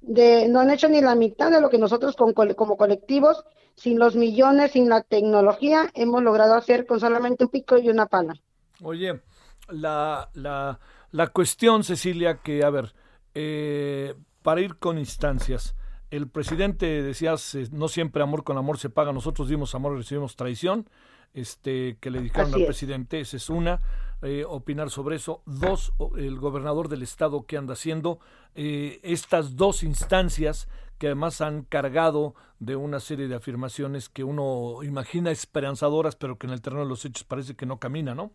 de, 0.00 0.48
no 0.48 0.60
han 0.60 0.70
hecho 0.70 0.88
ni 0.88 1.00
la 1.00 1.14
mitad 1.14 1.50
de 1.50 1.60
lo 1.60 1.70
que 1.70 1.78
nosotros 1.78 2.16
con, 2.16 2.32
como 2.32 2.76
colectivos 2.76 3.44
sin 3.74 3.98
los 3.98 4.16
millones, 4.16 4.72
sin 4.72 4.88
la 4.88 5.02
tecnología, 5.02 5.90
hemos 5.94 6.22
logrado 6.22 6.54
hacer 6.54 6.86
con 6.86 6.98
solamente 6.98 7.44
un 7.44 7.50
pico 7.50 7.78
y 7.78 7.88
una 7.88 8.06
pala. 8.06 8.34
Oye, 8.82 9.20
la, 9.68 10.28
la, 10.34 10.80
la 11.12 11.26
cuestión, 11.28 11.84
Cecilia, 11.84 12.38
que, 12.42 12.64
a 12.64 12.70
ver, 12.70 12.94
eh, 13.34 14.14
para 14.42 14.60
ir 14.60 14.76
con 14.78 14.98
instancias, 14.98 15.76
el 16.10 16.28
presidente 16.28 17.02
decía, 17.02 17.34
no 17.70 17.88
siempre 17.88 18.22
amor 18.22 18.42
con 18.42 18.56
amor 18.58 18.78
se 18.78 18.90
paga, 18.90 19.12
nosotros 19.12 19.48
dimos 19.48 19.74
amor 19.74 19.94
y 19.94 19.98
recibimos 19.98 20.36
traición, 20.36 20.88
este, 21.34 21.98
que 22.00 22.10
le 22.10 22.20
dijeron 22.20 22.54
al 22.54 22.64
presidente, 22.64 23.20
esa 23.20 23.36
es 23.36 23.50
una, 23.50 23.80
eh, 24.22 24.44
opinar 24.46 24.90
sobre 24.90 25.16
eso. 25.16 25.42
Dos, 25.46 25.92
el 26.16 26.38
gobernador 26.38 26.88
del 26.88 27.02
estado 27.02 27.46
que 27.46 27.56
anda 27.56 27.74
haciendo 27.74 28.18
eh, 28.54 29.00
estas 29.02 29.56
dos 29.56 29.82
instancias 29.82 30.68
que 30.98 31.06
además 31.06 31.40
han 31.40 31.62
cargado 31.62 32.34
de 32.58 32.76
una 32.76 32.98
serie 33.00 33.28
de 33.28 33.36
afirmaciones 33.36 34.08
que 34.08 34.24
uno 34.24 34.82
imagina 34.82 35.30
esperanzadoras, 35.30 36.16
pero 36.16 36.36
que 36.38 36.48
en 36.48 36.52
el 36.52 36.60
terreno 36.60 36.82
de 36.82 36.88
los 36.88 37.04
hechos 37.04 37.24
parece 37.24 37.54
que 37.54 37.66
no 37.66 37.78
camina, 37.78 38.14
¿no? 38.14 38.32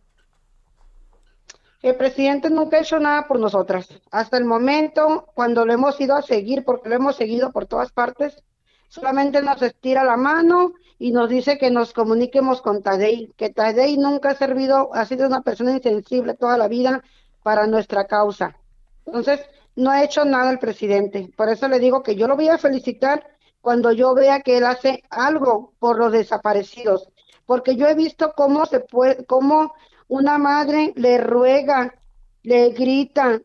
El 1.82 1.96
presidente 1.96 2.48
nunca 2.48 2.78
ha 2.78 2.80
hecho 2.80 2.98
nada 2.98 3.28
por 3.28 3.38
nosotras. 3.38 3.86
Hasta 4.10 4.38
el 4.38 4.46
momento, 4.46 5.26
cuando 5.34 5.66
lo 5.66 5.72
hemos 5.74 6.00
ido 6.00 6.16
a 6.16 6.22
seguir, 6.22 6.64
porque 6.64 6.88
lo 6.88 6.94
hemos 6.94 7.16
seguido 7.16 7.52
por 7.52 7.66
todas 7.66 7.92
partes, 7.92 8.42
solamente 8.94 9.42
nos 9.42 9.60
estira 9.60 10.04
la 10.04 10.16
mano 10.16 10.74
y 11.00 11.10
nos 11.10 11.28
dice 11.28 11.58
que 11.58 11.68
nos 11.68 11.92
comuniquemos 11.92 12.62
con 12.62 12.80
Tadei, 12.80 13.32
que 13.36 13.50
Tadei 13.50 13.96
nunca 13.96 14.30
ha 14.30 14.34
servido, 14.36 14.94
ha 14.94 15.04
sido 15.04 15.26
una 15.26 15.42
persona 15.42 15.72
insensible 15.72 16.34
toda 16.34 16.56
la 16.56 16.68
vida 16.68 17.02
para 17.42 17.66
nuestra 17.66 18.06
causa. 18.06 18.56
Entonces, 19.04 19.40
no 19.74 19.90
ha 19.90 20.04
hecho 20.04 20.24
nada 20.24 20.52
el 20.52 20.60
presidente. 20.60 21.28
Por 21.36 21.48
eso 21.48 21.66
le 21.66 21.80
digo 21.80 22.04
que 22.04 22.14
yo 22.14 22.28
lo 22.28 22.36
voy 22.36 22.48
a 22.48 22.58
felicitar 22.58 23.26
cuando 23.60 23.90
yo 23.90 24.14
vea 24.14 24.42
que 24.42 24.58
él 24.58 24.64
hace 24.64 25.02
algo 25.10 25.72
por 25.80 25.98
los 25.98 26.12
desaparecidos, 26.12 27.08
porque 27.46 27.74
yo 27.74 27.88
he 27.88 27.94
visto 27.94 28.32
cómo 28.36 28.64
se 28.64 28.78
puede, 28.78 29.26
una 30.06 30.38
madre 30.38 30.92
le 30.94 31.18
ruega, 31.18 31.96
le 32.44 32.70
grita 32.70 33.40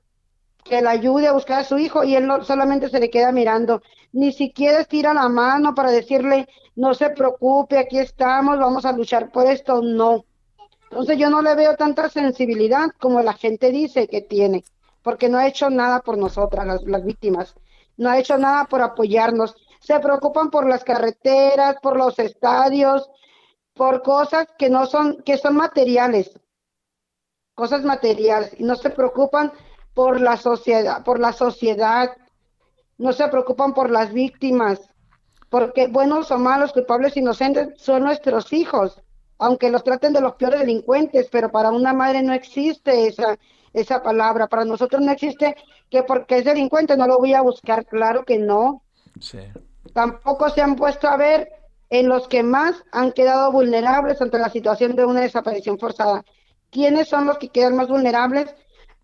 que 0.64 0.82
le 0.82 0.90
ayude 0.90 1.28
a 1.28 1.34
buscar 1.34 1.62
a 1.62 1.64
su 1.64 1.80
hijo 1.80 2.04
y 2.04 2.16
él 2.16 2.28
no, 2.28 2.44
solamente 2.44 2.90
se 2.90 3.00
le 3.00 3.10
queda 3.10 3.32
mirando, 3.32 3.82
ni 4.12 4.32
siquiera 4.32 4.82
estira 4.82 5.14
la 5.14 5.30
mano 5.30 5.76
para 5.76 5.92
decirle, 5.92 6.48
no 6.76 6.94
se 6.94 7.10
preocupe, 7.10 7.78
aquí 7.78 8.00
estamos, 8.00 8.58
vamos 8.58 8.86
a 8.86 8.92
luchar 8.92 9.32
por 9.32 9.46
esto, 9.48 9.82
no. 9.82 10.26
Entonces 10.90 11.18
yo 11.18 11.30
no 11.30 11.42
le 11.42 11.56
veo 11.56 11.76
tanta 11.76 12.10
sensibilidad 12.10 12.90
como 13.00 13.22
la 13.22 13.34
gente 13.34 13.72
dice 13.72 14.08
que 14.08 14.22
tiene, 14.22 14.64
porque 15.04 15.30
no 15.30 15.38
ha 15.38 15.48
hecho 15.48 15.70
nada 15.70 16.02
por 16.02 16.18
nosotras, 16.18 16.82
las, 16.86 17.04
víctimas, 17.04 17.56
no 17.98 18.10
ha 18.10 18.18
hecho 18.18 18.38
nada 18.38 18.66
por 18.66 18.82
apoyarnos. 18.82 19.56
Se 19.82 20.00
preocupan 20.00 20.50
por 20.50 20.68
las 20.68 20.84
carreteras, 20.84 21.76
por 21.82 21.96
los 21.96 22.18
estadios, 22.18 23.10
por 23.74 24.02
cosas 24.02 24.48
que 24.58 24.70
no 24.70 24.88
son, 24.88 25.22
que 25.24 25.38
son 25.38 25.56
materiales, 25.56 26.40
cosas 27.54 27.84
materiales, 27.84 28.56
y 28.58 28.64
no 28.64 28.76
se 28.76 28.90
preocupan 28.90 29.54
por 29.94 30.20
la 30.20 30.38
sociedad, 30.38 31.04
por 31.04 31.20
la 31.20 31.34
sociedad, 31.34 32.12
no 33.00 33.14
se 33.14 33.28
preocupan 33.30 33.74
por 33.74 33.90
las 33.90 34.14
víctimas, 34.14 34.82
porque 35.50 35.88
buenos 35.88 36.30
o 36.32 36.38
malos, 36.38 36.74
culpables, 36.74 37.18
inocentes, 37.18 37.70
son 37.78 38.04
nuestros 38.04 38.54
hijos, 38.54 39.02
aunque 39.40 39.72
los 39.72 39.84
traten 39.84 40.14
de 40.14 40.22
los 40.22 40.36
peores 40.36 40.60
delincuentes, 40.60 41.30
pero 41.32 41.50
para 41.50 41.72
una 41.72 41.94
madre 41.94 42.22
no 42.22 42.34
existe 42.34 43.08
esa, 43.08 43.40
esa 43.74 44.04
palabra, 44.04 44.48
para 44.48 44.66
nosotros 44.66 45.02
no 45.02 45.12
existe 45.12 45.56
que 45.90 46.04
porque 46.04 46.40
es 46.40 46.46
delincuente 46.46 46.98
no 46.98 47.08
lo 47.08 47.18
voy 47.18 47.34
a 47.34 47.42
buscar, 47.42 47.86
claro 47.86 48.26
que 48.26 48.38
no. 48.38 48.84
Tampoco 49.94 50.50
se 50.50 50.62
han 50.62 50.76
puesto 50.76 51.08
a 51.08 51.18
ver 51.18 51.50
en 51.90 52.10
los 52.10 52.28
que 52.28 52.44
más 52.44 52.84
han 52.92 53.14
quedado 53.14 53.52
vulnerables 53.52 54.22
ante 54.22 54.38
la 54.38 54.50
situación 54.50 54.96
de 54.96 55.06
una 55.06 55.22
desaparición 55.22 55.80
forzada. 55.80 56.24
¿Quiénes 56.70 57.08
son 57.08 57.26
los 57.26 57.38
que 57.38 57.50
quedan 57.50 57.78
más 57.78 57.88
vulnerables 57.88 58.54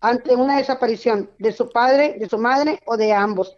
ante 0.00 0.36
una 0.36 0.58
desaparición? 0.58 1.30
¿De 1.38 1.50
su 1.52 1.70
padre, 1.70 2.16
de 2.18 2.28
su 2.28 2.38
madre 2.38 2.80
o 2.86 2.96
de 2.96 3.12
ambos? 3.12 3.56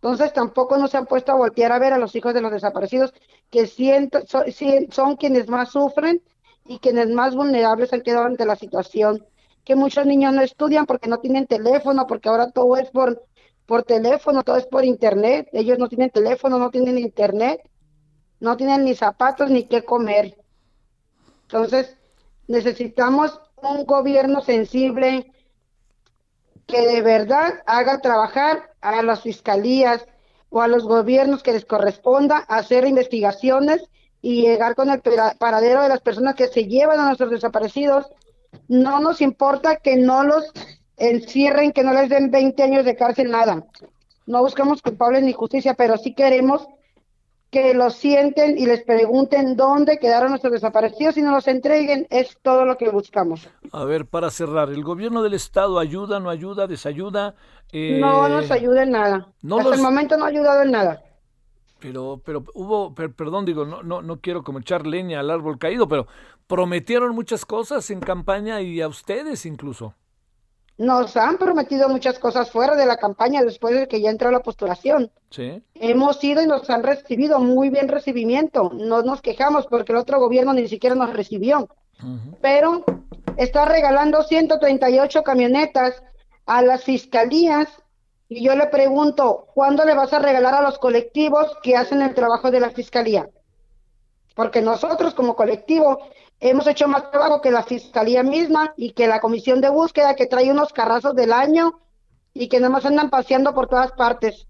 Entonces 0.00 0.32
tampoco 0.32 0.76
no 0.78 0.86
se 0.86 0.96
han 0.96 1.06
puesto 1.06 1.32
a 1.32 1.36
voltear 1.36 1.72
a 1.72 1.78
ver 1.78 1.92
a 1.92 1.98
los 1.98 2.14
hijos 2.14 2.32
de 2.32 2.40
los 2.40 2.52
desaparecidos, 2.52 3.12
que 3.50 3.66
siento, 3.66 4.20
son, 4.26 5.16
quienes 5.16 5.48
más 5.48 5.72
sufren 5.72 6.22
y 6.64 6.78
quienes 6.78 7.08
más 7.08 7.34
vulnerables 7.34 7.92
han 7.92 8.02
quedado 8.02 8.26
ante 8.26 8.46
la 8.46 8.54
situación. 8.54 9.26
Que 9.64 9.74
muchos 9.74 10.06
niños 10.06 10.32
no 10.32 10.40
estudian 10.40 10.86
porque 10.86 11.08
no 11.08 11.18
tienen 11.18 11.46
teléfono, 11.46 12.06
porque 12.06 12.28
ahora 12.28 12.52
todo 12.52 12.76
es 12.76 12.90
por, 12.90 13.24
por 13.66 13.82
teléfono, 13.82 14.44
todo 14.44 14.56
es 14.56 14.66
por 14.66 14.84
internet. 14.84 15.48
Ellos 15.52 15.78
no 15.78 15.88
tienen 15.88 16.10
teléfono, 16.10 16.58
no 16.58 16.70
tienen 16.70 16.96
internet, 16.96 17.60
no 18.38 18.56
tienen 18.56 18.84
ni 18.84 18.94
zapatos 18.94 19.50
ni 19.50 19.64
qué 19.64 19.84
comer. 19.84 20.38
Entonces 21.42 21.96
necesitamos 22.46 23.40
un 23.56 23.84
gobierno 23.84 24.42
sensible, 24.42 25.32
que 26.68 26.86
de 26.86 27.00
verdad 27.00 27.54
haga 27.66 28.00
trabajar 28.00 28.70
a 28.82 29.02
las 29.02 29.22
fiscalías 29.22 30.06
o 30.50 30.60
a 30.60 30.68
los 30.68 30.84
gobiernos 30.84 31.42
que 31.42 31.52
les 31.52 31.64
corresponda 31.64 32.36
hacer 32.36 32.86
investigaciones 32.86 33.88
y 34.20 34.42
llegar 34.42 34.74
con 34.74 34.90
el 34.90 35.00
paradero 35.38 35.82
de 35.82 35.88
las 35.88 36.00
personas 36.00 36.34
que 36.34 36.48
se 36.48 36.66
llevan 36.66 37.00
a 37.00 37.06
nuestros 37.06 37.30
desaparecidos. 37.30 38.06
No 38.68 39.00
nos 39.00 39.22
importa 39.22 39.76
que 39.76 39.96
no 39.96 40.22
los 40.24 40.52
encierren, 40.98 41.72
que 41.72 41.82
no 41.82 41.94
les 41.94 42.10
den 42.10 42.30
20 42.30 42.62
años 42.62 42.84
de 42.84 42.96
cárcel, 42.96 43.30
nada. 43.30 43.64
No 44.26 44.42
buscamos 44.42 44.82
culpables 44.82 45.22
ni 45.22 45.32
justicia, 45.32 45.72
pero 45.72 45.96
sí 45.96 46.12
queremos 46.14 46.68
que 47.50 47.72
los 47.74 47.94
sienten 47.94 48.58
y 48.58 48.66
les 48.66 48.82
pregunten 48.82 49.56
dónde 49.56 49.98
quedaron 49.98 50.30
nuestros 50.30 50.52
desaparecidos 50.52 51.16
y 51.16 51.22
nos 51.22 51.32
los 51.32 51.48
entreguen. 51.48 52.06
Es 52.10 52.36
todo 52.42 52.64
lo 52.64 52.76
que 52.76 52.90
buscamos. 52.90 53.48
A 53.72 53.84
ver, 53.84 54.06
para 54.06 54.30
cerrar, 54.30 54.70
¿el 54.70 54.84
gobierno 54.84 55.22
del 55.22 55.34
Estado 55.34 55.78
ayuda, 55.78 56.20
no 56.20 56.30
ayuda, 56.30 56.66
desayuda? 56.66 57.34
Eh, 57.72 57.98
no 58.00 58.28
nos 58.28 58.50
ayuda 58.50 58.82
en 58.82 58.90
nada. 58.90 59.28
Hasta 59.58 59.74
el 59.74 59.82
momento 59.82 60.16
no 60.16 60.24
ha 60.24 60.28
ayudado 60.28 60.62
en 60.62 60.70
nada. 60.70 61.02
Pero, 61.80 62.20
pero 62.24 62.44
hubo, 62.54 62.92
perdón, 62.94 63.44
digo, 63.44 63.64
no, 63.64 63.82
no, 63.82 64.02
no 64.02 64.20
quiero 64.20 64.42
como 64.42 64.58
echar 64.58 64.86
leña 64.86 65.20
al 65.20 65.30
árbol 65.30 65.58
caído, 65.58 65.86
pero 65.86 66.08
prometieron 66.48 67.14
muchas 67.14 67.46
cosas 67.46 67.88
en 67.90 68.00
campaña 68.00 68.60
y 68.60 68.80
a 68.80 68.88
ustedes 68.88 69.46
incluso. 69.46 69.94
Nos 70.78 71.16
han 71.16 71.38
prometido 71.38 71.88
muchas 71.88 72.20
cosas 72.20 72.52
fuera 72.52 72.76
de 72.76 72.86
la 72.86 72.96
campaña 72.96 73.42
después 73.42 73.74
de 73.74 73.88
que 73.88 74.00
ya 74.00 74.10
entró 74.10 74.30
la 74.30 74.40
postulación. 74.40 75.10
Sí. 75.30 75.60
Hemos 75.74 76.22
ido 76.22 76.40
y 76.40 76.46
nos 76.46 76.70
han 76.70 76.84
recibido 76.84 77.40
muy 77.40 77.68
bien 77.68 77.88
recibimiento. 77.88 78.70
No 78.72 79.02
nos 79.02 79.20
quejamos 79.20 79.66
porque 79.66 79.90
el 79.90 79.98
otro 79.98 80.20
gobierno 80.20 80.54
ni 80.54 80.68
siquiera 80.68 80.94
nos 80.94 81.12
recibió. 81.12 81.68
Pero 82.40 82.84
está 83.36 83.64
regalando 83.64 84.22
138 84.22 85.24
camionetas 85.24 86.00
a 86.46 86.62
las 86.62 86.84
fiscalías 86.84 87.68
y 88.28 88.44
yo 88.44 88.54
le 88.54 88.66
pregunto, 88.66 89.46
¿cuándo 89.54 89.84
le 89.84 89.94
vas 89.94 90.12
a 90.12 90.20
regalar 90.20 90.54
a 90.54 90.62
los 90.62 90.78
colectivos 90.78 91.56
que 91.62 91.76
hacen 91.76 92.02
el 92.02 92.14
trabajo 92.14 92.52
de 92.52 92.60
la 92.60 92.70
fiscalía? 92.70 93.28
Porque 94.36 94.62
nosotros 94.62 95.14
como 95.14 95.34
colectivo 95.34 95.98
hemos 96.40 96.66
hecho 96.66 96.88
más 96.88 97.10
trabajo 97.10 97.40
que 97.40 97.50
la 97.50 97.62
fiscalía 97.62 98.22
misma 98.22 98.72
y 98.76 98.92
que 98.92 99.08
la 99.08 99.20
comisión 99.20 99.60
de 99.60 99.70
búsqueda 99.70 100.14
que 100.14 100.26
trae 100.26 100.50
unos 100.50 100.72
carrazos 100.72 101.14
del 101.14 101.32
año 101.32 101.80
y 102.32 102.48
que 102.48 102.60
nada 102.60 102.70
más 102.70 102.86
andan 102.86 103.10
paseando 103.10 103.54
por 103.54 103.68
todas 103.68 103.92
partes. 103.92 104.46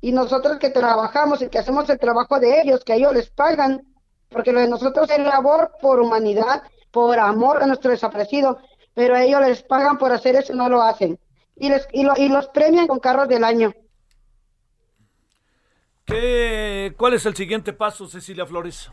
Y 0.00 0.12
nosotros 0.12 0.58
que 0.58 0.70
trabajamos 0.70 1.42
y 1.42 1.48
que 1.48 1.58
hacemos 1.58 1.88
el 1.90 1.98
trabajo 1.98 2.38
de 2.38 2.60
ellos, 2.60 2.84
que 2.84 2.94
ellos 2.94 3.14
les 3.14 3.30
pagan, 3.30 3.82
porque 4.28 4.52
lo 4.52 4.60
de 4.60 4.68
nosotros 4.68 5.10
es 5.10 5.18
labor 5.18 5.72
por 5.80 6.00
humanidad, 6.00 6.62
por 6.90 7.18
amor 7.18 7.62
a 7.62 7.66
nuestro 7.66 7.90
desaparecido, 7.90 8.58
pero 8.94 9.14
a 9.14 9.22
ellos 9.22 9.40
les 9.40 9.62
pagan 9.62 9.98
por 9.98 10.12
hacer 10.12 10.36
eso 10.36 10.52
y 10.52 10.56
no 10.56 10.68
lo 10.68 10.82
hacen. 10.82 11.18
Y, 11.56 11.68
les, 11.68 11.86
y, 11.92 12.06
y 12.16 12.28
los 12.28 12.48
premian 12.48 12.86
con 12.86 13.00
carros 13.00 13.28
del 13.28 13.44
año. 13.44 13.72
¿Qué, 16.04 16.94
¿Cuál 16.96 17.14
es 17.14 17.26
el 17.26 17.36
siguiente 17.36 17.72
paso, 17.72 18.08
Cecilia 18.08 18.46
Flores? 18.46 18.90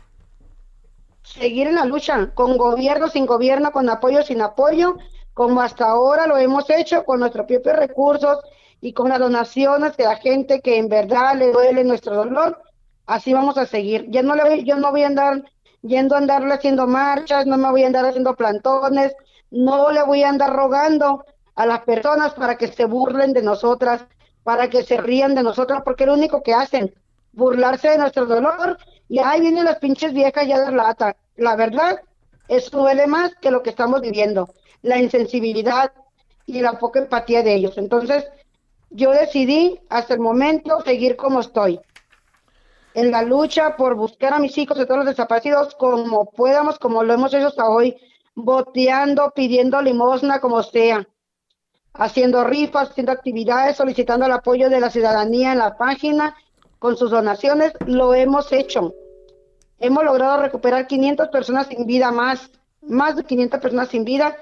Seguir 1.32 1.68
en 1.68 1.76
la 1.76 1.84
lucha, 1.84 2.30
con 2.34 2.56
gobierno, 2.56 3.08
sin 3.08 3.26
gobierno, 3.26 3.70
con 3.72 3.88
apoyo, 3.88 4.22
sin 4.22 4.40
apoyo, 4.40 4.96
como 5.34 5.60
hasta 5.60 5.86
ahora 5.86 6.26
lo 6.26 6.36
hemos 6.36 6.68
hecho 6.70 7.04
con 7.04 7.20
nuestros 7.20 7.46
propios 7.46 7.76
recursos 7.76 8.38
y 8.80 8.92
con 8.92 9.08
las 9.08 9.18
donaciones 9.18 9.96
de 9.96 10.04
la 10.04 10.16
gente 10.16 10.60
que 10.60 10.78
en 10.78 10.88
verdad 10.88 11.36
le 11.36 11.52
duele 11.52 11.84
nuestro 11.84 12.16
dolor, 12.16 12.60
así 13.06 13.32
vamos 13.32 13.58
a 13.58 13.66
seguir. 13.66 14.06
Ya 14.08 14.22
no 14.22 14.34
le 14.34 14.44
voy, 14.44 14.64
yo 14.64 14.76
no 14.76 14.90
voy 14.90 15.02
a 15.02 15.08
andar 15.08 15.44
yendo 15.82 16.14
a 16.14 16.18
andarle 16.18 16.54
haciendo 16.54 16.86
marchas, 16.86 17.46
no 17.46 17.56
me 17.56 17.70
voy 17.70 17.84
a 17.84 17.86
andar 17.86 18.04
haciendo 18.06 18.34
plantones, 18.34 19.14
no 19.50 19.90
le 19.90 20.02
voy 20.02 20.22
a 20.22 20.28
andar 20.28 20.52
rogando 20.52 21.24
a 21.54 21.66
las 21.66 21.80
personas 21.80 22.34
para 22.34 22.56
que 22.56 22.68
se 22.68 22.84
burlen 22.84 23.32
de 23.32 23.42
nosotras, 23.42 24.06
para 24.42 24.68
que 24.70 24.82
se 24.82 24.96
rían 24.96 25.34
de 25.34 25.42
nosotras, 25.42 25.82
porque 25.84 26.06
lo 26.06 26.14
único 26.14 26.42
que 26.42 26.54
hacen, 26.54 26.94
burlarse 27.32 27.90
de 27.90 27.98
nuestro 27.98 28.26
dolor 28.26 28.78
y 29.08 29.18
ahí 29.18 29.40
vienen 29.40 29.64
las 29.64 29.78
pinches 29.78 30.12
viejas 30.12 30.46
ya 30.46 30.60
de 30.60 30.72
lata. 30.72 31.16
La 31.36 31.56
verdad, 31.56 32.00
eso 32.48 32.78
duele 32.78 33.06
más 33.06 33.34
que 33.36 33.50
lo 33.50 33.62
que 33.62 33.70
estamos 33.70 34.00
viviendo, 34.00 34.48
la 34.82 34.98
insensibilidad 34.98 35.92
y 36.46 36.60
la 36.60 36.78
poca 36.78 37.00
empatía 37.00 37.42
de 37.42 37.54
ellos. 37.54 37.78
Entonces, 37.78 38.26
yo 38.90 39.10
decidí 39.10 39.80
hasta 39.88 40.14
el 40.14 40.20
momento 40.20 40.80
seguir 40.82 41.16
como 41.16 41.40
estoy, 41.40 41.80
en 42.94 43.10
la 43.10 43.22
lucha 43.22 43.76
por 43.76 43.94
buscar 43.94 44.34
a 44.34 44.38
mis 44.38 44.56
hijos 44.58 44.78
de 44.78 44.86
todos 44.86 44.98
los 44.98 45.06
desaparecidos 45.06 45.74
como 45.74 46.30
podamos, 46.30 46.78
como 46.78 47.02
lo 47.02 47.14
hemos 47.14 47.32
hecho 47.34 47.48
hasta 47.48 47.68
hoy, 47.68 47.96
boteando, 48.34 49.32
pidiendo 49.34 49.80
limosna, 49.82 50.40
como 50.40 50.62
sea, 50.62 51.06
haciendo 51.92 52.44
rifas, 52.44 52.90
haciendo 52.90 53.12
actividades, 53.12 53.76
solicitando 53.76 54.26
el 54.26 54.32
apoyo 54.32 54.70
de 54.70 54.80
la 54.80 54.90
ciudadanía 54.90 55.52
en 55.52 55.58
la 55.58 55.76
página 55.76 56.34
con 56.78 56.96
sus 56.96 57.10
donaciones, 57.10 57.72
lo 57.86 58.14
hemos 58.14 58.52
hecho. 58.52 58.94
Hemos 59.78 60.04
logrado 60.04 60.42
recuperar 60.42 60.86
500 60.86 61.28
personas 61.28 61.66
sin 61.68 61.86
vida 61.86 62.10
más, 62.10 62.50
más 62.82 63.16
de 63.16 63.24
500 63.24 63.60
personas 63.60 63.88
sin 63.88 64.04
vida 64.04 64.36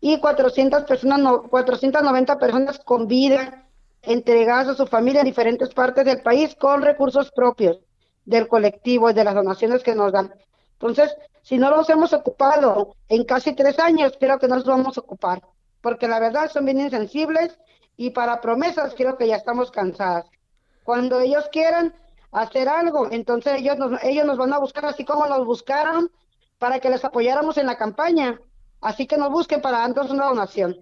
y 0.00 0.18
400 0.18 0.84
personas, 0.84 1.18
no, 1.20 1.42
490 1.42 2.38
personas 2.38 2.78
con 2.78 3.06
vida 3.06 3.66
entregadas 4.02 4.68
a 4.68 4.74
su 4.74 4.86
familia 4.86 5.20
en 5.20 5.26
diferentes 5.26 5.72
partes 5.72 6.04
del 6.04 6.22
país 6.22 6.54
con 6.56 6.82
recursos 6.82 7.30
propios 7.30 7.78
del 8.24 8.48
colectivo 8.48 9.10
y 9.10 9.14
de 9.14 9.24
las 9.24 9.34
donaciones 9.34 9.82
que 9.82 9.94
nos 9.94 10.12
dan. 10.12 10.32
Entonces, 10.72 11.14
si 11.42 11.58
no 11.58 11.70
los 11.70 11.88
hemos 11.90 12.12
ocupado 12.12 12.96
en 13.08 13.24
casi 13.24 13.54
tres 13.54 13.78
años, 13.78 14.16
creo 14.18 14.38
que 14.38 14.48
nos 14.48 14.64
vamos 14.64 14.98
a 14.98 15.00
ocupar, 15.00 15.42
porque 15.80 16.08
la 16.08 16.20
verdad 16.20 16.50
son 16.50 16.64
bien 16.64 16.80
insensibles 16.80 17.58
y 17.96 18.10
para 18.10 18.40
promesas 18.40 18.94
creo 18.96 19.16
que 19.16 19.28
ya 19.28 19.36
estamos 19.36 19.70
cansadas. 19.70 20.26
Cuando 20.84 21.20
ellos 21.20 21.48
quieran 21.52 21.94
hacer 22.32 22.68
algo, 22.68 23.10
entonces 23.10 23.54
ellos 23.58 23.76
nos, 23.78 24.02
ellos 24.02 24.26
nos 24.26 24.38
van 24.38 24.52
a 24.52 24.58
buscar 24.58 24.86
así 24.86 25.04
como 25.04 25.26
nos 25.26 25.44
buscaron 25.44 26.10
para 26.58 26.80
que 26.80 26.90
les 26.90 27.04
apoyáramos 27.04 27.58
en 27.58 27.66
la 27.66 27.76
campaña. 27.76 28.40
Así 28.80 29.06
que 29.06 29.16
nos 29.16 29.30
busquen 29.30 29.60
para 29.60 29.78
darnos 29.78 30.10
una 30.10 30.26
donación. 30.26 30.76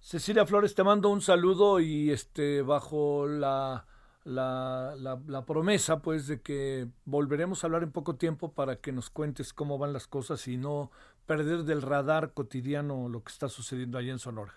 Cecilia 0.00 0.46
Flores, 0.46 0.74
te 0.74 0.84
mando 0.84 1.08
un 1.08 1.20
saludo 1.20 1.80
y 1.80 2.10
este 2.10 2.62
bajo 2.62 3.26
la, 3.26 3.86
la, 4.24 4.94
la, 5.26 5.44
promesa 5.44 6.00
pues 6.00 6.26
de 6.26 6.40
que 6.42 6.88
volveremos 7.04 7.62
a 7.62 7.66
hablar 7.66 7.82
en 7.82 7.92
poco 7.92 8.16
tiempo 8.16 8.52
para 8.52 8.76
que 8.76 8.92
nos 8.92 9.10
cuentes 9.10 9.52
cómo 9.52 9.78
van 9.78 9.92
las 9.92 10.06
cosas 10.06 10.46
y 10.48 10.56
no 10.56 10.90
perder 11.26 11.64
del 11.64 11.82
radar 11.82 12.32
cotidiano 12.34 13.08
lo 13.08 13.22
que 13.22 13.32
está 13.32 13.48
sucediendo 13.48 13.98
allá 13.98 14.12
en 14.12 14.18
Sonora. 14.18 14.54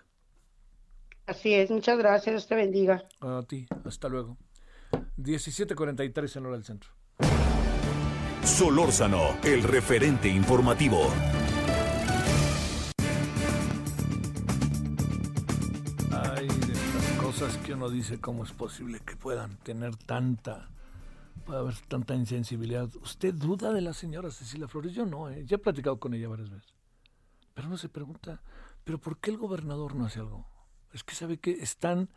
Así 1.30 1.54
es, 1.54 1.70
muchas 1.70 1.96
gracias, 1.96 2.32
Dios 2.32 2.46
te 2.48 2.56
bendiga. 2.56 3.04
A 3.20 3.44
ti, 3.46 3.64
hasta 3.84 4.08
luego. 4.08 4.36
17:43 5.16 6.36
en 6.36 6.46
hora 6.46 6.56
del 6.56 6.64
centro. 6.64 6.90
Solórzano, 8.42 9.38
el 9.44 9.62
referente 9.62 10.28
informativo. 10.28 10.98
Ay, 16.10 16.48
de 16.48 16.72
estas 16.72 17.22
cosas 17.22 17.56
que 17.58 17.74
uno 17.74 17.88
dice, 17.88 18.20
¿cómo 18.20 18.42
es 18.42 18.50
posible 18.50 18.98
que 18.98 19.14
puedan 19.14 19.56
tener 19.58 19.94
tanta, 19.94 20.68
puede 21.46 21.60
haber 21.60 21.76
tanta 21.86 22.16
insensibilidad? 22.16 22.88
¿Usted 23.02 23.34
duda 23.34 23.72
de 23.72 23.82
la 23.82 23.92
señora 23.92 24.32
Cecilia 24.32 24.66
Flores? 24.66 24.94
Yo 24.94 25.06
no, 25.06 25.30
¿eh? 25.30 25.44
ya 25.46 25.54
he 25.54 25.58
platicado 25.58 26.00
con 26.00 26.12
ella 26.12 26.26
varias 26.26 26.50
veces. 26.50 26.74
Pero 27.54 27.68
uno 27.68 27.76
se 27.76 27.88
pregunta, 27.88 28.42
¿pero 28.82 28.98
por 28.98 29.20
qué 29.20 29.30
el 29.30 29.38
gobernador 29.38 29.94
no 29.94 30.06
hace 30.06 30.18
algo? 30.18 30.49
Es 30.92 31.04
que 31.04 31.14
sabe 31.14 31.38
que 31.38 31.52
están 31.52 32.08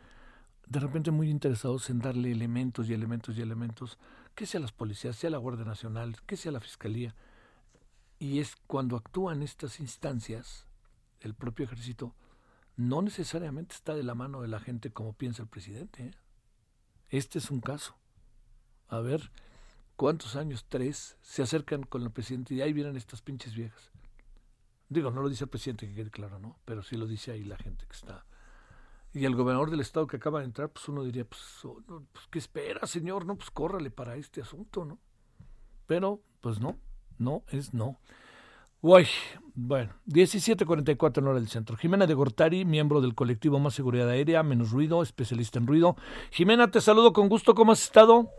de 0.66 0.80
repente 0.80 1.10
muy 1.10 1.30
interesados 1.30 1.90
en 1.90 2.00
darle 2.00 2.32
elementos 2.32 2.88
y 2.88 2.94
elementos 2.94 3.36
y 3.36 3.42
elementos, 3.42 3.98
que 4.34 4.46
sea 4.46 4.60
las 4.60 4.72
policías, 4.72 5.16
sea 5.16 5.30
la 5.30 5.38
Guardia 5.38 5.64
Nacional, 5.64 6.16
que 6.26 6.36
sea 6.36 6.52
la 6.52 6.60
Fiscalía. 6.60 7.14
Y 8.18 8.40
es 8.40 8.56
cuando 8.66 8.96
actúan 8.96 9.42
estas 9.42 9.80
instancias, 9.80 10.66
el 11.20 11.34
propio 11.34 11.66
ejército, 11.66 12.14
no 12.76 13.02
necesariamente 13.02 13.74
está 13.74 13.94
de 13.94 14.02
la 14.02 14.14
mano 14.14 14.42
de 14.42 14.48
la 14.48 14.60
gente 14.60 14.90
como 14.90 15.12
piensa 15.12 15.42
el 15.42 15.48
presidente. 15.48 16.06
¿eh? 16.06 16.14
Este 17.10 17.38
es 17.38 17.50
un 17.50 17.60
caso. 17.60 17.96
A 18.88 18.98
ver, 18.98 19.30
¿cuántos 19.96 20.36
años? 20.36 20.66
Tres, 20.68 21.16
se 21.22 21.42
acercan 21.42 21.84
con 21.84 22.02
el 22.02 22.10
presidente 22.10 22.54
y 22.54 22.62
ahí 22.62 22.72
vienen 22.72 22.96
estas 22.96 23.22
pinches 23.22 23.54
viejas. 23.54 23.90
Digo, 24.88 25.10
no 25.10 25.22
lo 25.22 25.28
dice 25.28 25.44
el 25.44 25.50
presidente, 25.50 25.88
que 25.88 25.94
quede 25.94 26.10
claro, 26.10 26.38
¿no? 26.38 26.58
Pero 26.64 26.82
sí 26.82 26.96
lo 26.96 27.06
dice 27.06 27.32
ahí 27.32 27.44
la 27.44 27.56
gente 27.56 27.86
que 27.86 27.94
está. 27.94 28.24
Y 29.14 29.24
el 29.24 29.36
gobernador 29.36 29.70
del 29.70 29.80
estado 29.80 30.08
que 30.08 30.16
acaba 30.16 30.40
de 30.40 30.46
entrar, 30.46 30.70
pues 30.70 30.88
uno 30.88 31.04
diría, 31.04 31.24
pues, 31.24 31.40
oh, 31.64 31.80
pues 32.12 32.26
¿qué 32.30 32.38
espera, 32.40 32.84
señor? 32.86 33.24
No, 33.24 33.36
pues 33.36 33.50
córrale 33.50 33.90
para 33.90 34.16
este 34.16 34.42
asunto, 34.42 34.84
¿no? 34.84 34.98
Pero, 35.86 36.20
pues 36.40 36.58
no, 36.58 36.76
no 37.18 37.44
es 37.48 37.72
no. 37.72 38.00
Uy, 38.80 39.06
bueno, 39.54 39.94
17.44 40.08 41.18
en 41.18 41.28
hora 41.28 41.38
del 41.38 41.48
centro. 41.48 41.76
Jimena 41.76 42.06
de 42.06 42.14
Gortari, 42.14 42.64
miembro 42.64 43.00
del 43.00 43.14
colectivo 43.14 43.58
Más 43.60 43.74
Seguridad 43.74 44.08
Aérea, 44.08 44.42
Menos 44.42 44.72
Ruido, 44.72 45.02
especialista 45.02 45.58
en 45.58 45.66
ruido. 45.66 45.96
Jimena, 46.32 46.70
te 46.70 46.80
saludo 46.80 47.12
con 47.12 47.28
gusto. 47.28 47.54
¿Cómo 47.54 47.72
has 47.72 47.82
estado? 47.82 48.30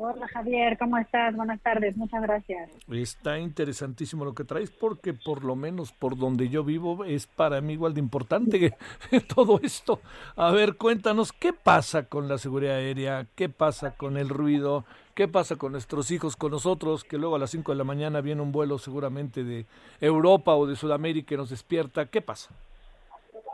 Hola 0.00 0.28
Javier, 0.28 0.78
¿cómo 0.78 0.96
estás? 0.96 1.34
Buenas 1.34 1.60
tardes, 1.60 1.96
muchas 1.96 2.22
gracias. 2.22 2.70
Está 2.88 3.40
interesantísimo 3.40 4.24
lo 4.24 4.32
que 4.32 4.44
traes 4.44 4.70
porque 4.70 5.12
por 5.12 5.42
lo 5.42 5.56
menos 5.56 5.90
por 5.90 6.16
donde 6.16 6.48
yo 6.48 6.62
vivo 6.62 7.04
es 7.04 7.26
para 7.26 7.60
mí 7.60 7.72
igual 7.72 7.94
de 7.94 8.00
importante 8.00 8.76
todo 9.34 9.58
esto. 9.60 10.00
A 10.36 10.52
ver, 10.52 10.76
cuéntanos, 10.76 11.32
¿qué 11.32 11.52
pasa 11.52 12.04
con 12.04 12.28
la 12.28 12.38
seguridad 12.38 12.76
aérea? 12.76 13.26
¿Qué 13.34 13.48
pasa 13.48 13.96
con 13.96 14.16
el 14.16 14.28
ruido? 14.28 14.84
¿Qué 15.14 15.26
pasa 15.26 15.56
con 15.56 15.72
nuestros 15.72 16.12
hijos, 16.12 16.36
con 16.36 16.52
nosotros, 16.52 17.02
que 17.02 17.18
luego 17.18 17.34
a 17.34 17.40
las 17.40 17.50
5 17.50 17.72
de 17.72 17.78
la 17.78 17.82
mañana 17.82 18.20
viene 18.20 18.40
un 18.40 18.52
vuelo 18.52 18.78
seguramente 18.78 19.42
de 19.42 19.66
Europa 20.00 20.54
o 20.54 20.68
de 20.68 20.76
Sudamérica 20.76 21.34
y 21.34 21.38
nos 21.38 21.50
despierta? 21.50 22.06
¿Qué 22.06 22.22
pasa? 22.22 22.54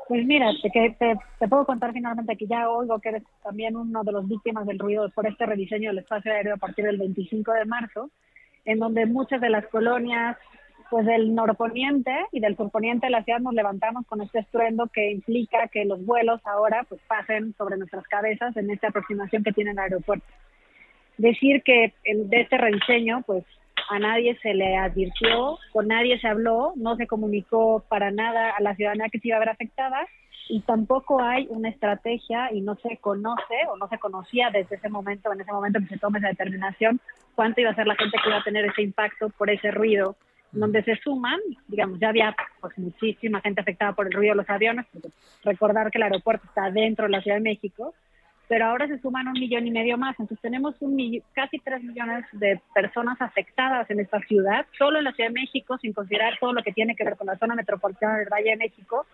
Pues 0.07 0.27
mira, 0.27 0.51
te, 0.63 0.97
te, 0.99 1.49
puedo 1.49 1.65
contar 1.65 1.93
finalmente 1.93 2.37
que 2.37 2.47
ya 2.47 2.69
oigo 2.69 2.99
que 3.01 3.09
eres 3.09 3.23
también 3.43 3.75
uno 3.75 4.05
de 4.05 4.13
los 4.13 4.29
víctimas 4.29 4.67
del 4.67 4.79
ruido 4.79 5.09
por 5.11 5.27
este 5.27 5.47
rediseño 5.47 5.91
del 5.91 6.01
espacio 6.01 6.31
aéreo 6.31 6.55
a 6.55 6.59
partir 6.59 6.85
del 6.85 6.99
25 6.99 7.53
de 7.53 7.65
marzo, 7.65 8.11
en 8.67 8.79
donde 8.81 9.07
muchas 9.07 9.41
de 9.41 9.49
las 9.49 9.67
colonias 9.69 10.37
pues 10.91 11.07
del 11.07 11.35
norponiente 11.35 12.13
y 12.33 12.41
del 12.41 12.57
surponiente 12.57 13.07
de 13.07 13.13
la 13.13 13.25
ciudad 13.25 13.41
nos 13.41 13.55
levantamos 13.55 14.07
con 14.07 14.21
este 14.21 14.41
estruendo 14.41 14.89
que 14.89 15.11
implica 15.11 15.69
que 15.69 15.87
los 15.87 16.05
vuelos 16.05 16.41
ahora 16.45 16.85
pues 16.87 17.01
pasen 17.09 17.55
sobre 17.57 17.79
nuestras 17.79 18.07
cabezas 18.07 18.55
en 18.59 18.71
esta 18.71 18.89
aproximación 18.89 19.43
que 19.43 19.53
tiene 19.53 19.71
el 19.71 19.79
aeropuerto. 19.79 20.27
Decir 21.17 21.63
que 21.63 21.95
de 22.05 22.41
este 22.41 22.59
rediseño 22.59 23.23
pues 23.27 23.45
a 23.91 23.99
nadie 23.99 24.39
se 24.43 24.55
le 24.55 24.77
advirtió, 24.77 25.59
con 25.73 25.89
nadie 25.89 26.19
se 26.21 26.29
habló, 26.29 26.73
no 26.77 26.97
se 26.97 27.07
comunicó 27.07 27.85
para 27.89 28.11
nada 28.11 28.51
a 28.51 28.63
la 28.63 28.75
ciudadanía 28.75 29.09
que 29.11 29.19
se 29.19 29.29
iba 29.29 29.37
a 29.37 29.41
ver 29.41 29.51
afectada 29.51 30.07
y 30.49 30.61
tampoco 30.61 31.23
hay 31.23 31.47
una 31.49 31.69
estrategia 31.69 32.53
y 32.53 32.61
no 32.61 32.77
se 32.77 32.99
conoce 32.99 33.55
o 33.71 33.77
no 33.77 33.89
se 33.89 33.99
conocía 33.99 34.51
desde 34.51 34.77
ese 34.77 34.89
momento, 34.89 35.33
en 35.33 35.41
ese 35.41 35.53
momento 35.53 35.81
que 35.81 35.87
se 35.87 35.99
tome 35.99 36.19
esa 36.19 36.29
determinación, 36.29 37.01
cuánto 37.35 37.61
iba 37.61 37.71
a 37.71 37.75
ser 37.75 37.87
la 37.87 37.97
gente 37.97 38.19
que 38.23 38.29
iba 38.29 38.39
a 38.39 38.45
tener 38.45 38.65
ese 38.67 38.83
impacto 38.83 39.31
por 39.31 39.51
ese 39.51 39.71
ruido, 39.71 40.17
donde 40.53 40.83
se 40.85 40.97
suman, 40.97 41.41
digamos, 41.67 41.99
ya 41.99 42.11
había 42.11 42.35
pues 42.61 42.79
muchísima 42.79 43.41
gente 43.41 43.61
afectada 43.61 43.93
por 43.93 44.07
el 44.07 44.13
ruido 44.13 44.33
de 44.33 44.37
los 44.37 44.51
aviones, 44.51 44.87
porque 44.93 45.09
recordar 45.43 45.91
que 45.91 45.99
el 45.99 46.05
aeropuerto 46.05 46.47
está 46.47 46.71
dentro 46.71 47.07
de 47.07 47.11
la 47.11 47.23
Ciudad 47.23 47.39
de 47.39 47.43
México, 47.43 47.95
pero 48.49 48.67
ahora 48.67 48.87
se 48.87 48.99
suman 48.99 49.29
un 49.29 49.35
millón 49.35 49.67
y 49.67 49.71
medio 49.71 49.97
más. 49.97 50.19
Entonces 50.19 50.41
tenemos 50.41 50.75
un 50.81 50.97
casi 51.33 51.59
tres 51.59 51.83
millones 51.83 52.25
de 52.33 52.61
personas 52.75 53.21
afectadas 53.21 53.91
en 53.91 54.01
esta 54.01 54.21
ciudad, 54.21 54.67
solo 54.79 54.99
en 54.99 55.05
la 55.05 55.13
Ciudad 55.13 55.31
de 55.31 55.41
México, 55.41 55.79
sin 55.79 55.93
considerar 55.93 56.39
todo 56.39 56.53
lo 56.53 56.63
que 56.63 56.73
tiene 56.73 56.95
que 56.95 57.05
ver 57.05 57.17
con 57.17 57.27
la 57.27 57.39
zona 57.39 57.55
metropolitana 57.55 58.19
del 58.19 58.29
Valle 58.29 58.51
de 58.51 58.57
México, 58.57 59.07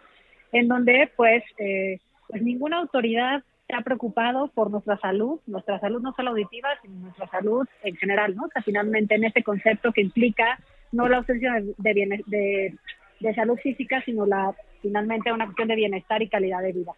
en 0.53 0.69
donde 0.69 1.11
pues, 1.17 1.45
eh, 1.59 1.99
pues 2.29 2.43
ninguna 2.43 2.79
autoridad 2.79 3.43
se 3.67 3.77
ha 3.77 3.83
preocupado 3.83 4.49
por 4.49 4.71
nuestra 4.71 4.99
salud, 4.99 5.41
nuestra 5.47 5.79
salud 5.79 6.03
no 6.03 6.13
solo 6.15 6.31
auditiva, 6.31 6.69
sino 6.83 6.95
nuestra 6.97 7.29
salud 7.29 7.67
en 7.85 7.97
general, 7.97 8.35
¿no? 8.35 8.45
O 8.45 8.63
finalmente 8.65 9.15
en 9.15 9.25
este 9.25 9.45
concepto 9.45 9.93
que 9.93 10.01
implica 10.01 10.59
no 10.91 11.09
la 11.09 11.19
ausencia 11.19 11.53
de, 11.53 11.75
de, 11.79 12.25
de, 12.27 12.75
de 13.21 13.35
salud 13.35 13.57
física, 13.59 14.03
sino 14.05 14.27
la 14.27 14.53
finalmente 14.83 15.33
una 15.33 15.45
cuestión 15.45 15.69
de 15.69 15.77
bienestar 15.77 16.21
y 16.23 16.29
calidad 16.29 16.63
de 16.63 16.73
vida. 16.73 16.93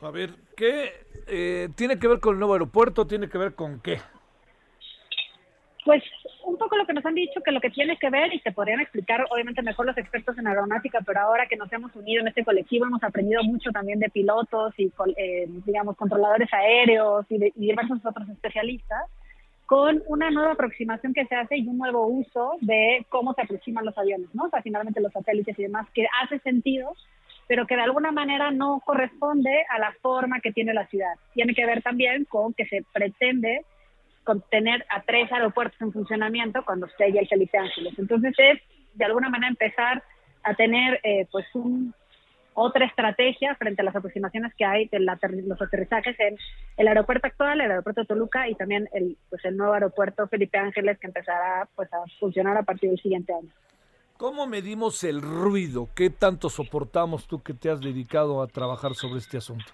A 0.00 0.10
ver, 0.10 0.30
¿qué 0.56 0.92
eh, 1.26 1.68
tiene 1.74 1.98
que 1.98 2.08
ver 2.08 2.20
con 2.20 2.34
el 2.34 2.38
nuevo 2.38 2.52
aeropuerto? 2.52 3.06
¿Tiene 3.06 3.28
que 3.28 3.38
ver 3.38 3.54
con 3.54 3.80
qué? 3.80 3.98
Pues 5.84 6.02
un 6.44 6.58
poco 6.58 6.76
lo 6.76 6.84
que 6.84 6.92
nos 6.92 7.06
han 7.06 7.14
dicho, 7.14 7.40
que 7.42 7.52
lo 7.52 7.60
que 7.60 7.70
tiene 7.70 7.96
que 7.96 8.10
ver, 8.10 8.34
y 8.34 8.40
te 8.40 8.52
podrían 8.52 8.80
explicar 8.80 9.24
obviamente 9.30 9.62
mejor 9.62 9.86
los 9.86 9.96
expertos 9.96 10.36
en 10.36 10.46
aeronáutica, 10.46 11.00
pero 11.06 11.20
ahora 11.20 11.46
que 11.46 11.56
nos 11.56 11.72
hemos 11.72 11.94
unido 11.94 12.20
en 12.20 12.28
este 12.28 12.44
colectivo 12.44 12.86
hemos 12.86 13.02
aprendido 13.04 13.42
mucho 13.44 13.70
también 13.70 14.00
de 14.00 14.10
pilotos 14.10 14.74
y, 14.76 14.92
eh, 15.16 15.46
digamos, 15.64 15.96
controladores 15.96 16.52
aéreos 16.52 17.24
y, 17.28 17.38
de, 17.38 17.52
y 17.56 17.68
diversos 17.68 18.04
otros 18.04 18.28
especialistas, 18.28 19.04
con 19.66 20.02
una 20.06 20.30
nueva 20.30 20.52
aproximación 20.52 21.14
que 21.14 21.26
se 21.26 21.34
hace 21.34 21.56
y 21.56 21.66
un 21.66 21.78
nuevo 21.78 22.06
uso 22.06 22.56
de 22.60 23.06
cómo 23.08 23.32
se 23.34 23.42
aproximan 23.42 23.84
los 23.84 23.96
aviones, 23.96 24.28
¿no? 24.34 24.44
O 24.44 24.50
sea, 24.50 24.62
finalmente 24.62 25.00
los 25.00 25.12
satélites 25.12 25.58
y 25.58 25.62
demás, 25.62 25.86
que 25.94 26.06
hace 26.22 26.38
sentido 26.40 26.94
pero 27.48 27.66
que 27.66 27.76
de 27.76 27.82
alguna 27.82 28.12
manera 28.12 28.50
no 28.50 28.80
corresponde 28.84 29.64
a 29.70 29.78
la 29.78 29.92
forma 30.02 30.40
que 30.40 30.52
tiene 30.52 30.74
la 30.74 30.86
ciudad. 30.86 31.14
Tiene 31.34 31.54
que 31.54 31.66
ver 31.66 31.82
también 31.82 32.24
con 32.24 32.54
que 32.54 32.66
se 32.66 32.84
pretende 32.92 33.64
tener 34.50 34.84
a 34.88 35.02
tres 35.02 35.30
aeropuertos 35.30 35.80
en 35.80 35.92
funcionamiento 35.92 36.64
cuando 36.64 36.86
esté 36.86 37.12
ya 37.12 37.20
el 37.20 37.28
Felipe 37.28 37.58
Ángeles. 37.58 37.94
Entonces 37.98 38.34
es 38.38 38.60
de 38.94 39.04
alguna 39.04 39.28
manera 39.28 39.48
empezar 39.48 40.02
a 40.42 40.54
tener 40.54 41.00
eh, 41.04 41.26
pues 41.30 41.46
un, 41.54 41.94
otra 42.54 42.86
estrategia 42.86 43.54
frente 43.54 43.82
a 43.82 43.84
las 43.84 43.94
aproximaciones 43.94 44.52
que 44.54 44.64
hay 44.64 44.88
de 44.88 45.00
los 45.00 45.62
aterrizajes 45.62 46.18
en 46.18 46.36
el 46.76 46.88
aeropuerto 46.88 47.26
actual, 47.26 47.60
el 47.60 47.70
aeropuerto 47.70 48.00
de 48.00 48.06
Toluca 48.06 48.48
y 48.48 48.54
también 48.54 48.88
el, 48.92 49.16
pues 49.28 49.44
el 49.44 49.56
nuevo 49.56 49.74
aeropuerto 49.74 50.26
Felipe 50.26 50.58
Ángeles 50.58 50.98
que 50.98 51.06
empezará 51.06 51.68
pues 51.76 51.92
a 51.92 51.98
funcionar 52.18 52.56
a 52.56 52.62
partir 52.62 52.90
del 52.90 53.00
siguiente 53.00 53.32
año. 53.32 53.50
¿Cómo 54.18 54.46
medimos 54.46 55.04
el 55.04 55.20
ruido? 55.20 55.90
¿Qué 55.94 56.08
tanto 56.08 56.48
soportamos 56.48 57.26
tú 57.26 57.42
que 57.42 57.52
te 57.52 57.68
has 57.68 57.82
dedicado 57.82 58.40
a 58.40 58.46
trabajar 58.46 58.94
sobre 58.94 59.18
este 59.18 59.36
asunto? 59.36 59.66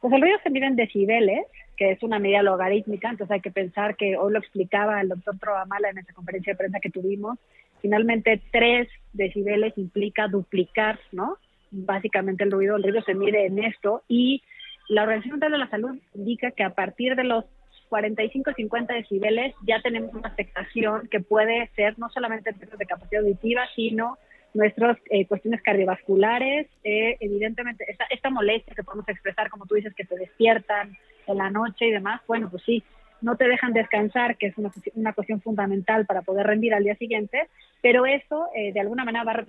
Pues 0.00 0.12
el 0.12 0.20
ruido 0.20 0.36
se 0.42 0.50
mide 0.50 0.66
en 0.66 0.74
decibeles, 0.74 1.46
que 1.76 1.92
es 1.92 2.02
una 2.02 2.18
medida 2.18 2.42
logarítmica, 2.42 3.08
entonces 3.08 3.32
hay 3.32 3.40
que 3.40 3.52
pensar 3.52 3.96
que 3.96 4.16
hoy 4.16 4.32
lo 4.32 4.40
explicaba 4.40 5.00
el 5.00 5.10
doctor 5.10 5.38
Trovamala 5.38 5.90
en 5.90 5.98
esa 5.98 6.12
conferencia 6.12 6.54
de 6.54 6.56
prensa 6.56 6.80
que 6.80 6.90
tuvimos, 6.90 7.38
finalmente 7.80 8.42
tres 8.50 8.88
decibeles 9.12 9.78
implica 9.78 10.26
duplicar, 10.26 10.98
¿no? 11.12 11.38
Básicamente 11.70 12.42
el 12.42 12.50
ruido, 12.50 12.74
el 12.76 12.82
ruido 12.82 13.00
se 13.02 13.14
mide 13.14 13.46
en 13.46 13.62
esto 13.62 14.02
y 14.08 14.42
la 14.88 15.04
Organización 15.04 15.34
Mundial 15.34 15.52
de 15.52 15.58
la 15.58 15.70
Salud 15.70 15.98
indica 16.14 16.50
que 16.50 16.64
a 16.64 16.74
partir 16.74 17.14
de 17.14 17.24
los 17.24 17.44
45-50 17.90 18.86
decibeles 18.86 19.54
ya 19.66 19.80
tenemos 19.82 20.14
una 20.14 20.28
afectación 20.28 21.08
que 21.08 21.20
puede 21.20 21.70
ser 21.76 21.98
no 21.98 22.08
solamente 22.10 22.52
de 22.52 22.86
capacidad 22.86 23.22
auditiva, 23.22 23.66
sino 23.74 24.18
nuestras 24.54 24.96
eh, 25.10 25.26
cuestiones 25.26 25.60
cardiovasculares, 25.62 26.68
eh, 26.84 27.16
evidentemente 27.20 27.84
esta, 27.88 28.04
esta 28.08 28.30
molestia 28.30 28.74
que 28.74 28.84
podemos 28.84 29.08
expresar, 29.08 29.50
como 29.50 29.66
tú 29.66 29.74
dices, 29.74 29.94
que 29.94 30.04
te 30.04 30.16
despiertan 30.16 30.96
en 31.26 31.38
la 31.38 31.50
noche 31.50 31.86
y 31.86 31.90
demás, 31.90 32.20
bueno, 32.26 32.48
pues 32.50 32.62
sí, 32.64 32.82
no 33.20 33.36
te 33.36 33.48
dejan 33.48 33.72
descansar, 33.72 34.36
que 34.36 34.48
es 34.48 34.58
una, 34.58 34.70
una 34.94 35.12
cuestión 35.12 35.40
fundamental 35.40 36.06
para 36.06 36.22
poder 36.22 36.46
rendir 36.46 36.74
al 36.74 36.84
día 36.84 36.94
siguiente, 36.96 37.48
pero 37.82 38.06
eso 38.06 38.48
eh, 38.54 38.72
de 38.72 38.80
alguna 38.80 39.04
manera 39.04 39.24
va 39.24 39.44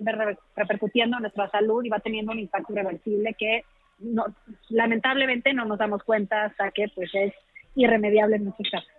repercutiendo 0.56 1.16
en 1.16 1.22
nuestra 1.22 1.48
salud 1.50 1.84
y 1.84 1.88
va 1.88 2.00
teniendo 2.00 2.32
un 2.32 2.38
impacto 2.38 2.72
irreversible 2.72 3.34
que 3.34 3.64
no, 3.98 4.26
lamentablemente 4.68 5.54
no 5.54 5.64
nos 5.64 5.78
damos 5.78 6.02
cuenta 6.02 6.44
hasta 6.44 6.70
que 6.70 6.86
pues 6.94 7.10
es 7.14 7.32
irremediable 7.76 8.36
en 8.36 8.44
muchos 8.46 8.68
casos. 8.70 8.90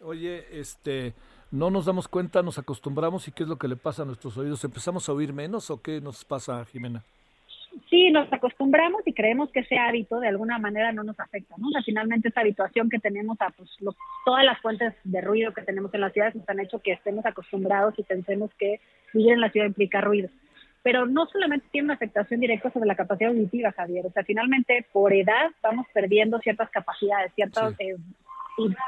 Oye, 0.00 0.44
este, 0.52 1.14
no 1.50 1.70
nos 1.70 1.86
damos 1.86 2.06
cuenta, 2.06 2.42
nos 2.42 2.58
acostumbramos 2.58 3.26
y 3.26 3.32
qué 3.32 3.42
es 3.42 3.48
lo 3.48 3.56
que 3.56 3.68
le 3.68 3.76
pasa 3.76 4.02
a 4.02 4.06
nuestros 4.06 4.36
oídos. 4.36 4.62
¿Empezamos 4.62 5.08
a 5.08 5.12
oír 5.12 5.32
menos 5.32 5.70
o 5.70 5.82
qué 5.82 6.00
nos 6.00 6.24
pasa, 6.24 6.64
Jimena? 6.66 7.02
Sí, 7.90 8.10
nos 8.10 8.32
acostumbramos 8.32 9.02
y 9.06 9.12
creemos 9.12 9.50
que 9.50 9.60
ese 9.60 9.78
hábito 9.78 10.20
de 10.20 10.28
alguna 10.28 10.58
manera 10.58 10.92
no 10.92 11.04
nos 11.04 11.18
afecta, 11.20 11.54
¿no? 11.58 11.68
finalmente 11.84 12.28
esa 12.28 12.40
habituación 12.40 12.90
que 12.90 12.98
tenemos 12.98 13.40
a 13.40 13.50
pues, 13.50 13.70
todas 14.24 14.44
las 14.44 14.60
fuentes 14.60 14.94
de 15.04 15.20
ruido 15.20 15.52
que 15.52 15.62
tenemos 15.62 15.92
en 15.94 16.00
las 16.00 16.12
ciudades 16.12 16.34
nos 16.34 16.48
han 16.48 16.60
hecho 16.60 16.80
que 16.80 16.92
estemos 16.92 17.24
acostumbrados 17.24 17.94
y 17.98 18.02
pensemos 18.02 18.50
que 18.58 18.80
vivir 19.12 19.32
en 19.32 19.40
la 19.40 19.50
ciudad 19.50 19.66
implica 19.66 20.00
ruido. 20.00 20.28
Pero 20.82 21.06
no 21.06 21.26
solamente 21.26 21.66
tiene 21.70 21.86
una 21.86 21.94
afectación 21.94 22.40
directa 22.40 22.70
sobre 22.70 22.86
la 22.86 22.94
capacidad 22.94 23.30
auditiva, 23.30 23.72
Javier, 23.72 24.06
o 24.06 24.10
sea, 24.10 24.24
finalmente 24.24 24.86
por 24.92 25.12
edad 25.12 25.50
vamos 25.62 25.86
perdiendo 25.92 26.38
ciertas 26.38 26.70
capacidades, 26.70 27.32
ciertas 27.34 27.74
eh, 27.78 27.96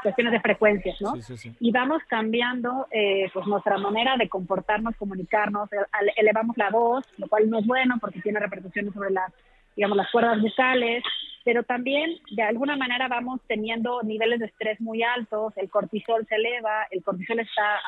cuestiones 0.01 0.33
de 0.33 0.39
frecuencias, 0.41 0.99
¿no? 1.01 1.13
Y 1.59 1.71
vamos 1.71 2.01
cambiando 2.07 2.87
eh, 2.91 3.29
pues 3.33 3.47
nuestra 3.47 3.77
manera 3.77 4.17
de 4.17 4.29
comportarnos, 4.29 4.95
comunicarnos, 4.97 5.69
elevamos 6.15 6.57
la 6.57 6.69
voz, 6.69 7.05
lo 7.17 7.27
cual 7.27 7.49
no 7.49 7.59
es 7.59 7.65
bueno 7.65 7.95
porque 7.99 8.21
tiene 8.21 8.39
repercusiones 8.39 8.93
sobre 8.93 9.11
las, 9.11 9.31
digamos, 9.75 9.97
las 9.97 10.11
cuerdas 10.11 10.41
vocales, 10.41 11.03
pero 11.43 11.63
también 11.63 12.17
de 12.31 12.43
alguna 12.43 12.75
manera 12.75 13.07
vamos 13.07 13.39
teniendo 13.47 14.03
niveles 14.03 14.39
de 14.39 14.47
estrés 14.47 14.79
muy 14.79 15.03
altos, 15.03 15.53
el 15.57 15.69
cortisol 15.69 16.25
se 16.27 16.35
eleva, 16.35 16.87
el 16.91 17.03
cortisol 17.03 17.39
está 17.39 17.79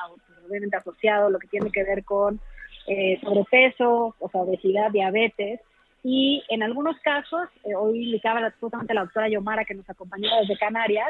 obviamente 0.47 0.77
asociado 0.77 1.29
lo 1.29 1.39
que 1.39 1.47
tiene 1.47 1.71
que 1.71 1.83
ver 1.83 2.03
con 2.03 2.39
eh, 2.87 3.19
sobrepeso, 3.21 4.15
o 4.19 4.29
sea, 4.29 4.41
obesidad, 4.41 4.91
diabetes, 4.91 5.59
y 6.03 6.43
en 6.49 6.63
algunos 6.63 6.99
casos, 6.99 7.47
eh, 7.63 7.75
hoy 7.75 8.05
indicaba 8.05 8.51
justamente 8.59 8.93
la 8.93 9.01
doctora 9.01 9.29
Yomara 9.29 9.63
que 9.63 9.73
nos 9.73 9.89
acompañó 9.89 10.27
desde 10.41 10.57
Canarias, 10.57 11.09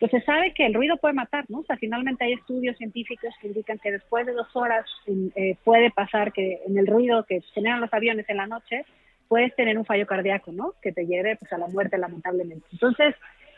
pues 0.00 0.10
se 0.10 0.20
sabe 0.22 0.52
que 0.52 0.66
el 0.66 0.74
ruido 0.74 0.96
puede 0.96 1.14
matar, 1.14 1.44
¿no? 1.48 1.60
O 1.60 1.64
sea, 1.64 1.76
finalmente 1.76 2.24
hay 2.24 2.32
estudios 2.32 2.76
científicos 2.76 3.32
que 3.40 3.46
indican 3.46 3.78
que 3.78 3.92
después 3.92 4.26
de 4.26 4.32
dos 4.32 4.48
horas 4.54 4.84
eh, 5.06 5.56
puede 5.62 5.90
pasar 5.92 6.32
que 6.32 6.60
en 6.66 6.76
el 6.76 6.86
ruido 6.86 7.24
que 7.24 7.40
generan 7.54 7.80
los 7.80 7.94
aviones 7.94 8.28
en 8.28 8.38
la 8.38 8.48
noche, 8.48 8.84
puedes 9.28 9.54
tener 9.54 9.78
un 9.78 9.84
fallo 9.84 10.06
cardíaco, 10.06 10.50
¿no? 10.52 10.74
Que 10.82 10.92
te 10.92 11.06
lleve 11.06 11.36
pues, 11.36 11.52
a 11.52 11.58
la 11.58 11.68
muerte, 11.68 11.96
lamentablemente. 11.96 12.66
Entonces, 12.72 13.14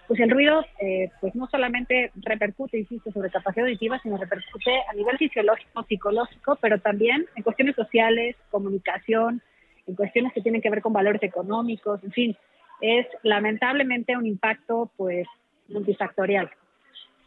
pues 0.07 0.21
el 0.21 0.31
ruido, 0.31 0.65
eh, 0.81 1.11
pues 1.21 1.35
no 1.35 1.47
solamente 1.49 2.13
repercute, 2.17 2.79
insisto, 2.79 3.11
sobre 3.13 3.31
capacidad 3.31 3.67
auditiva, 3.67 3.99
sino 4.03 4.17
repercute 4.17 4.71
a 4.89 4.95
nivel 4.95 5.19
fisiológico, 5.19 5.83
psicológico, 5.85 6.57
pero 6.61 6.79
también 6.79 7.27
en 7.35 7.43
cuestiones 7.43 7.75
sociales, 7.75 8.37
comunicación, 8.51 9.43
en 9.87 9.95
cuestiones 9.95 10.33
que 10.33 10.43
tienen 10.43 10.63
que 10.63 10.71
ver 10.71 10.83
con 10.83 10.93
valores 10.93 11.23
económicos, 11.23 12.03
en 12.05 12.13
fin, 12.13 12.37
es 12.81 13.07
lamentablemente 13.23 14.17
un 14.17 14.27
impacto, 14.27 14.91
pues, 14.97 15.27
multifactorial. 15.69 16.51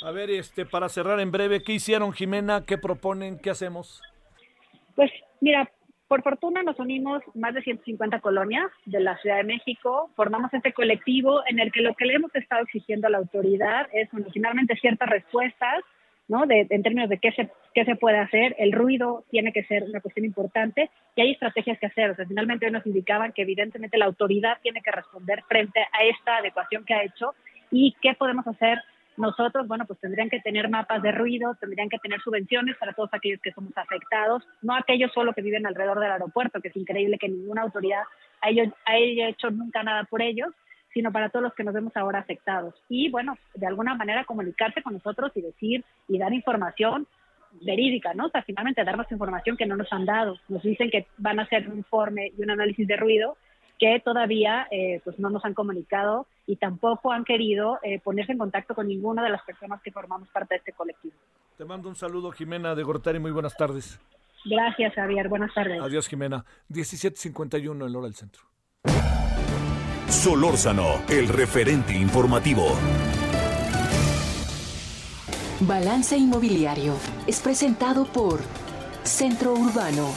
A 0.02 0.12
ver, 0.12 0.30
este, 0.30 0.66
para 0.66 0.88
cerrar 0.88 1.20
en 1.20 1.32
breve, 1.32 1.62
¿qué 1.62 1.74
hicieron, 1.74 2.14
Jimena? 2.14 2.64
¿Qué 2.66 2.78
proponen? 2.78 3.38
¿Qué 3.38 3.50
hacemos? 3.50 4.02
Pues, 4.96 5.12
mira, 5.42 5.70
por 6.10 6.24
fortuna 6.24 6.64
nos 6.64 6.80
unimos 6.80 7.22
más 7.36 7.54
de 7.54 7.62
150 7.62 8.20
colonias 8.20 8.66
de 8.86 9.00
la 9.00 9.16
Ciudad 9.20 9.38
de 9.38 9.44
México, 9.44 10.10
formamos 10.16 10.52
este 10.54 10.74
colectivo 10.74 11.44
en 11.48 11.60
el 11.60 11.72
que 11.72 11.82
lo 11.82 11.94
que 11.94 12.06
le 12.06 12.16
hemos 12.16 12.36
estado 12.36 12.64
exigiendo 12.64 13.08
a 13.08 13.12
la 13.12 13.20
autoridad 13.20 13.88
es 13.94 14.10
bueno, 14.12 14.26
finalmente 14.34 14.76
ciertas 14.78 15.08
respuestas, 15.08 15.84
¿no? 16.28 16.46
En 16.50 16.82
términos 16.82 17.10
de 17.10 17.20
qué 17.20 17.32
se, 17.34 17.52
qué 17.76 17.86
se 17.86 17.96
puede 17.96 18.18
hacer, 18.18 18.56
el 18.58 18.72
ruido 18.72 19.24
tiene 19.30 19.54
que 19.54 19.64
ser 19.66 19.84
una 19.84 20.02
cuestión 20.02 20.26
importante 20.26 20.90
y 21.16 21.22
hay 21.22 21.32
estrategias 21.32 21.78
que 21.78 21.86
hacer. 21.86 22.10
O 22.10 22.16
sea, 22.16 22.26
finalmente 22.26 22.70
nos 22.72 22.86
indicaban 22.88 23.32
que 23.32 23.44
evidentemente 23.44 24.00
la 24.00 24.06
autoridad 24.06 24.58
tiene 24.64 24.82
que 24.82 24.92
responder 24.92 25.44
frente 25.48 25.80
a 25.80 26.04
esta 26.06 26.38
adecuación 26.38 26.86
que 26.86 26.96
ha 26.96 27.04
hecho 27.04 27.36
y 27.70 27.96
qué 28.02 28.16
podemos 28.16 28.48
hacer 28.48 28.80
nosotros, 29.20 29.68
bueno, 29.68 29.86
pues 29.86 30.00
tendrían 30.00 30.30
que 30.30 30.40
tener 30.40 30.70
mapas 30.70 31.02
de 31.02 31.12
ruido, 31.12 31.56
tendrían 31.60 31.90
que 31.90 32.00
tener 32.00 32.22
subvenciones 32.22 32.78
para 32.78 32.94
todos 32.94 33.10
aquellos 33.14 33.42
que 33.42 33.52
somos 33.52 33.78
afectados, 33.78 34.44
no 34.62 34.74
aquellos 34.74 35.12
solo 35.14 35.34
que 35.34 35.42
viven 35.42 35.68
alrededor 35.68 36.00
del 36.00 36.12
aeropuerto, 36.12 36.62
que 36.62 36.70
es 36.70 36.76
increíble 36.78 37.18
que 37.18 37.30
ninguna 37.30 37.64
autoridad 37.64 38.04
haya 38.42 39.28
hecho 39.28 39.52
nunca 39.52 39.84
nada 39.84 40.06
por 40.06 40.22
ellos, 40.22 40.54
sino 40.94 41.12
para 41.12 41.30
todos 41.30 41.44
los 41.44 41.54
que 41.54 41.64
nos 41.64 41.74
vemos 41.74 41.96
ahora 41.96 42.20
afectados. 42.20 42.74
Y 42.88 43.12
bueno, 43.12 43.38
de 43.54 43.68
alguna 43.68 43.94
manera 43.94 44.26
comunicarse 44.26 44.82
con 44.82 44.94
nosotros 44.94 45.32
y 45.36 45.42
decir 45.42 45.84
y 46.08 46.18
dar 46.18 46.34
información 46.34 47.06
verídica, 47.62 48.14
¿no? 48.14 48.28
O 48.28 48.30
sea, 48.30 48.44
finalmente 48.44 48.84
darnos 48.84 49.12
información 49.12 49.58
que 49.58 49.66
no 49.66 49.76
nos 49.76 49.92
han 49.92 50.06
dado. 50.06 50.38
Nos 50.48 50.64
dicen 50.64 50.90
que 50.90 51.08
van 51.18 51.40
a 51.40 51.44
hacer 51.44 51.68
un 51.68 51.78
informe 51.78 52.32
y 52.38 52.42
un 52.42 52.52
análisis 52.52 52.88
de 52.88 52.96
ruido 52.96 53.38
que 53.80 54.02
todavía 54.04 54.68
eh, 54.70 55.02
pues 55.04 55.18
no 55.20 55.30
nos 55.30 55.44
han 55.46 55.54
comunicado 55.54 56.28
y 56.46 56.58
tampoco 56.58 57.12
han 57.12 57.24
querido 57.24 57.80
eh, 57.82 58.00
ponerse 58.00 58.34
en 58.34 58.38
contacto 58.38 58.76
con 58.76 58.88
ninguna 58.88 59.24
de 59.24 59.30
las 59.30 59.42
personas 59.44 59.82
que 59.82 59.92
formamos 59.92 60.28
parte 60.30 60.56
de 60.56 60.58
este 60.58 60.74
colectivo. 60.74 61.16
Te 61.58 61.66
mando 61.66 61.90
un 61.90 61.96
saludo, 61.96 62.32
Jimena 62.32 62.76
de 62.76 62.84
Gortari, 62.84 63.20
muy 63.20 63.32
buenas 63.32 63.56
tardes. 63.56 64.00
Gracias, 64.46 64.94
Javier, 64.94 65.28
buenas 65.30 65.54
tardes. 65.54 65.82
Adiós, 65.82 66.08
Jimena. 66.08 66.46
17.51 66.70 67.88
en 67.88 67.96
Hora 67.96 68.06
del 68.06 68.16
Centro. 68.16 68.44
Solórzano, 70.08 71.02
el 71.10 71.28
referente 71.28 71.94
informativo. 71.94 72.66
Balance 75.62 76.18
Inmobiliario 76.18 76.96
es 77.28 77.42
presentado 77.42 78.06
por 78.06 78.40
Centro 79.04 79.54
Urbano. 79.54 80.10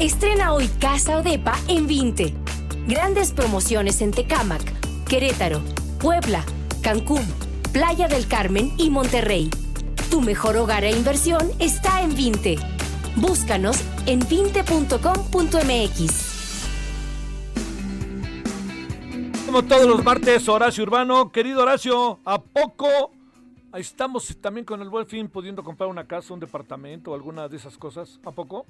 Estrena 0.00 0.52
hoy 0.54 0.66
Casa 0.80 1.18
Odepa 1.18 1.52
en 1.68 1.86
20. 1.86 2.34
Grandes 2.86 3.32
promociones 3.32 4.00
en 4.00 4.12
Tecámac, 4.12 4.62
Querétaro, 5.06 5.60
Puebla, 5.98 6.42
Cancún, 6.80 7.20
Playa 7.70 8.08
del 8.08 8.26
Carmen 8.26 8.72
y 8.78 8.88
Monterrey. 8.88 9.50
Tu 10.10 10.22
mejor 10.22 10.56
hogar 10.56 10.84
e 10.84 10.90
inversión 10.90 11.50
está 11.58 12.00
en 12.00 12.16
20. 12.16 12.56
Búscanos 13.16 13.84
en 14.06 14.20
20.com.mx. 14.20 14.80
Como 19.44 19.62
todos 19.64 19.86
los 19.86 20.02
martes, 20.02 20.48
Horacio 20.48 20.82
Urbano. 20.82 21.30
Querido 21.30 21.60
Horacio, 21.60 22.20
¿a 22.24 22.40
poco 22.40 23.10
estamos 23.74 24.34
también 24.40 24.64
con 24.64 24.80
el 24.80 24.88
buen 24.88 25.06
fin 25.06 25.28
pudiendo 25.28 25.62
comprar 25.62 25.90
una 25.90 26.06
casa, 26.06 26.32
un 26.32 26.40
departamento 26.40 27.10
o 27.10 27.14
alguna 27.14 27.48
de 27.48 27.58
esas 27.58 27.76
cosas? 27.76 28.18
¿A 28.24 28.30
poco? 28.32 28.64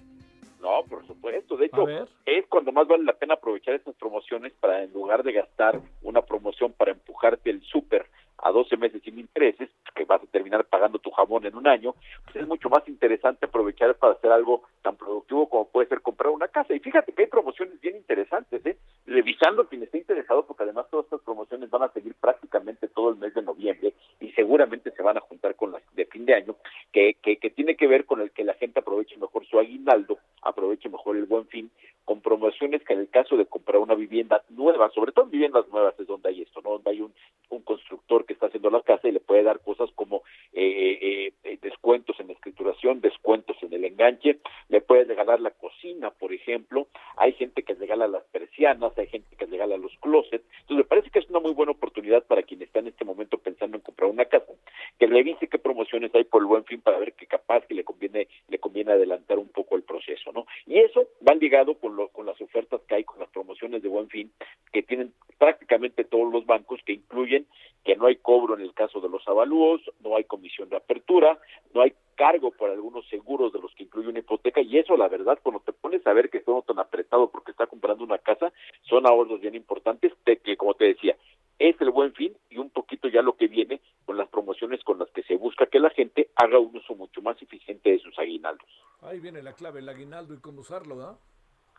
No, 0.60 0.84
por 0.84 1.06
supuesto. 1.06 1.56
De 1.56 1.66
hecho, 1.66 1.86
es 2.26 2.46
cuando 2.48 2.70
más 2.72 2.86
vale 2.86 3.04
la 3.04 3.14
pena 3.14 3.34
aprovechar 3.34 3.74
estas 3.74 3.94
promociones 3.96 4.52
para, 4.60 4.82
en 4.82 4.92
lugar 4.92 5.22
de 5.22 5.32
gastar 5.32 5.80
una 6.02 6.22
promoción 6.22 6.72
para 6.72 6.92
empujarte 6.92 7.50
el 7.50 7.62
súper 7.62 8.06
a 8.42 8.50
12 8.50 8.76
meses 8.76 9.02
sin 9.02 9.18
intereses, 9.18 9.70
que 9.94 10.04
vas 10.04 10.22
a 10.22 10.26
terminar 10.26 10.64
pagando 10.64 10.98
tu 10.98 11.10
jamón 11.10 11.44
en 11.46 11.54
un 11.54 11.66
año, 11.66 11.94
pues 12.24 12.36
es 12.36 12.48
mucho 12.48 12.68
más 12.68 12.86
interesante 12.88 13.46
aprovechar 13.46 13.94
para 13.96 14.14
hacer 14.14 14.32
algo 14.32 14.62
tan 14.82 14.96
productivo 14.96 15.48
como 15.48 15.68
puede 15.68 15.88
ser 15.88 16.00
comprar 16.00 16.30
una 16.30 16.48
casa. 16.48 16.74
Y 16.74 16.80
fíjate 16.80 17.12
que 17.12 17.22
hay 17.22 17.28
promociones 17.28 17.80
bien 17.80 17.96
interesantes, 17.96 18.64
¿eh? 18.64 18.76
revisando 19.06 19.68
quien 19.68 19.82
esté 19.82 19.98
interesado, 19.98 20.46
porque 20.46 20.62
además 20.62 20.86
todas 20.90 21.06
estas 21.06 21.20
promociones 21.22 21.70
van 21.70 21.82
a 21.82 21.92
seguir 21.92 22.14
prácticamente 22.14 22.88
todo 22.88 23.10
el 23.10 23.16
mes 23.16 23.34
de 23.34 23.42
noviembre 23.42 23.94
y 24.20 24.30
seguramente 24.32 24.90
se 24.90 25.02
van 25.02 25.16
a 25.16 25.20
juntar 25.20 25.54
con 25.56 25.72
las 25.72 25.82
de 25.94 26.06
fin 26.06 26.24
de 26.24 26.34
año, 26.34 26.56
que, 26.92 27.14
que, 27.22 27.36
que 27.36 27.50
tiene 27.50 27.76
que 27.76 27.86
ver 27.86 28.04
con 28.06 28.20
el 28.20 28.30
que 28.30 28.44
la 28.44 28.54
gente 28.54 28.80
aproveche 28.80 29.16
mejor 29.16 29.46
su 29.46 29.58
aguinaldo, 29.58 30.18
aproveche 30.42 30.88
mejor 30.88 31.16
el 31.16 31.24
buen 31.24 31.46
fin, 31.48 31.70
con 32.04 32.20
promociones 32.20 32.82
que 32.84 32.94
en 32.94 33.00
el 33.00 33.08
caso 33.08 33.36
de 33.36 33.46
comprar 33.46 33.78
una 33.78 33.94
vivienda 33.94 34.42
nueva, 34.48 34.90
sobre 34.90 35.12
todo 35.12 35.26
en 35.26 35.30
viviendas 35.30 35.68
nuevas 35.68 35.94
es 35.98 36.06
donde 36.06 36.28
hay 36.28 36.42
esto, 36.42 36.60
¿no? 36.62 36.70
donde 36.70 36.90
hay 36.90 37.00
un, 37.00 37.12
un 37.50 37.62
constructor 37.62 38.24
que 38.30 38.34
está 38.34 38.46
haciendo 38.46 38.70
la 38.70 38.80
casa 38.82 39.08
y 39.08 39.12
le 39.12 39.18
puede 39.18 39.42
dar 39.42 39.58
cosas 39.58 39.90
como 39.96 40.22
eh, 40.52 40.62
eh, 41.02 41.32
eh, 41.42 41.58
descuentos 41.60 42.14
en 42.20 42.28
la 42.28 42.34
escrituración, 42.34 43.00
descuentos 43.00 43.56
en 43.60 43.72
el 43.72 43.84
enganche, 43.84 44.38
le 44.68 44.80
puede 44.80 45.02
regalar 45.02 45.40
la 45.40 45.50
cocina, 45.50 46.10
por 46.12 46.32
ejemplo, 46.32 46.86
hay 47.16 47.32
gente 47.32 47.64
que 47.64 47.74
regala 47.74 48.06
las 48.06 48.22
persianas, 48.26 48.96
hay 48.96 49.08
gente 49.08 49.34
que 49.34 49.46
regala 49.46 49.76
los 49.78 49.90
closets, 50.00 50.44
entonces 50.60 50.76
me 50.76 50.84
parece 50.84 51.10
que 51.10 51.18
es 51.18 51.28
una 51.28 51.40
muy 51.40 51.54
buena 51.54 51.72
oportunidad 51.72 52.22
para 52.24 52.44
quien 52.44 52.62
está 52.62 52.78
en 52.78 52.86
este 52.86 53.04
momento 53.04 53.36
pensando 53.36 53.76
en 53.76 53.82
comprar 53.82 54.08
una 54.08 54.26
casa, 54.26 54.52
que 54.96 55.08
revise 55.08 55.48
qué 55.48 55.58
promociones 55.58 56.14
hay 56.14 56.22
por 56.22 56.42
el 56.42 56.46
buen 56.46 56.64
fin 56.66 56.80
para 56.80 57.00
ver 57.00 57.14
qué 57.14 57.26
capaz 57.26 57.66
que 57.66 57.74
le 57.74 57.82
conviene, 57.82 58.28
le 58.48 58.58
conviene 58.60 58.92
adelantar 58.92 59.40
un 59.40 59.48
poco 59.48 59.74
el 59.74 59.82
proceso, 59.82 60.30
¿no? 60.30 60.46
Y 60.66 60.78
eso 60.78 61.08
va 61.28 61.34
ligado 61.34 61.74
con, 61.74 61.96
lo, 61.96 62.10
con 62.10 62.26
las 62.26 62.40
ofertas 62.40 62.80
que 62.86 62.94
hay, 62.94 63.02
con 63.02 63.18
las 63.18 63.28
promociones 63.30 63.82
de 63.82 63.88
buen 63.88 64.08
fin, 64.08 64.30
que 64.72 64.84
tienen 64.84 65.12
prácticamente 65.36 66.04
todos 66.04 66.32
los 66.32 66.46
bancos, 66.46 66.80
que 66.84 66.92
incluyen 66.92 67.46
que 67.84 67.96
no 67.96 68.06
hay 68.06 68.16
cobro 68.16 68.54
en 68.54 68.60
el 68.60 68.74
caso 68.74 69.00
de 69.00 69.08
los 69.08 69.26
avalúos, 69.26 69.80
no 70.00 70.16
hay 70.16 70.24
comisión 70.24 70.68
de 70.68 70.76
apertura, 70.76 71.38
no 71.72 71.82
hay 71.82 71.94
cargo 72.14 72.50
por 72.50 72.70
algunos 72.70 73.08
seguros 73.08 73.52
de 73.52 73.60
los 73.60 73.74
que 73.74 73.84
incluye 73.84 74.08
una 74.08 74.18
hipoteca 74.18 74.60
y 74.60 74.76
eso 74.76 74.96
la 74.96 75.08
verdad 75.08 75.38
cuando 75.42 75.60
te 75.60 75.72
pones 75.72 76.06
a 76.06 76.12
ver 76.12 76.28
que 76.28 76.40
todo 76.40 76.60
tan 76.62 76.78
apretado 76.78 77.30
porque 77.30 77.52
está 77.52 77.66
comprando 77.66 78.04
una 78.04 78.18
casa 78.18 78.52
son 78.82 79.06
ahorros 79.06 79.40
bien 79.40 79.54
importantes 79.54 80.12
de 80.26 80.36
que 80.36 80.58
como 80.58 80.74
te 80.74 80.84
decía 80.84 81.16
es 81.58 81.80
el 81.80 81.90
buen 81.90 82.12
fin 82.14 82.34
y 82.48 82.58
un 82.58 82.70
poquito 82.70 83.08
ya 83.08 83.22
lo 83.22 83.36
que 83.36 83.46
viene 83.46 83.80
con 84.06 84.16
las 84.16 84.28
promociones 84.28 84.82
con 84.82 84.98
las 84.98 85.10
que 85.10 85.22
se 85.22 85.36
busca 85.36 85.66
que 85.66 85.78
la 85.78 85.90
gente 85.90 86.30
haga 86.34 86.58
un 86.58 86.76
uso 86.76 86.94
mucho 86.94 87.20
más 87.22 87.40
eficiente 87.40 87.90
de 87.90 87.98
sus 87.98 88.18
aguinaldos. 88.18 88.66
Ahí 89.02 89.20
viene 89.20 89.42
la 89.42 89.52
clave, 89.52 89.80
el 89.80 89.88
aguinaldo 89.88 90.34
y 90.34 90.38
cómo 90.38 90.49
usarlo, 90.60 90.96
¿verdad? 90.96 91.16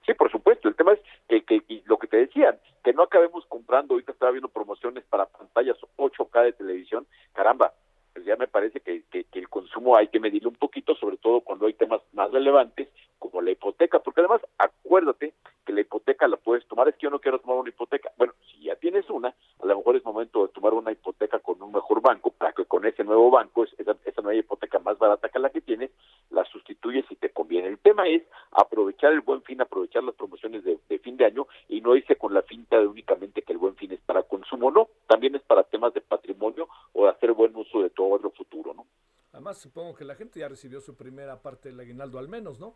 Sí, 0.05 0.13
por 0.13 0.31
supuesto. 0.31 0.67
El 0.67 0.75
tema 0.75 0.93
es 0.93 0.99
que, 1.27 1.43
que 1.43 1.63
y 1.67 1.83
lo 1.85 1.97
que 1.97 2.07
te 2.07 2.17
decían, 2.17 2.59
que 2.83 2.93
no 2.93 3.03
acabemos 3.03 3.45
comprando. 3.45 3.93
Ahorita 3.93 4.11
estaba 4.11 4.31
viendo 4.31 4.49
promociones 4.49 5.03
para 5.05 5.27
pantallas 5.27 5.77
8K 5.97 6.43
de 6.43 6.53
televisión. 6.53 7.05
Caramba, 7.33 7.73
pues 8.13 8.25
ya 8.25 8.35
me 8.35 8.47
parece 8.47 8.81
que, 8.81 9.03
que, 9.11 9.25
que, 9.25 9.39
el 9.39 9.49
consumo 9.49 9.95
hay 9.95 10.07
que 10.07 10.19
medirlo 10.19 10.49
un 10.49 10.55
poquito, 10.55 10.95
sobre 10.95 11.17
todo 11.17 11.41
cuando 11.41 11.67
hay 11.67 11.73
temas 11.73 12.01
más 12.13 12.31
relevantes 12.31 12.89
como 13.19 13.41
la 13.41 13.51
hipoteca, 13.51 13.99
porque 13.99 14.21
además 14.21 14.41
acuérdate 14.57 15.33
que 15.63 15.73
la 15.73 15.81
hipoteca 15.81 16.27
la 16.27 16.37
puedes 16.37 16.67
tomar, 16.67 16.89
es 16.89 16.95
que 16.95 17.03
yo 17.03 17.11
no 17.11 17.19
quiero 17.19 17.39
tomar 17.39 17.57
una 17.57 17.69
hipoteca. 17.69 18.11
Bueno, 18.17 18.33
si 18.49 18.63
ya 18.63 18.75
tienes 18.75 19.07
una, 19.11 19.29
a 19.29 19.65
lo 19.65 19.77
mejor 19.77 19.95
es 19.95 20.03
momento 20.03 20.45
de 20.45 20.53
tomar 20.53 20.73
una 20.73 20.91
hipoteca 20.91 21.37
con 21.39 21.61
un 21.61 21.71
mejor 21.71 22.01
banco 22.01 22.31
para 22.31 22.51
que 22.51 22.65
con 22.65 22.83
ese 22.85 23.03
nuevo 23.03 23.29
banco, 23.29 23.63
esa, 23.63 23.95
esa 24.03 24.21
nueva 24.21 24.39
hipoteca 24.39 24.79
más 24.79 24.97
barata 24.97 25.29
que 25.29 25.37
la 25.37 25.51
que 25.51 25.61
tienes, 25.61 25.91
la 26.31 26.43
sustituyes 26.45 27.05
si 27.07 27.15
te 27.15 27.29
conviene. 27.29 27.67
El 27.67 27.77
tema 27.77 28.07
es 28.07 28.23
aprovechar 28.51 29.13
el 29.13 29.21
buen 29.21 29.43
fin, 29.43 29.61
aprovechar 29.61 30.03
las 30.03 30.15
promociones 30.15 30.63
de, 30.63 30.79
fin 30.99 31.17
de 31.17 31.25
año 31.25 31.47
y 31.67 31.81
no 31.81 31.95
irse 31.95 32.15
con 32.15 32.33
la 32.33 32.41
finta 32.41 32.79
de 32.79 32.87
únicamente 32.87 33.41
que 33.41 33.53
el 33.53 33.59
buen 33.59 33.75
fin 33.75 33.91
es 33.91 34.01
para 34.01 34.23
consumo, 34.23 34.71
no, 34.71 34.89
también 35.07 35.35
es 35.35 35.41
para 35.43 35.63
temas 35.63 35.93
de 35.93 36.01
patrimonio 36.01 36.67
o 36.93 37.05
de 37.05 37.11
hacer 37.11 37.33
buen 37.33 37.55
uso 37.55 37.81
de 37.81 37.89
todo 37.89 38.15
el 38.15 38.31
futuro, 38.31 38.73
¿no? 38.73 38.85
Además, 39.33 39.57
supongo 39.57 39.95
que 39.95 40.03
la 40.03 40.15
gente 40.15 40.39
ya 40.39 40.49
recibió 40.61 40.79
su 40.79 40.95
primera 40.95 41.41
parte 41.41 41.69
del 41.69 41.79
aguinaldo 41.79 42.19
al 42.19 42.27
menos, 42.27 42.59
¿no? 42.59 42.75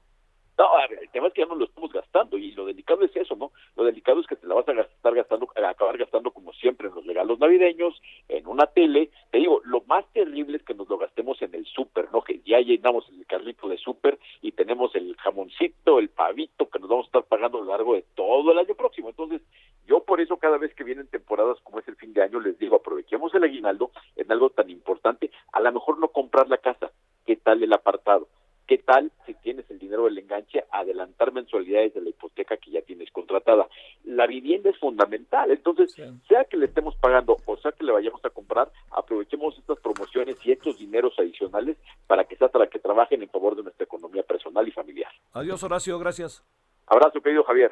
No, 0.57 0.65
el 0.89 1.09
tema 1.09 1.27
es 1.27 1.33
que 1.33 1.41
ya 1.41 1.47
no 1.47 1.55
lo 1.55 1.65
estamos 1.65 1.91
gastando 1.91 2.35
y 2.37 2.51
lo 2.53 2.65
delicado 2.65 3.03
es 3.03 3.15
eso, 3.15 3.35
¿no? 3.35 3.51
Lo 3.75 3.83
delicado 3.83 4.21
es 4.21 4.25
que 4.25 4.37
te 4.37 4.47
la 4.47 4.55
vas 4.55 4.67
a 4.67 4.71
estar 4.71 5.13
gastando, 5.13 5.49
acabar 5.55 5.97
gastando 5.97 6.31
como 6.31 6.53
siempre 6.53 6.87
en 6.87 6.95
los 6.95 7.05
regalos 7.05 7.37
navideños, 7.39 8.01
en 8.29 8.47
una 8.47 8.65
tele. 8.65 9.11
Te 9.31 9.37
digo, 9.37 9.61
lo 9.65 9.81
más 9.81 10.05
terrible 10.13 10.57
es 10.57 10.63
que 10.63 10.73
nos 10.73 10.89
lo 10.89 10.97
gastemos 10.97 11.39
en 11.41 11.53
el 11.53 11.65
súper, 11.65 12.09
¿no? 12.11 12.23
Que 12.23 12.39
ya 12.45 12.59
llenamos 12.59 13.07
el 13.09 13.25
carrito 13.27 13.67
de 13.67 13.77
súper 13.77 14.17
y 14.41 14.53
tenemos 14.53 14.95
el 14.95 15.15
jamoncito, 15.17 15.99
el 15.99 16.09
pavito 16.09 16.69
que 16.69 16.79
nos 16.79 16.89
vamos 16.89 17.05
a 17.05 17.09
estar 17.09 17.23
pagando 17.25 17.57
a 17.57 17.61
lo 17.61 17.71
largo 17.71 17.93
de 17.93 18.05
todo 18.15 18.51
el 18.51 18.57
año 18.57 18.73
próximo. 18.75 19.09
Entonces, 19.09 19.41
yo 19.85 20.05
por 20.05 20.21
eso 20.21 20.37
cada 20.37 20.57
vez 20.57 20.73
que 20.73 20.85
vienen 20.85 21.07
temporadas 21.07 21.59
como 21.63 21.79
es 21.79 21.87
el 21.89 21.97
fin 21.97 22.13
de 22.13 22.23
año 22.23 22.39
les 22.39 22.57
digo, 22.57 22.77
aprovechemos 22.77 23.35
el 23.35 23.43
aguinaldo 23.43 23.91
en 24.15 24.31
algo 24.31 24.49
tan 24.49 24.69
importante, 24.69 25.31
a 25.51 25.59
lo 25.59 25.71
mejor 25.71 25.99
no 25.99 26.07
comprar 26.07 26.47
la 26.47 26.57
casa, 26.57 26.91
¿qué 27.25 27.35
tal 27.35 27.61
el 27.61 27.73
apartado? 27.73 28.27
¿Qué 28.67 28.79
tal 28.79 29.11
si 29.27 29.35
tienes 29.35 29.69
el 29.69 29.77
dinero 29.77 30.05
del 30.05 30.17
enganche, 30.17 30.63
adelantar 30.71 31.31
mensualidades 31.31 31.93
de 31.93 32.01
la 32.01 32.09
hipoteca 32.09 32.57
que 32.57 32.71
ya 32.71 32.81
tienes 32.81 33.11
contratada? 33.11 33.67
La 34.03 34.25
vivienda 34.25 34.71
es 34.71 34.77
fundamental, 34.79 35.51
entonces, 35.51 35.93
sea 36.27 36.45
que 36.45 36.57
le 36.57 36.65
estemos 36.65 36.95
pagando 36.95 37.37
o 37.45 37.57
sea 37.57 37.71
que 37.73 37.83
le 37.83 37.91
vayamos 37.91 38.25
a 38.25 38.31
comprar, 38.31 38.71
aprovechemos 38.89 39.55
estas 39.59 39.79
promociones 39.79 40.37
y 40.43 40.51
estos 40.51 40.79
dineros 40.79 41.13
adicionales 41.19 41.77
para 42.07 42.23
que 42.23 42.37
sea 42.37 42.47
para 42.47 42.67
que 42.67 42.79
trabajen 42.79 43.21
en 43.21 43.29
favor 43.29 43.55
de 43.55 43.63
nuestra 43.63 43.83
economía 43.83 44.23
personal 44.23 44.67
y 44.67 44.71
familiar. 44.71 45.11
Adiós, 45.55 45.63
Horacio, 45.63 45.99
gracias. 45.99 46.43
Abrazo, 46.85 47.21
querido 47.21 47.43
Javier. 47.45 47.71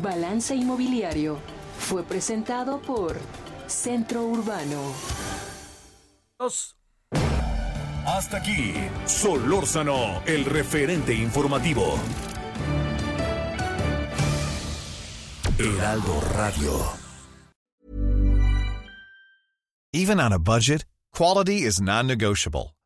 Balance 0.00 0.54
Inmobiliario 0.54 1.36
fue 1.78 2.04
presentado 2.04 2.80
por 2.80 3.16
Centro 3.66 4.22
Urbano. 4.22 4.80
Hasta 8.06 8.36
aquí, 8.36 8.74
Solórzano, 9.04 10.22
el 10.26 10.44
referente 10.44 11.12
informativo. 11.12 11.98
Heraldo 15.58 16.20
Radio. 16.36 16.70
Even 19.92 20.20
on 20.20 20.32
a 20.32 20.38
budget, 20.38 20.84
quality 21.12 21.64
is 21.64 21.80
non-negotiable. 21.80 22.77